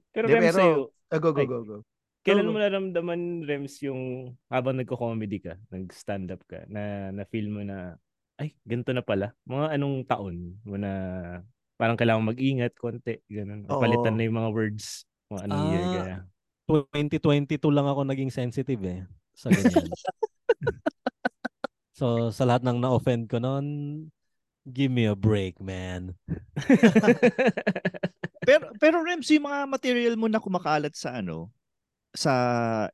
Pero 0.10 0.26
Di, 0.26 0.34
Rems, 0.34 0.46
pero- 0.50 0.58
sa'yo, 0.58 0.82
Ah, 1.06 1.22
go, 1.22 1.30
go, 1.32 1.46
go, 1.46 1.60
go. 1.62 1.78
Kailan 2.26 2.50
Go, 2.50 2.52
mo 2.52 2.58
naramdaman, 2.58 3.46
Rems, 3.46 3.78
yung 3.86 4.34
habang 4.50 4.82
nagko-comedy 4.82 5.46
ka, 5.46 5.54
nag-stand 5.70 6.34
up 6.34 6.42
ka, 6.50 6.66
na 6.66 7.14
na-feel 7.14 7.54
mo 7.54 7.62
na, 7.62 8.02
ay, 8.42 8.58
ganito 8.66 8.90
na 8.92 9.06
pala. 9.06 9.38
Mga 9.46 9.78
anong 9.78 9.98
taon 10.10 10.58
mo 10.66 10.76
na 10.76 10.92
parang 11.78 11.96
kailangan 11.96 12.34
mag-ingat 12.34 12.74
konti, 12.76 13.22
ganun. 13.30 13.70
Oo. 13.70 13.78
Palitan 13.78 14.18
na 14.18 14.26
yung 14.26 14.42
mga 14.42 14.52
words, 14.52 15.06
mga 15.30 15.42
anong 15.46 15.66
year 15.70 15.86
Ah, 15.86 15.94
kaya. 15.94 16.18
2022 16.66 17.62
lang 17.70 17.86
ako 17.86 18.02
naging 18.10 18.34
sensitive 18.34 18.82
eh. 18.90 19.06
Sa 19.38 19.54
ganyan. 19.54 19.86
so, 22.00 22.34
sa 22.34 22.44
lahat 22.50 22.66
ng 22.66 22.82
na-offend 22.82 23.30
ko 23.30 23.38
noon, 23.38 23.68
give 24.66 24.90
me 24.90 25.06
a 25.06 25.14
break, 25.14 25.62
man. 25.62 26.18
Pero, 28.46 28.70
pero 28.78 29.02
Rems, 29.02 29.26
yung 29.34 29.50
mga 29.50 29.66
material 29.66 30.16
mo 30.22 30.30
na 30.30 30.38
kumakalat 30.38 30.94
sa 30.94 31.18
ano, 31.18 31.50
sa 32.16 32.34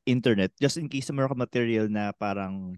internet, 0.04 0.52
just 0.58 0.78
in 0.78 0.90
case 0.92 1.10
meron 1.14 1.32
ka 1.32 1.38
material 1.38 1.88
na 1.88 2.12
parang 2.14 2.76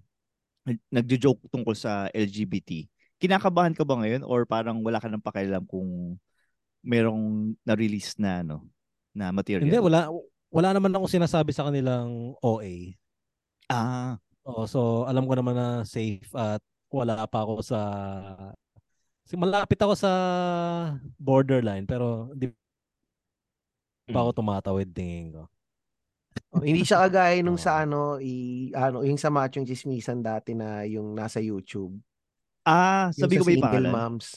nag- 0.68 0.88
nagjo-joke 0.92 1.44
tungkol 1.50 1.76
sa 1.76 2.08
LGBT, 2.12 2.88
kinakabahan 3.20 3.76
ka 3.76 3.84
ba 3.84 4.00
ngayon 4.00 4.24
or 4.28 4.48
parang 4.48 4.84
wala 4.84 5.00
ka 5.00 5.08
nang 5.08 5.24
pakialam 5.24 5.64
kung 5.68 6.20
merong 6.84 7.56
na-release 7.64 8.20
na 8.20 8.44
ano, 8.44 8.68
na 9.16 9.32
material? 9.32 9.68
Hindi, 9.68 9.80
wala, 9.80 10.12
wala 10.52 10.70
naman 10.76 10.92
akong 10.92 11.16
sinasabi 11.20 11.56
sa 11.56 11.68
kanilang 11.68 12.36
OA. 12.44 12.94
Ah, 13.72 14.20
Oo, 14.44 14.68
so 14.68 15.08
alam 15.08 15.24
ko 15.24 15.40
naman 15.40 15.56
na 15.56 15.68
safe 15.88 16.28
at 16.36 16.60
wala 16.92 17.24
pa 17.32 17.48
ako 17.48 17.64
sa 17.64 17.80
si 19.24 19.40
malapit 19.40 19.80
ako 19.80 19.96
sa 19.96 20.12
borderline 21.16 21.88
pero 21.88 22.28
hindi 22.36 22.52
pa 24.12 24.20
ako 24.20 24.44
tumatawid 24.44 24.92
tingin 24.92 25.32
ko. 25.32 25.48
Oh, 26.54 26.62
hindi 26.62 26.86
siya 26.86 27.02
kagaya 27.02 27.42
nung 27.42 27.58
sa 27.58 27.82
ano, 27.82 28.22
i, 28.22 28.70
ano, 28.72 29.02
yung 29.02 29.18
sa 29.18 29.34
Machong 29.34 29.66
Chismisan 29.66 30.22
dati 30.22 30.54
na 30.54 30.86
yung 30.86 31.12
nasa 31.12 31.42
YouTube. 31.42 31.98
ah, 32.64 33.10
sabi 33.12 33.36
sa 33.36 33.40
ko 33.42 33.44
ba 33.44 33.52
yung 33.52 33.60
single 33.60 33.68
pangalan? 33.84 33.92
moms. 33.92 34.28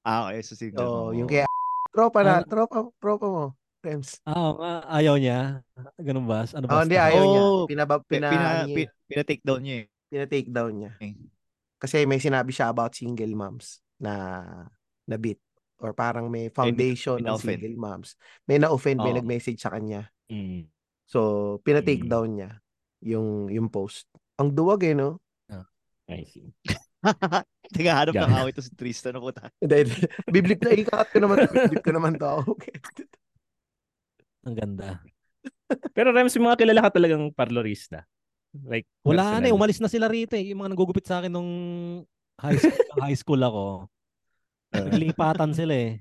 Ah, 0.00 0.18
okay, 0.24 0.40
sa 0.40 0.54
single 0.54 0.80
Oo, 0.80 1.02
mom. 1.04 1.18
yung 1.18 1.28
kaya 1.28 1.44
tropa 1.90 2.20
na, 2.22 2.40
Ah. 2.40 2.42
tropa, 2.42 2.86
tropa 2.96 3.26
mo. 3.26 3.44
Rems. 3.78 4.18
Ah, 4.22 4.34
oo 4.34 4.58
nga, 4.58 4.74
ayaw 4.88 5.14
niya. 5.18 5.40
Ganun 5.98 6.26
ba? 6.26 6.46
Ano 6.48 6.66
Oh, 6.66 6.70
ba? 6.72 6.82
hindi, 6.82 6.94
style? 6.94 7.06
ayaw 7.10 7.24
niya. 7.24 7.42
Oo. 7.42 7.66
Pinaba, 7.66 7.94
Pina, 8.00 8.06
pina, 8.06 8.28
pina, 8.28 8.46
ano 8.48 8.62
niya, 8.64 8.74
pi- 8.74 8.92
pina-take 9.06 9.42
down 9.42 9.60
niya 9.60 9.76
eh. 9.76 9.86
pina-take 10.08 10.48
down 10.48 10.72
niya. 10.72 10.90
Okay. 10.94 11.12
Kasi 11.76 11.96
may 12.04 12.18
sinabi 12.18 12.50
siya 12.50 12.70
about 12.70 12.94
single 12.94 13.34
moms 13.34 13.78
na 13.98 14.14
na 15.04 15.16
bit 15.16 15.38
or 15.78 15.90
parang 15.92 16.26
may 16.26 16.48
foundation 16.48 17.18
ng 17.18 17.38
single 17.38 17.76
moms. 17.76 18.14
May 18.44 18.58
na-offend, 18.58 18.98
may 18.98 19.12
Oo. 19.12 19.18
nag-message 19.18 19.58
sa 19.58 19.70
kanya. 19.70 20.06
Mm. 20.26 20.66
So, 21.08 21.18
pina-take 21.64 22.04
Mm. 22.04 22.10
down 22.12 22.30
niya 22.36 22.50
yung 23.00 23.48
yung 23.48 23.72
post. 23.72 24.04
Ang 24.36 24.52
duwag 24.52 24.84
eh, 24.84 24.92
no? 24.92 25.16
I 26.08 26.24
see. 26.24 26.52
Teka, 27.68 27.92
hanap 27.92 28.16
Yeah. 28.16 28.24
ng 28.24 28.36
awit 28.40 28.56
to 28.56 28.64
si 28.64 28.72
Tristan 28.72 29.12
na 29.16 29.20
puta. 29.20 29.52
Dahil, 29.60 29.92
biblip 30.24 30.64
na, 30.64 30.72
ikat 30.72 31.12
ko 31.12 31.20
naman, 31.20 31.44
biblip 31.48 31.84
ko 31.84 31.92
naman 31.92 32.16
to. 32.16 32.32
Okay. 32.56 32.76
Ang 34.48 34.56
ganda. 34.56 35.04
Pero 35.92 36.16
Rems, 36.16 36.32
yung 36.32 36.48
mga 36.48 36.64
kilala 36.64 36.80
ka 36.80 36.96
talagang 36.96 37.28
parlorista. 37.28 38.08
Like, 38.64 38.88
Wala 39.04 39.44
na 39.44 39.48
eh, 39.48 39.52
umalis 39.52 39.84
na 39.84 39.92
sila 39.92 40.08
rito 40.08 40.32
eh. 40.32 40.48
Yung 40.48 40.64
mga 40.64 40.72
nagugupit 40.72 41.04
sa 41.04 41.20
akin 41.20 41.28
nung 41.28 41.50
high 42.40 42.56
school, 42.56 42.72
high 43.04 43.18
school 43.20 43.42
ako. 43.44 43.64
Naglipatan 44.72 45.52
sila 45.52 45.74
eh. 45.76 45.92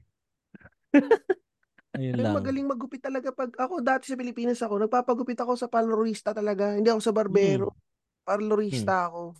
Ayun 1.98 2.14
Ay, 2.14 2.22
lang. 2.22 2.38
magaling 2.38 2.68
magupit 2.70 3.02
talaga 3.02 3.34
pag 3.34 3.50
ako 3.58 3.82
dati 3.82 4.06
sa 4.06 4.16
Pilipinas 4.16 4.62
ako, 4.62 4.86
nagpapagupit 4.86 5.42
ako 5.42 5.58
sa 5.58 5.66
parlorista 5.66 6.30
talaga. 6.30 6.78
Hindi 6.78 6.94
ako 6.94 7.02
sa 7.02 7.14
barbero. 7.16 7.74
Parlorista 8.22 9.10
ako. 9.10 9.34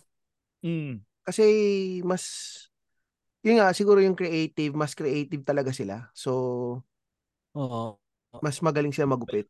Mm. 0.66 0.98
Kasi 1.22 1.44
mas 2.02 2.24
yun 3.46 3.62
nga 3.62 3.70
siguro 3.70 4.02
yung 4.02 4.18
creative, 4.18 4.74
mas 4.74 4.98
creative 4.98 5.46
talaga 5.46 5.70
sila. 5.70 6.10
So, 6.10 6.32
Oo. 7.54 7.82
mas 8.42 8.58
magaling 8.58 8.90
sila 8.90 9.06
magupit. 9.06 9.46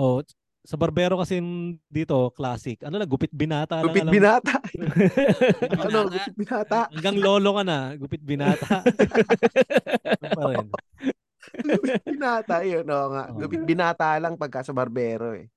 Oh, 0.00 0.24
sa 0.64 0.76
barbero 0.76 1.20
kasi 1.20 1.40
dito, 1.88 2.32
classic. 2.32 2.84
Ano 2.84 3.00
lang, 3.00 3.08
gupit 3.08 3.32
binata 3.32 3.80
lang. 3.80 3.92
Gupit 3.92 4.08
binata. 4.08 4.56
Binata. 4.72 5.84
ano, 5.88 5.98
gupit 6.08 6.34
binata. 6.36 6.80
Hanggang 6.92 7.16
lolo 7.20 7.50
ka 7.60 7.62
na, 7.64 7.78
gupit 7.96 8.22
binata. 8.24 8.80
Ano 10.20 10.28
pa 10.36 10.44
rin. 10.52 10.68
Binata, 12.04 12.62
yun. 12.62 12.84
Oo 12.84 13.08
nga. 13.12 13.22
Binata 13.62 14.18
lang 14.18 14.36
pagka 14.36 14.62
sa 14.62 14.72
barbero 14.72 15.34
eh. 15.34 15.48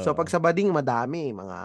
So, 0.00 0.16
pag 0.16 0.30
sa 0.32 0.40
bading, 0.40 0.72
madami. 0.72 1.30
Mga, 1.30 1.58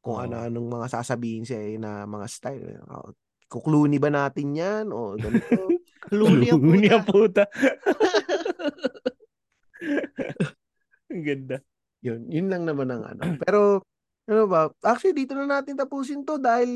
kung 0.00 0.16
Oo. 0.16 0.22
ano-anong 0.22 0.68
mga 0.70 0.86
sasabihin 0.88 1.42
siya 1.42 1.60
eh, 1.60 1.76
na 1.76 2.06
mga 2.06 2.26
style. 2.30 2.78
Oh, 2.86 3.10
kukluni 3.50 3.98
ba 3.98 4.08
natin 4.08 4.54
yan? 4.54 4.86
O 4.94 5.18
ganito. 5.18 5.58
Cluny 6.06 6.48
ang 6.48 6.62
puta. 6.62 6.94
ang 6.94 7.04
puta. 7.04 7.44
Ang 11.10 11.22
ganda. 11.26 11.56
Yun, 12.00 12.30
yun 12.30 12.46
lang 12.48 12.64
naman 12.64 12.88
ang 12.88 13.02
ano. 13.02 13.20
Pero, 13.42 13.82
ano 14.24 14.42
ba, 14.46 14.70
actually 14.80 15.12
dito 15.12 15.34
na 15.34 15.44
natin 15.44 15.74
tapusin 15.74 16.22
to 16.22 16.38
dahil 16.38 16.70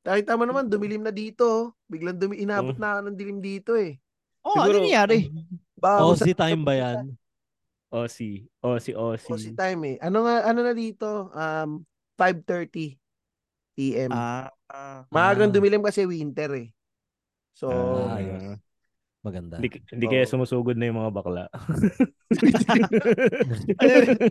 kahit 0.00 0.24
tama 0.24 0.44
naman, 0.44 0.68
dumilim 0.68 1.00
na 1.00 1.12
dito. 1.12 1.76
Biglang 1.88 2.16
dumi, 2.16 2.40
inabot 2.40 2.76
Mm. 2.76 2.80
na 2.80 2.88
ako 2.92 3.00
ng 3.04 3.16
dilim 3.16 3.38
dito 3.40 3.72
eh. 3.72 3.96
Oh, 4.44 4.60
ano 4.60 4.76
Siguro- 4.76 4.84
nangyari? 4.84 5.32
Ba, 5.74 6.04
Aussie 6.04 6.36
time 6.36 6.62
ba 6.62 6.74
yan? 6.76 7.16
Aussie. 7.88 8.44
Aussie, 8.60 8.92
Aussie. 8.92 9.32
Aussie 9.32 9.56
time 9.56 9.80
eh. 9.94 9.96
Ano 10.04 10.28
nga, 10.28 10.44
ano 10.44 10.60
na 10.60 10.76
dito? 10.76 11.32
Um, 11.32 11.88
5.30 12.20 13.00
PM. 13.74 14.10
Ah, 14.12 14.52
ah. 14.70 15.02
Maagang 15.10 15.50
ah. 15.50 15.54
dumilim 15.54 15.82
kasi 15.82 16.06
winter 16.06 16.50
eh. 16.54 16.68
So, 17.54 17.70
Ah, 17.70 18.18
ayos. 18.18 18.58
Maganda. 19.24 19.56
Hindi, 19.56 19.80
hindi 19.88 20.04
kaya 20.04 20.28
Oo. 20.28 20.36
sumusugod 20.36 20.76
na 20.76 20.84
yung 20.84 21.00
mga 21.00 21.12
bakla. 21.16 21.48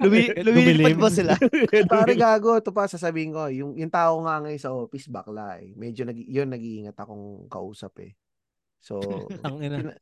Lumi, 0.05 0.29
lumilipad 0.37 0.99
ba 1.01 1.09
sila? 1.09 1.33
pare 1.89 2.13
gago, 2.13 2.61
ito 2.61 2.69
pa 2.69 2.85
sasabihin 2.85 3.33
ko, 3.33 3.49
yung, 3.49 3.73
yung 3.73 3.89
tao 3.89 4.21
nga 4.21 4.37
ngayon 4.45 4.61
sa 4.61 4.69
office, 4.69 5.09
bakla 5.09 5.57
eh. 5.57 5.73
Medyo, 5.73 6.05
nag, 6.05 6.21
yun, 6.21 6.45
nag-iingat 6.45 6.93
akong 6.93 7.49
kausap 7.49 8.05
eh. 8.05 8.13
So, 8.83 8.99
Ang 9.47 9.63
ina. 9.63 9.95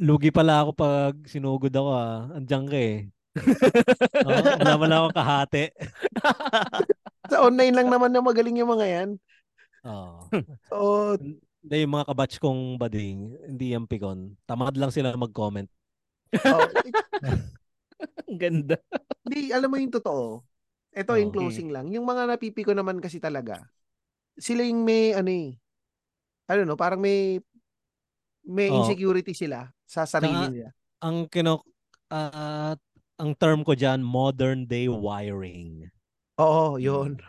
Lugi 0.00 0.32
pala 0.32 0.64
ako 0.64 0.70
pag 0.72 1.14
sinugod 1.28 1.70
ako 1.70 1.90
ah. 1.92 2.32
Andiyan 2.32 2.64
ka 2.66 2.78
eh. 2.80 3.12
oh, 4.24 4.32
wala 4.32 4.74
man 4.80 4.92
ako 4.96 5.08
kahati. 5.12 5.64
sa 7.30 7.44
online 7.44 7.76
lang 7.76 7.92
naman 7.92 8.08
na 8.08 8.24
magaling 8.24 8.56
yung 8.56 8.72
mga 8.72 8.86
yan. 8.88 9.08
Oh. 9.84 10.24
So, 10.72 10.76
Hindi 11.60 11.84
yung 11.84 11.94
mga 11.94 12.08
kabatch 12.08 12.40
kong 12.40 12.80
bading, 12.80 13.36
hindi 13.44 13.76
yung 13.76 13.84
pikon. 13.84 14.40
Tamad 14.48 14.74
lang 14.80 14.88
sila 14.88 15.12
mag-comment. 15.12 15.68
oh, 16.48 16.64
Ang 18.24 18.38
ganda. 18.40 18.80
Hindi, 19.26 19.52
alam 19.52 19.68
mo 19.68 19.76
yung 19.76 19.92
totoo. 19.92 20.40
Ito 20.96 21.20
yung 21.20 21.28
Oo. 21.28 21.36
closing 21.36 21.68
lang. 21.68 21.92
Yung 21.92 22.08
mga 22.08 22.24
napipiko 22.24 22.72
naman 22.72 23.04
kasi 23.04 23.20
talaga, 23.20 23.68
sila 24.40 24.64
yung 24.64 24.80
may, 24.80 25.12
ano 25.12 25.28
eh, 25.28 25.60
ano 26.48 26.64
no, 26.64 26.78
parang 26.80 27.02
may, 27.02 27.44
may 28.46 28.70
Oo. 28.70 28.82
insecurity 28.82 29.34
sila 29.34 29.68
sa 29.84 30.06
sarili 30.06 30.32
Tsaka- 30.32 30.52
nila. 30.54 30.68
Ang 31.02 31.16
kino 31.28 31.66
ah, 32.08 32.72
ang 33.16 33.30
term 33.34 33.60
ko 33.60 33.74
diyan 33.74 34.00
modern 34.00 34.64
day 34.64 34.86
wiring. 34.86 35.88
Oo, 36.38 36.76
yun. 36.78 37.16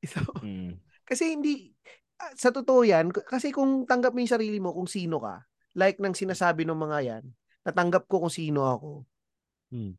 So, 0.00 0.24
Mm. 0.40 0.80
kasi 1.04 1.36
hindi, 1.36 1.76
ah, 2.16 2.32
sa 2.32 2.48
totoo 2.48 2.88
yan, 2.88 3.12
kasi 3.12 3.52
kung 3.52 3.84
tanggap 3.84 4.16
mo 4.16 4.24
yung 4.24 4.32
sarili 4.32 4.56
mo 4.56 4.72
kung 4.72 4.88
sino 4.88 5.20
ka, 5.20 5.44
like 5.76 6.00
nang 6.00 6.16
sinasabi 6.16 6.64
ng 6.64 6.72
mga 6.72 6.98
yan, 7.04 7.24
natanggap 7.68 8.08
ko 8.08 8.24
kung 8.24 8.32
sino 8.32 8.64
ako. 8.64 9.04
Hmm. 9.68 9.92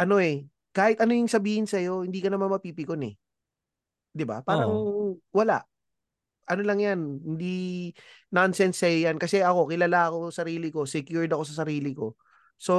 Ano 0.00 0.16
eh, 0.16 0.48
kahit 0.72 0.96
ano 1.04 1.12
yung 1.12 1.28
sabihin 1.28 1.68
sa'yo, 1.68 2.08
hindi 2.08 2.24
ka 2.24 2.32
naman 2.32 2.48
mapipikon 2.48 3.04
eh. 3.04 3.14
'Di 4.16 4.24
ba? 4.24 4.40
Parang 4.40 4.72
wala. 5.28 5.60
Ano 6.44 6.60
lang 6.60 6.78
yan, 6.80 7.00
hindi 7.24 7.90
nonsense 8.28 8.84
sa'yo 8.84 9.08
yan. 9.08 9.16
Kasi 9.16 9.40
ako, 9.40 9.68
kilala 9.70 10.12
ako 10.12 10.28
sa 10.28 10.44
sarili 10.44 10.68
ko, 10.68 10.84
secured 10.84 11.32
ako 11.32 11.42
sa 11.48 11.64
sarili 11.64 11.96
ko. 11.96 12.16
So, 12.60 12.74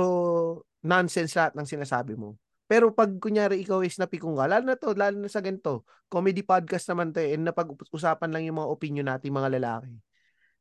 nonsense 0.85 1.33
lahat 1.33 1.57
ng 1.57 1.65
sinasabi 1.65 2.13
mo. 2.13 2.37
Pero 2.65 2.89
pag 2.93 3.09
kunyari 3.21 3.61
ikaw 3.61 3.85
is 3.85 3.97
napikong 4.01 4.37
ka, 4.37 4.45
lalo 4.49 4.65
na 4.65 4.77
to, 4.77 4.93
lalo 4.97 5.21
na 5.21 5.29
sa 5.29 5.41
ganito, 5.41 5.85
comedy 6.09 6.41
podcast 6.41 6.89
naman 6.89 7.13
to 7.13 7.21
eh, 7.21 7.37
and 7.37 7.45
napag-usapan 7.45 8.29
lang 8.33 8.45
yung 8.49 8.57
mga 8.57 8.69
opinion 8.73 9.05
natin 9.05 9.29
mga 9.33 9.53
lalaki. 9.61 9.93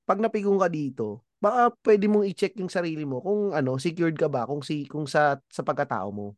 Pag 0.05 0.21
napikong 0.21 0.61
ka 0.61 0.69
dito, 0.69 1.25
baka 1.41 1.73
pwede 1.81 2.05
mong 2.09 2.29
i-check 2.29 2.57
yung 2.61 2.69
sarili 2.69 3.09
mo 3.09 3.25
kung 3.25 3.57
ano, 3.57 3.81
secured 3.81 4.17
ka 4.21 4.29
ba, 4.29 4.45
kung 4.45 4.61
si 4.61 4.85
kung 4.85 5.09
sa 5.09 5.41
sa 5.49 5.65
pagkatao 5.65 6.13
mo. 6.13 6.37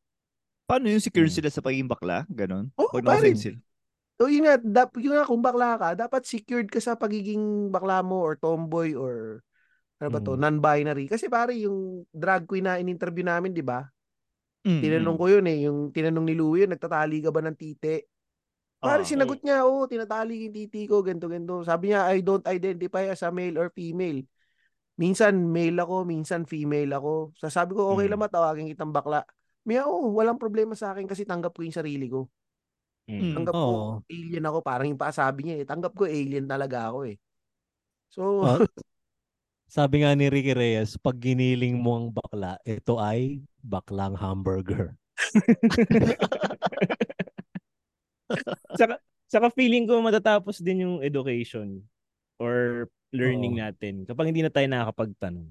Paano 0.66 0.86
yung 0.90 1.02
secure 1.02 1.26
Hmm. 1.26 1.34
sila 1.34 1.50
sa 1.50 1.62
pagiging 1.62 1.90
bakla? 1.90 2.26
Ganon? 2.30 2.70
Oo, 2.78 2.90
Pag 2.90 3.06
pare. 3.06 3.34
sila. 3.34 3.58
So 4.16 4.32
yun 4.32 4.48
nga, 4.48 4.56
dap, 4.56 4.96
yun 4.96 5.12
nga 5.12 5.28
kung 5.28 5.44
bakla 5.44 5.76
ka, 5.76 5.88
dapat 5.92 6.24
secured 6.24 6.72
ka 6.72 6.80
sa 6.80 6.96
pagiging 6.96 7.68
bakla 7.68 8.00
mo 8.00 8.24
or 8.24 8.40
tomboy 8.40 8.96
or 8.96 9.44
ano 10.00 10.08
ba 10.12 10.20
to, 10.24 10.36
Mm. 10.36 10.40
non-binary. 10.40 11.04
Kasi 11.08 11.28
pare, 11.28 11.52
yung 11.56 12.04
drag 12.12 12.48
queen 12.48 12.64
na 12.64 12.80
in-interview 12.80 13.24
namin, 13.24 13.52
di 13.52 13.60
ba? 13.64 13.84
Mm, 14.64 14.80
Tinanong 14.80 15.16
ko 15.20 15.26
yun 15.28 15.44
eh, 15.48 15.58
yung 15.68 15.92
tinanong 15.92 16.26
ni 16.26 16.34
Louie 16.36 16.64
yun, 16.64 16.72
nagtatali 16.72 17.20
ka 17.24 17.30
ba 17.32 17.40
ng 17.44 17.56
titi? 17.56 18.00
Pare, 18.80 19.02
Ah. 19.04 19.08
sinagot 19.08 19.40
niya, 19.44 19.64
oo, 19.68 19.84
tinatali 19.88 20.48
yung 20.48 20.54
titi 20.56 20.84
ko, 20.88 21.00
ganto 21.04 21.28
ganto. 21.28 21.64
Sabi 21.64 21.92
niya, 21.92 22.08
I 22.12 22.20
don't 22.24 22.44
identify 22.48 23.08
as 23.08 23.24
a 23.24 23.32
male 23.32 23.56
or 23.60 23.68
female. 23.72 24.20
Minsan 24.96 25.52
male 25.52 25.76
ako, 25.80 26.08
minsan 26.08 26.48
female 26.48 26.92
ako. 26.96 27.36
Sasabi 27.36 27.76
ko, 27.76 27.92
okay 27.96 28.08
Mm. 28.08 28.12
lang 28.16 28.22
matawagin 28.24 28.68
kitang 28.72 28.92
bakla. 28.96 29.24
Miya, 29.68 29.84
oo, 29.88 30.12
walang 30.16 30.40
problema 30.40 30.72
sa 30.72 30.92
akin 30.96 31.04
kasi 31.08 31.24
tanggap 31.28 31.52
ko 31.52 31.64
yung 31.64 31.74
sarili 31.76 32.08
ko. 32.08 32.28
Mm. 33.08 33.34
Tanggap 33.38 33.54
Oo. 33.54 33.62
ko, 33.62 33.72
alien 34.10 34.44
ako. 34.46 34.58
Parang 34.66 34.86
yung 34.90 34.98
pasabi 35.00 35.46
niya 35.46 35.62
eh. 35.62 35.66
Tanggap 35.66 35.94
ko, 35.94 36.04
alien 36.10 36.46
talaga 36.50 36.90
ako 36.90 37.06
eh. 37.06 37.16
So, 38.10 38.42
Ah, 38.42 38.58
sabi 39.70 40.02
nga 40.02 40.14
ni 40.14 40.28
Ricky 40.30 40.54
Reyes, 40.54 40.96
pag 40.98 41.18
giniling 41.18 41.78
mo 41.78 41.96
ang 41.98 42.10
bakla, 42.14 42.58
ito 42.66 42.98
ay 43.02 43.42
baklang 43.62 44.14
hamburger. 44.18 44.94
saka, 48.78 48.98
saka 49.30 49.48
feeling 49.54 49.86
ko 49.88 49.98
matatapos 50.02 50.60
din 50.62 50.80
yung 50.86 51.02
education 51.02 51.82
or 52.38 52.86
learning 53.14 53.56
Oo. 53.56 53.62
natin 53.62 54.04
kapag 54.06 54.26
hindi 54.30 54.42
na 54.44 54.50
tayo 54.52 54.66
nakakapagtanong. 54.68 55.48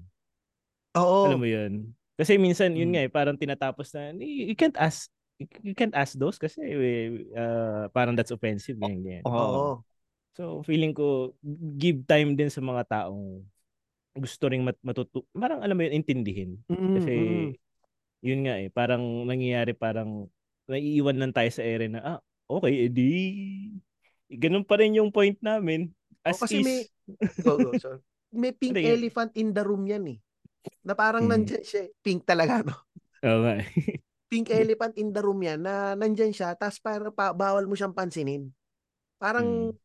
oo. 0.96 1.24
Alam 1.26 1.38
mo 1.42 1.48
yun? 1.48 1.72
Kasi 2.16 2.40
minsan, 2.40 2.72
yun 2.72 2.88
Mm. 2.88 2.94
nga 2.96 3.02
eh, 3.04 3.10
parang 3.12 3.36
tinatapos 3.36 3.92
na, 3.92 4.16
you 4.16 4.56
can't 4.56 4.76
ask, 4.80 5.12
you 5.38 5.74
can't 5.76 5.92
ask 5.92 6.16
those 6.16 6.40
kasi 6.40 6.60
uh, 7.36 7.88
parang 7.92 8.16
that's 8.16 8.32
offensive. 8.32 8.76
Ganyan, 8.80 9.02
ganyan. 9.04 9.24
Oo. 9.28 9.36
Oo. 9.36 9.64
So, 10.36 10.60
feeling 10.68 10.92
ko, 10.92 11.32
give 11.80 12.04
time 12.04 12.36
din 12.36 12.52
sa 12.52 12.60
mga 12.60 12.84
taong 12.88 13.40
gusto 14.16 14.48
ring 14.48 14.64
mat 14.64 14.76
matutu... 14.84 15.24
Parang, 15.32 15.60
alam 15.64 15.76
mo 15.76 15.84
yun, 15.84 15.96
intindihin. 16.00 16.60
Mm, 16.68 16.92
Kasi, 16.96 17.12
mm. 17.16 17.48
yun 18.24 18.40
nga 18.48 18.54
eh, 18.60 18.68
parang 18.68 19.00
nangyayari 19.28 19.72
parang 19.76 20.28
naiiwan 20.68 21.16
lang 21.20 21.32
tayo 21.32 21.48
sa 21.52 21.64
ere 21.64 21.88
na, 21.88 22.00
ah, 22.04 22.20
okay, 22.48 22.88
edi, 22.88 23.12
ganun 24.28 24.64
pa 24.64 24.76
rin 24.80 24.96
yung 24.96 25.08
point 25.12 25.36
namin. 25.40 25.88
As 26.24 26.36
Oh, 26.36 26.44
kasi 26.44 26.60
is. 26.60 26.66
may- 26.66 26.88
Go, 27.44 27.56
go, 27.60 27.70
sorry. 27.78 28.00
May 28.36 28.52
pink 28.52 28.76
Ano 28.76 28.80
yun? 28.82 28.98
elephant 28.98 29.32
in 29.38 29.54
the 29.56 29.62
room 29.64 29.86
yan 29.88 30.04
eh. 30.10 30.18
Na 30.84 30.92
parang 30.92 31.24
Mm. 31.24 31.30
nandyan 31.32 31.64
siya. 31.64 31.88
eh. 31.88 31.90
Pink 32.04 32.26
talaga, 32.28 32.60
no? 32.66 32.76
Nga. 33.22 33.54
Pink 34.26 34.50
elephant 34.50 34.94
in 34.96 35.10
the 35.10 35.22
room 35.22 35.38
yan 35.38 35.62
na 35.62 35.94
nandyan 35.94 36.34
siya 36.34 36.52
tapos 36.52 36.78
para 36.78 37.08
pa, 37.08 37.30
bawal 37.30 37.62
mo 37.64 37.74
siyang 37.74 37.94
pansinin. 37.94 38.50
Parang, 39.16 39.70
Mm. 39.70 39.78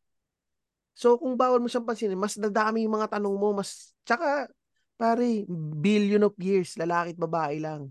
so 0.92 1.14
kung 1.16 1.34
bawal 1.34 1.58
mo 1.58 1.66
siyang 1.66 1.86
pansinin, 1.86 2.18
mas 2.18 2.34
dadami 2.34 2.82
yung 2.82 2.94
mga 2.94 3.16
tanong 3.16 3.32
mo, 3.32 3.54
mas, 3.54 3.94
tsaka, 4.02 4.50
pare, 4.94 5.46
billion 5.78 6.22
of 6.22 6.34
years, 6.36 6.74
lalaki 6.74 7.14
at 7.14 7.20
babae 7.20 7.58
lang. 7.58 7.88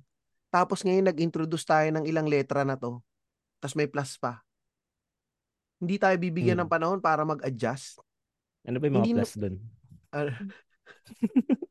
Tapos 0.48 0.84
ngayon 0.84 1.08
nag-introduce 1.08 1.64
tayo 1.64 1.88
ng 1.90 2.04
ilang 2.04 2.28
letra 2.28 2.62
na 2.62 2.76
to. 2.76 3.00
Tapos 3.58 3.74
may 3.74 3.88
plus 3.88 4.20
pa. 4.20 4.44
Hindi 5.80 5.98
tayo 5.98 6.14
bibigyan 6.20 6.60
Mm. 6.60 6.68
ng 6.68 6.72
panahon 6.72 7.00
para 7.00 7.24
mag-adjust. 7.24 7.98
ano 8.62 8.78
ba 8.78 8.86
yung 8.86 8.94
mga 8.94 9.02
Hindi 9.02 9.14
na- 9.16 9.20
plus 9.24 9.34
doon? 9.40 9.56
Ah, 10.12 10.28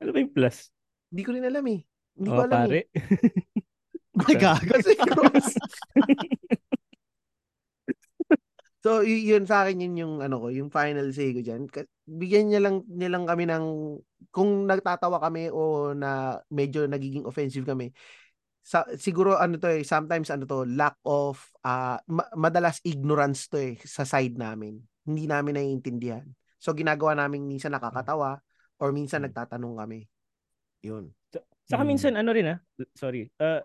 Ano 0.00 0.10
ba 0.14 0.18
yung 0.22 0.32
plus? 0.32 0.70
Hindi 1.10 1.22
ko 1.26 1.30
rin 1.34 1.44
alam 1.44 1.66
eh. 1.68 1.80
Hindi 2.16 2.28
ko 2.30 2.38
Oh, 2.38 2.46
alam 2.46 2.54
pare. 2.64 2.80
eh. 2.80 2.86
Ay, 4.26 4.34
gago. 4.40 4.64
Kasi 4.66 4.92
cross. 4.98 5.54
so, 8.84 9.02
y- 9.04 9.26
yun 9.28 9.44
sa 9.46 9.64
akin 9.66 9.82
yun 9.84 9.94
yung 9.98 10.14
ano 10.24 10.40
ko, 10.42 10.48
yung 10.50 10.70
final 10.72 11.10
say 11.14 11.30
ko 11.34 11.40
diyan. 11.42 11.68
Bigyan 12.08 12.46
niya 12.50 12.60
lang 12.62 12.82
niya 12.88 13.10
lang 13.12 13.24
kami 13.28 13.44
ng 13.46 13.64
kung 14.32 14.66
nagtatawa 14.66 15.20
kami 15.22 15.50
o 15.52 15.92
na 15.94 16.40
medyo 16.50 16.86
nagiging 16.88 17.26
offensive 17.26 17.66
kami. 17.66 17.92
Sa, 18.68 18.84
siguro 19.00 19.40
ano 19.40 19.56
to 19.56 19.68
eh, 19.72 19.80
sometimes 19.80 20.28
ano 20.28 20.44
to, 20.44 20.68
lack 20.68 21.00
of 21.08 21.40
ah, 21.64 21.96
ma- 22.04 22.28
madalas 22.36 22.84
ignorance 22.84 23.48
to 23.48 23.56
eh 23.56 23.74
sa 23.84 24.04
side 24.04 24.36
namin. 24.36 24.76
Hindi 25.08 25.24
namin 25.24 25.56
naiintindihan. 25.56 26.26
So 26.60 26.76
ginagawa 26.76 27.16
namin 27.16 27.48
minsan 27.48 27.72
nakakatawa 27.72 28.36
or 28.78 28.92
minsan 28.92 29.24
Hmm. 29.24 29.32
nagtatanong 29.32 29.74
kami. 29.78 30.00
Yun. 30.84 31.10
Saka 31.68 31.84
Mm. 31.84 31.88
minsan 31.88 32.12
ano 32.16 32.30
rin 32.32 32.46
ah, 32.54 32.58
sorry. 32.96 33.28
Uh, 33.40 33.60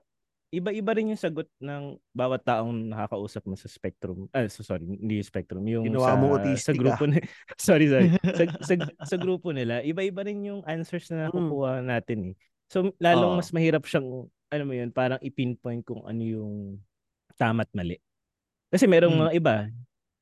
iba-iba 0.53 0.93
rin 0.93 1.09
yung 1.09 1.17
sagot 1.17 1.49
ng 1.57 1.97
bawat 2.13 2.45
taong 2.45 2.93
nakakausap 2.93 3.41
mo 3.49 3.57
sa 3.57 3.65
spectrum. 3.65 4.29
Ah, 4.29 4.45
so 4.45 4.61
sorry, 4.61 4.85
hindi 4.85 5.17
yung 5.17 5.25
spectrum, 5.25 5.65
yung 5.65 5.89
Ginawa 5.89 6.13
sa, 6.13 6.15
sa 6.15 6.29
autistic, 6.29 6.77
grupo 6.77 7.09
ni 7.09 7.17
sorry, 7.57 7.89
sorry. 7.89 8.13
sa, 8.37 8.43
sa, 8.61 8.73
sa 9.01 9.17
grupo 9.17 9.49
nila, 9.49 9.81
iba-iba 9.81 10.21
rin 10.21 10.45
yung 10.45 10.61
answers 10.69 11.09
na 11.09 11.25
Mm. 11.25 11.33
nakukuha 11.33 11.71
natin 11.81 12.19
eh. 12.31 12.35
So 12.69 12.93
lalong 13.01 13.33
Oo. 13.33 13.39
mas 13.41 13.49
mahirap 13.49 13.81
siyang 13.89 14.29
ano 14.29 14.63
mo 14.69 14.73
yun, 14.77 14.93
parang 14.93 15.17
i-pinpoint 15.25 15.81
kung 15.81 16.05
ano 16.05 16.21
yung 16.21 16.77
tama 17.33 17.65
at 17.65 17.71
mali. 17.73 17.97
Kasi 18.69 18.85
merong 18.85 19.17
Mm. 19.17 19.21
mga 19.25 19.31
iba, 19.33 19.55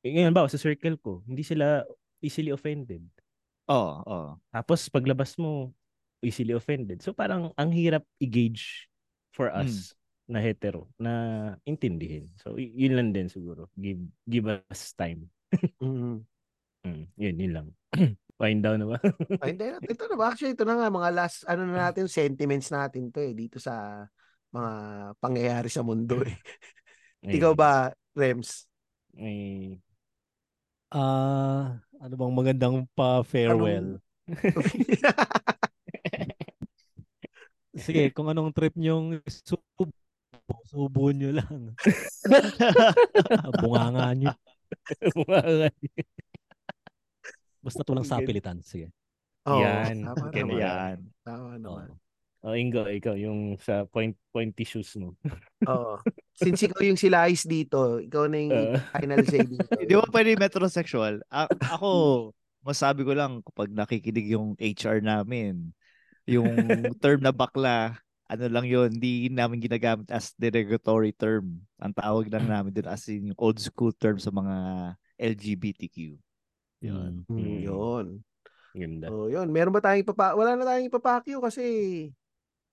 ngayon 0.00 0.32
ba 0.32 0.48
sa 0.48 0.56
circle 0.56 0.96
ko, 0.96 1.20
hindi 1.28 1.44
sila 1.44 1.84
easily 2.24 2.48
offended. 2.48 3.04
Oo, 3.68 4.00
oo. 4.00 4.30
Tapos 4.48 4.88
paglabas 4.88 5.36
mo, 5.36 5.76
easily 6.24 6.56
offended. 6.56 7.04
So 7.04 7.12
parang 7.12 7.52
ang 7.52 7.68
hirap 7.68 8.00
i-gauge 8.16 8.88
for 9.36 9.52
Mm. 9.52 9.68
us 9.68 9.92
na 10.30 10.38
hetero 10.38 10.88
na 10.98 11.12
intindihin. 11.66 12.30
So 12.40 12.56
y- 12.56 12.72
yun 12.74 12.94
lang 12.98 13.10
din 13.10 13.28
siguro. 13.28 13.68
Give 13.74 14.00
give 14.26 14.46
us 14.48 14.94
time. 14.94 15.28
Mm. 15.82 16.22
Mm, 16.82 17.06
yun, 17.14 17.34
yun 17.38 17.52
lang. 17.54 17.68
Wind 18.42 18.66
down 18.66 18.82
na 18.82 18.86
ba? 18.90 18.98
Ay, 19.38 19.54
hindi. 19.54 19.70
Ito 19.94 20.10
na 20.10 20.16
ba? 20.18 20.34
Actually, 20.34 20.58
ito 20.58 20.66
na 20.66 20.74
nga, 20.74 20.90
mga 20.90 21.10
last, 21.14 21.46
ano 21.46 21.62
na 21.62 21.88
natin, 21.88 22.10
sentiments 22.10 22.74
natin 22.74 23.14
to 23.14 23.22
eh, 23.22 23.30
dito 23.38 23.62
sa 23.62 24.02
mga 24.50 24.70
pangyayari 25.22 25.70
sa 25.70 25.86
mundo 25.86 26.18
eh. 26.26 26.34
Ikaw 27.38 27.54
ba, 27.54 27.94
Rems? 28.18 28.66
May 29.14 29.78
Ah, 30.92 31.80
ano 32.04 32.14
bang 32.20 32.34
magandang 32.36 32.76
pa-farewell? 32.92 33.96
Sige, 37.72 38.12
kung 38.12 38.28
anong 38.28 38.52
trip 38.52 38.76
nyong 38.76 39.24
subo, 39.24 39.88
subo 40.66 41.10
nyo 41.10 41.30
lang. 41.40 41.72
Bunganga 43.60 44.12
nyo. 44.14 44.32
Basta 47.62 47.82
tulang 47.86 48.02
sa 48.02 48.18
pilitan. 48.18 48.58
Sige. 48.62 48.90
Oo, 49.46 49.62
Yan. 49.62 50.06
Tama 50.06 50.26
naman. 50.30 50.58
Yan. 50.58 50.96
Tama 51.22 51.50
naman. 51.58 51.86
oh, 52.42 52.54
Ingo, 52.58 52.82
ikaw, 52.90 53.14
yung 53.14 53.54
sa 53.62 53.86
point 53.86 54.14
pointy 54.34 54.66
shoes 54.66 54.94
mo. 54.98 55.14
Oo. 55.70 55.98
Since 56.34 56.66
ikaw 56.66 56.82
yung 56.82 56.98
silais 56.98 57.46
dito, 57.46 58.02
ikaw 58.02 58.26
na 58.26 58.36
yung 58.42 58.52
Uh, 58.52 58.78
final 58.98 59.22
say 59.26 59.46
dito. 59.46 59.62
Di 59.78 59.94
ba 59.94 60.06
pwede 60.10 60.34
metrosexual? 60.34 61.22
A- 61.30 61.50
ako, 61.70 61.90
masabi 62.66 63.06
ko 63.06 63.14
lang 63.14 63.42
kapag 63.46 63.70
nakikinig 63.70 64.34
yung 64.34 64.58
HR 64.58 64.98
namin, 65.02 65.70
yung 66.26 66.54
term 67.02 67.22
na 67.22 67.30
bakla, 67.30 67.98
ano 68.32 68.44
lang 68.48 68.64
yun, 68.64 68.88
hindi 68.88 69.28
namin 69.28 69.60
ginagamit 69.60 70.08
as 70.08 70.32
derogatory 70.34 71.12
term. 71.12 71.60
Ang 71.76 71.92
tawag 71.92 72.32
lang 72.32 72.48
namin 72.48 72.72
dun 72.72 72.88
as 72.88 73.04
in 73.06 73.28
yung 73.28 73.38
old 73.38 73.60
school 73.60 73.92
term 73.92 74.16
sa 74.16 74.32
mga 74.32 74.54
LGBTQ. 75.20 76.16
Yun. 76.82 77.22
Mm, 77.28 77.36
Mm. 77.36 77.60
yun. 77.62 78.06
ganda. 78.72 79.06
Oh, 79.12 79.28
yun. 79.28 79.52
Meron 79.52 79.68
ba 79.68 79.84
tayong 79.84 80.08
papa... 80.08 80.32
Wala 80.32 80.56
na 80.56 80.64
tayong 80.64 80.88
ipapakyo 80.88 81.44
kasi 81.44 81.62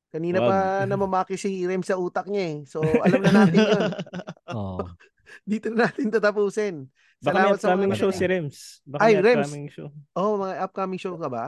kanina 0.10 0.40
Wag. 0.40 0.48
pa 0.48 0.58
namamaki 0.88 1.36
si 1.36 1.68
Rem 1.68 1.84
sa 1.84 2.00
utak 2.00 2.26
niya 2.26 2.44
eh. 2.56 2.58
So, 2.64 2.80
alam 2.82 3.20
na 3.20 3.32
natin 3.36 3.60
yun. 3.60 3.84
Oh. 4.50 4.82
Dito 5.46 5.70
na 5.70 5.86
natin 5.86 6.10
tatapusin. 6.10 6.90
Baka 7.22 7.36
may 7.36 7.44
Salamat 7.46 7.60
sa 7.60 7.68
upcoming 7.70 7.92
mga 7.92 8.00
show 8.00 8.10
si. 8.10 8.26
Rems. 8.26 8.58
Baka 8.82 9.02
Ay, 9.04 9.12
may 9.14 9.22
Rems. 9.22 9.46
upcoming 9.46 9.68
show. 9.70 9.88
Oh, 10.16 10.34
mga 10.40 10.56
upcoming 10.64 10.98
show 10.98 11.14
ka 11.20 11.28
ba? 11.30 11.46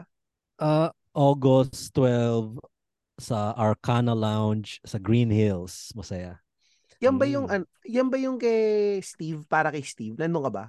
Ah, 0.61 0.91
August 1.15 1.89
12 1.95 2.59
sa 3.17 3.51
Arcana 3.53 4.13
Lounge 4.13 4.79
sa 4.83 4.95
Green 4.95 5.27
Hills. 5.27 5.91
Masaya. 5.91 6.39
Yan 7.01 7.17
ba 7.17 7.25
yung 7.25 7.49
Mm. 7.49 7.55
an- 7.57 7.69
yan 7.83 8.07
ba 8.07 8.17
yung 8.17 8.37
kay 8.37 9.01
Steve 9.01 9.41
para 9.45 9.69
kay 9.69 9.81
Steve? 9.81 10.13
Nandun 10.15 10.45
ka 10.45 10.51
ba? 10.51 10.65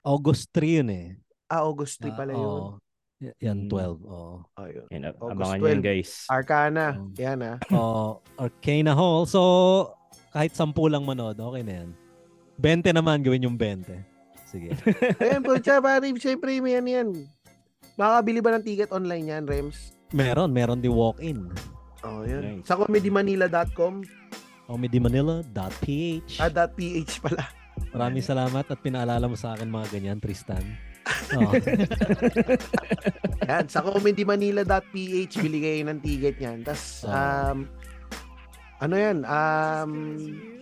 August 0.00 0.48
3 0.50 0.80
yun 0.80 0.88
eh. 0.88 1.06
Ah, 1.46 1.62
August 1.62 2.00
3 2.00 2.10
Ah, 2.10 2.16
pala 2.16 2.32
yun. 2.32 2.42
oo. 2.42 2.68
Y- 3.16 3.32
Yan, 3.42 3.64
Mm. 3.64 3.68
12. 3.68 4.00
Oo. 4.04 4.44
Ayun. 4.56 4.86
Yan, 4.88 5.02
ab- 5.06 5.18
August 5.18 5.36
abangan 5.36 5.58
12. 5.58 5.68
yan 5.68 5.80
guys. 5.82 6.10
Arcana. 6.26 6.84
Oh. 6.92 7.08
Yan 7.14 7.38
ah. 7.40 7.56
Oh, 7.70 8.10
Arcana 8.36 8.92
Hall. 8.92 9.24
So, 9.24 9.40
kahit 10.30 10.52
10 10.52 10.72
lang 10.86 11.02
manood, 11.02 11.36
okay 11.36 11.60
na 11.60 11.84
yan. 11.84 11.90
20 12.56 12.92
naman, 12.92 13.20
gawin 13.20 13.44
yung 13.44 13.56
20. 13.56 14.00
Sige. 14.46 14.72
Ayan 15.20 15.42
po, 15.42 15.56
tsaka 15.56 15.80
pare, 15.82 16.08
syempre 16.16 16.56
may 16.58 16.72
yan 16.72 16.86
yan. 16.86 17.08
Makakabili 17.94 18.40
ba 18.40 18.52
ng 18.52 18.64
ticket 18.64 18.90
online 18.90 19.26
yan, 19.26 19.44
Rems? 19.44 19.92
meron, 20.08 20.48
meron 20.48 20.78
di 20.78 20.86
walk-in. 20.86 21.50
Oh, 22.06 22.22
yan. 22.22 22.62
Nice. 22.62 22.70
Sa 22.70 22.78
comedymanila.com 22.78 24.06
comedymanila.ph 24.66 26.42
ah, 26.42 26.50
.ph 26.50 27.12
pala. 27.22 27.42
Maraming 27.94 28.24
salamat 28.24 28.66
at 28.66 28.78
pinaalala 28.82 29.30
mo 29.30 29.38
sa 29.38 29.54
akin 29.54 29.70
mga 29.70 29.86
ganyan, 29.94 30.18
Tristan. 30.22 30.62
Oh. 31.38 31.54
Yan, 33.46 33.66
sa 33.70 33.78
comedymanila.ph 33.82 35.34
bili 35.38 35.58
kayo 35.62 35.86
ng 35.86 36.02
ticket 36.02 36.34
niyan. 36.42 36.66
Tapos 36.66 37.06
um 37.06 37.70
ano 38.82 38.94
yan, 38.98 39.22
um, 39.24 39.92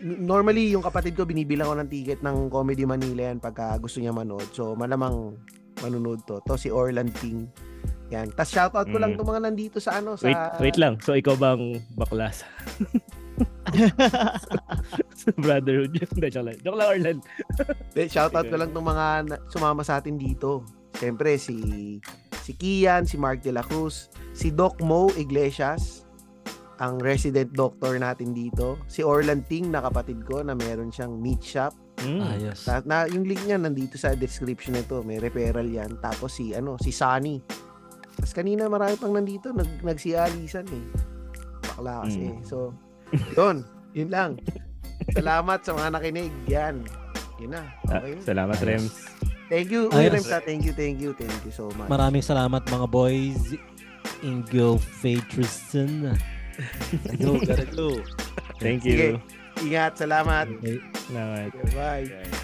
normally 0.05 0.71
yung 0.71 0.85
kapatid 0.85 1.19
ko 1.19 1.27
binibilang 1.27 1.67
ko 1.73 1.75
ng 1.81 1.91
ticket 1.91 2.21
ng 2.21 2.53
Comedy 2.53 2.87
Manila 2.87 3.33
yan 3.33 3.41
pagka 3.41 3.81
gusto 3.81 3.99
niya 3.99 4.13
manood. 4.13 4.47
So 4.53 4.77
malamang 4.77 5.35
manunod 5.83 6.23
to. 6.29 6.39
To 6.45 6.61
si 6.61 6.69
Orland 6.71 7.11
King. 7.19 7.49
Yan. 8.11 8.29
Tapos 8.31 8.51
shoutout 8.51 8.87
ko 8.87 8.97
lang 8.97 9.13
Mm. 9.13 9.19
to 9.19 9.25
mga 9.25 9.43
nandito 9.43 9.77
sa 9.79 9.97
ano 9.97 10.15
sa 10.15 10.27
Wait, 10.27 10.41
wait 10.61 10.77
lang. 10.77 11.01
So 11.01 11.13
ikaw 11.13 11.35
bang 11.35 11.81
bakla 11.93 12.29
sa 12.35 12.47
brotherhood 15.37 15.93
yun? 15.93 16.09
Hindi, 16.09 16.29
joke 16.31 16.45
lang. 16.45 16.59
Joke 16.61 16.77
lang, 16.77 16.89
Orlan. 16.91 17.19
Shoutout 17.97 18.47
ko 18.47 18.57
lang 18.57 18.71
tong 18.71 18.87
mga 18.87 19.07
na- 19.27 19.43
sumama 19.49 19.83
sa 19.83 19.99
atin 19.99 20.15
dito. 20.15 20.63
Siyempre 20.95 21.35
si 21.37 21.99
si 22.41 22.53
Kian, 22.53 23.03
si 23.03 23.17
Mark 23.17 23.41
De 23.41 23.51
La 23.51 23.65
Cruz, 23.65 24.07
si 24.31 24.53
Doc 24.53 24.79
Mo 24.79 25.09
Iglesias, 25.15 26.05
ang 26.77 27.01
resident 27.01 27.51
doctor 27.51 27.97
natin 27.97 28.31
dito. 28.31 28.77
Si 28.85 29.01
Orland 29.01 29.49
Ting 29.49 29.71
na 29.71 29.81
kapatid 29.81 30.23
ko 30.23 30.43
na 30.43 30.53
meron 30.53 30.91
siyang 30.91 31.17
meat 31.17 31.41
shop. 31.41 31.73
Mm. 31.97 32.21
Ayos. 32.21 32.67
Na, 32.67 32.83
na, 32.83 32.97
yung 33.07 33.25
link 33.25 33.41
niya 33.43 33.57
nandito 33.57 33.95
sa 33.95 34.13
description 34.13 34.75
nito, 34.75 35.01
may 35.01 35.17
referral 35.17 35.65
'yan. 35.65 35.97
Tapos 35.99 36.37
si 36.37 36.53
ano, 36.53 36.77
si 36.77 36.91
Sunny. 36.91 37.41
Tapos 38.15 38.33
kanina 38.33 38.71
marami 38.71 38.95
pang 38.97 39.13
nandito 39.13 39.51
nag 39.51 39.83
nagsialisan 39.83 40.67
eh. 40.71 40.85
Bakla 41.75 42.07
kasi. 42.07 42.31
Mm. 42.31 42.41
So, 42.47 42.71
yun, 43.35 43.57
yun 43.93 44.11
lang. 44.11 44.31
Salamat 45.13 45.63
sa 45.67 45.75
mga 45.75 45.89
nakinig. 45.99 46.33
Yan. 46.47 46.87
Yun 47.43 47.51
na. 47.53 47.63
Ah, 47.91 47.99
Okay. 48.01 48.15
salamat. 48.23 48.57
Rems. 48.63 48.95
Thank 49.53 49.69
you. 49.69 49.93
Uy, 49.93 50.09
Remsa, 50.09 50.41
thank 50.41 50.65
you, 50.65 50.73
thank 50.73 50.97
you, 50.99 51.13
thank 51.13 51.35
you 51.45 51.53
so 51.53 51.69
much. 51.77 51.91
Maraming 51.93 52.25
salamat 52.25 52.65
mga 52.65 52.87
boys. 52.89 53.53
Ingo 54.25 54.81
Faye 54.81 55.21
Tristan. 55.29 56.17
Go, 57.21 57.37
gotta 57.45 57.69
go. 57.69 58.01
Thank 58.57 58.87
Sige. 58.89 58.97
you. 58.97 59.13
Ingat, 59.61 60.01
salamat. 60.01 60.49
Okay. 60.49 60.81
Salamat. 61.11 61.51
Bye. 61.77 62.07
Bye. 62.09 62.44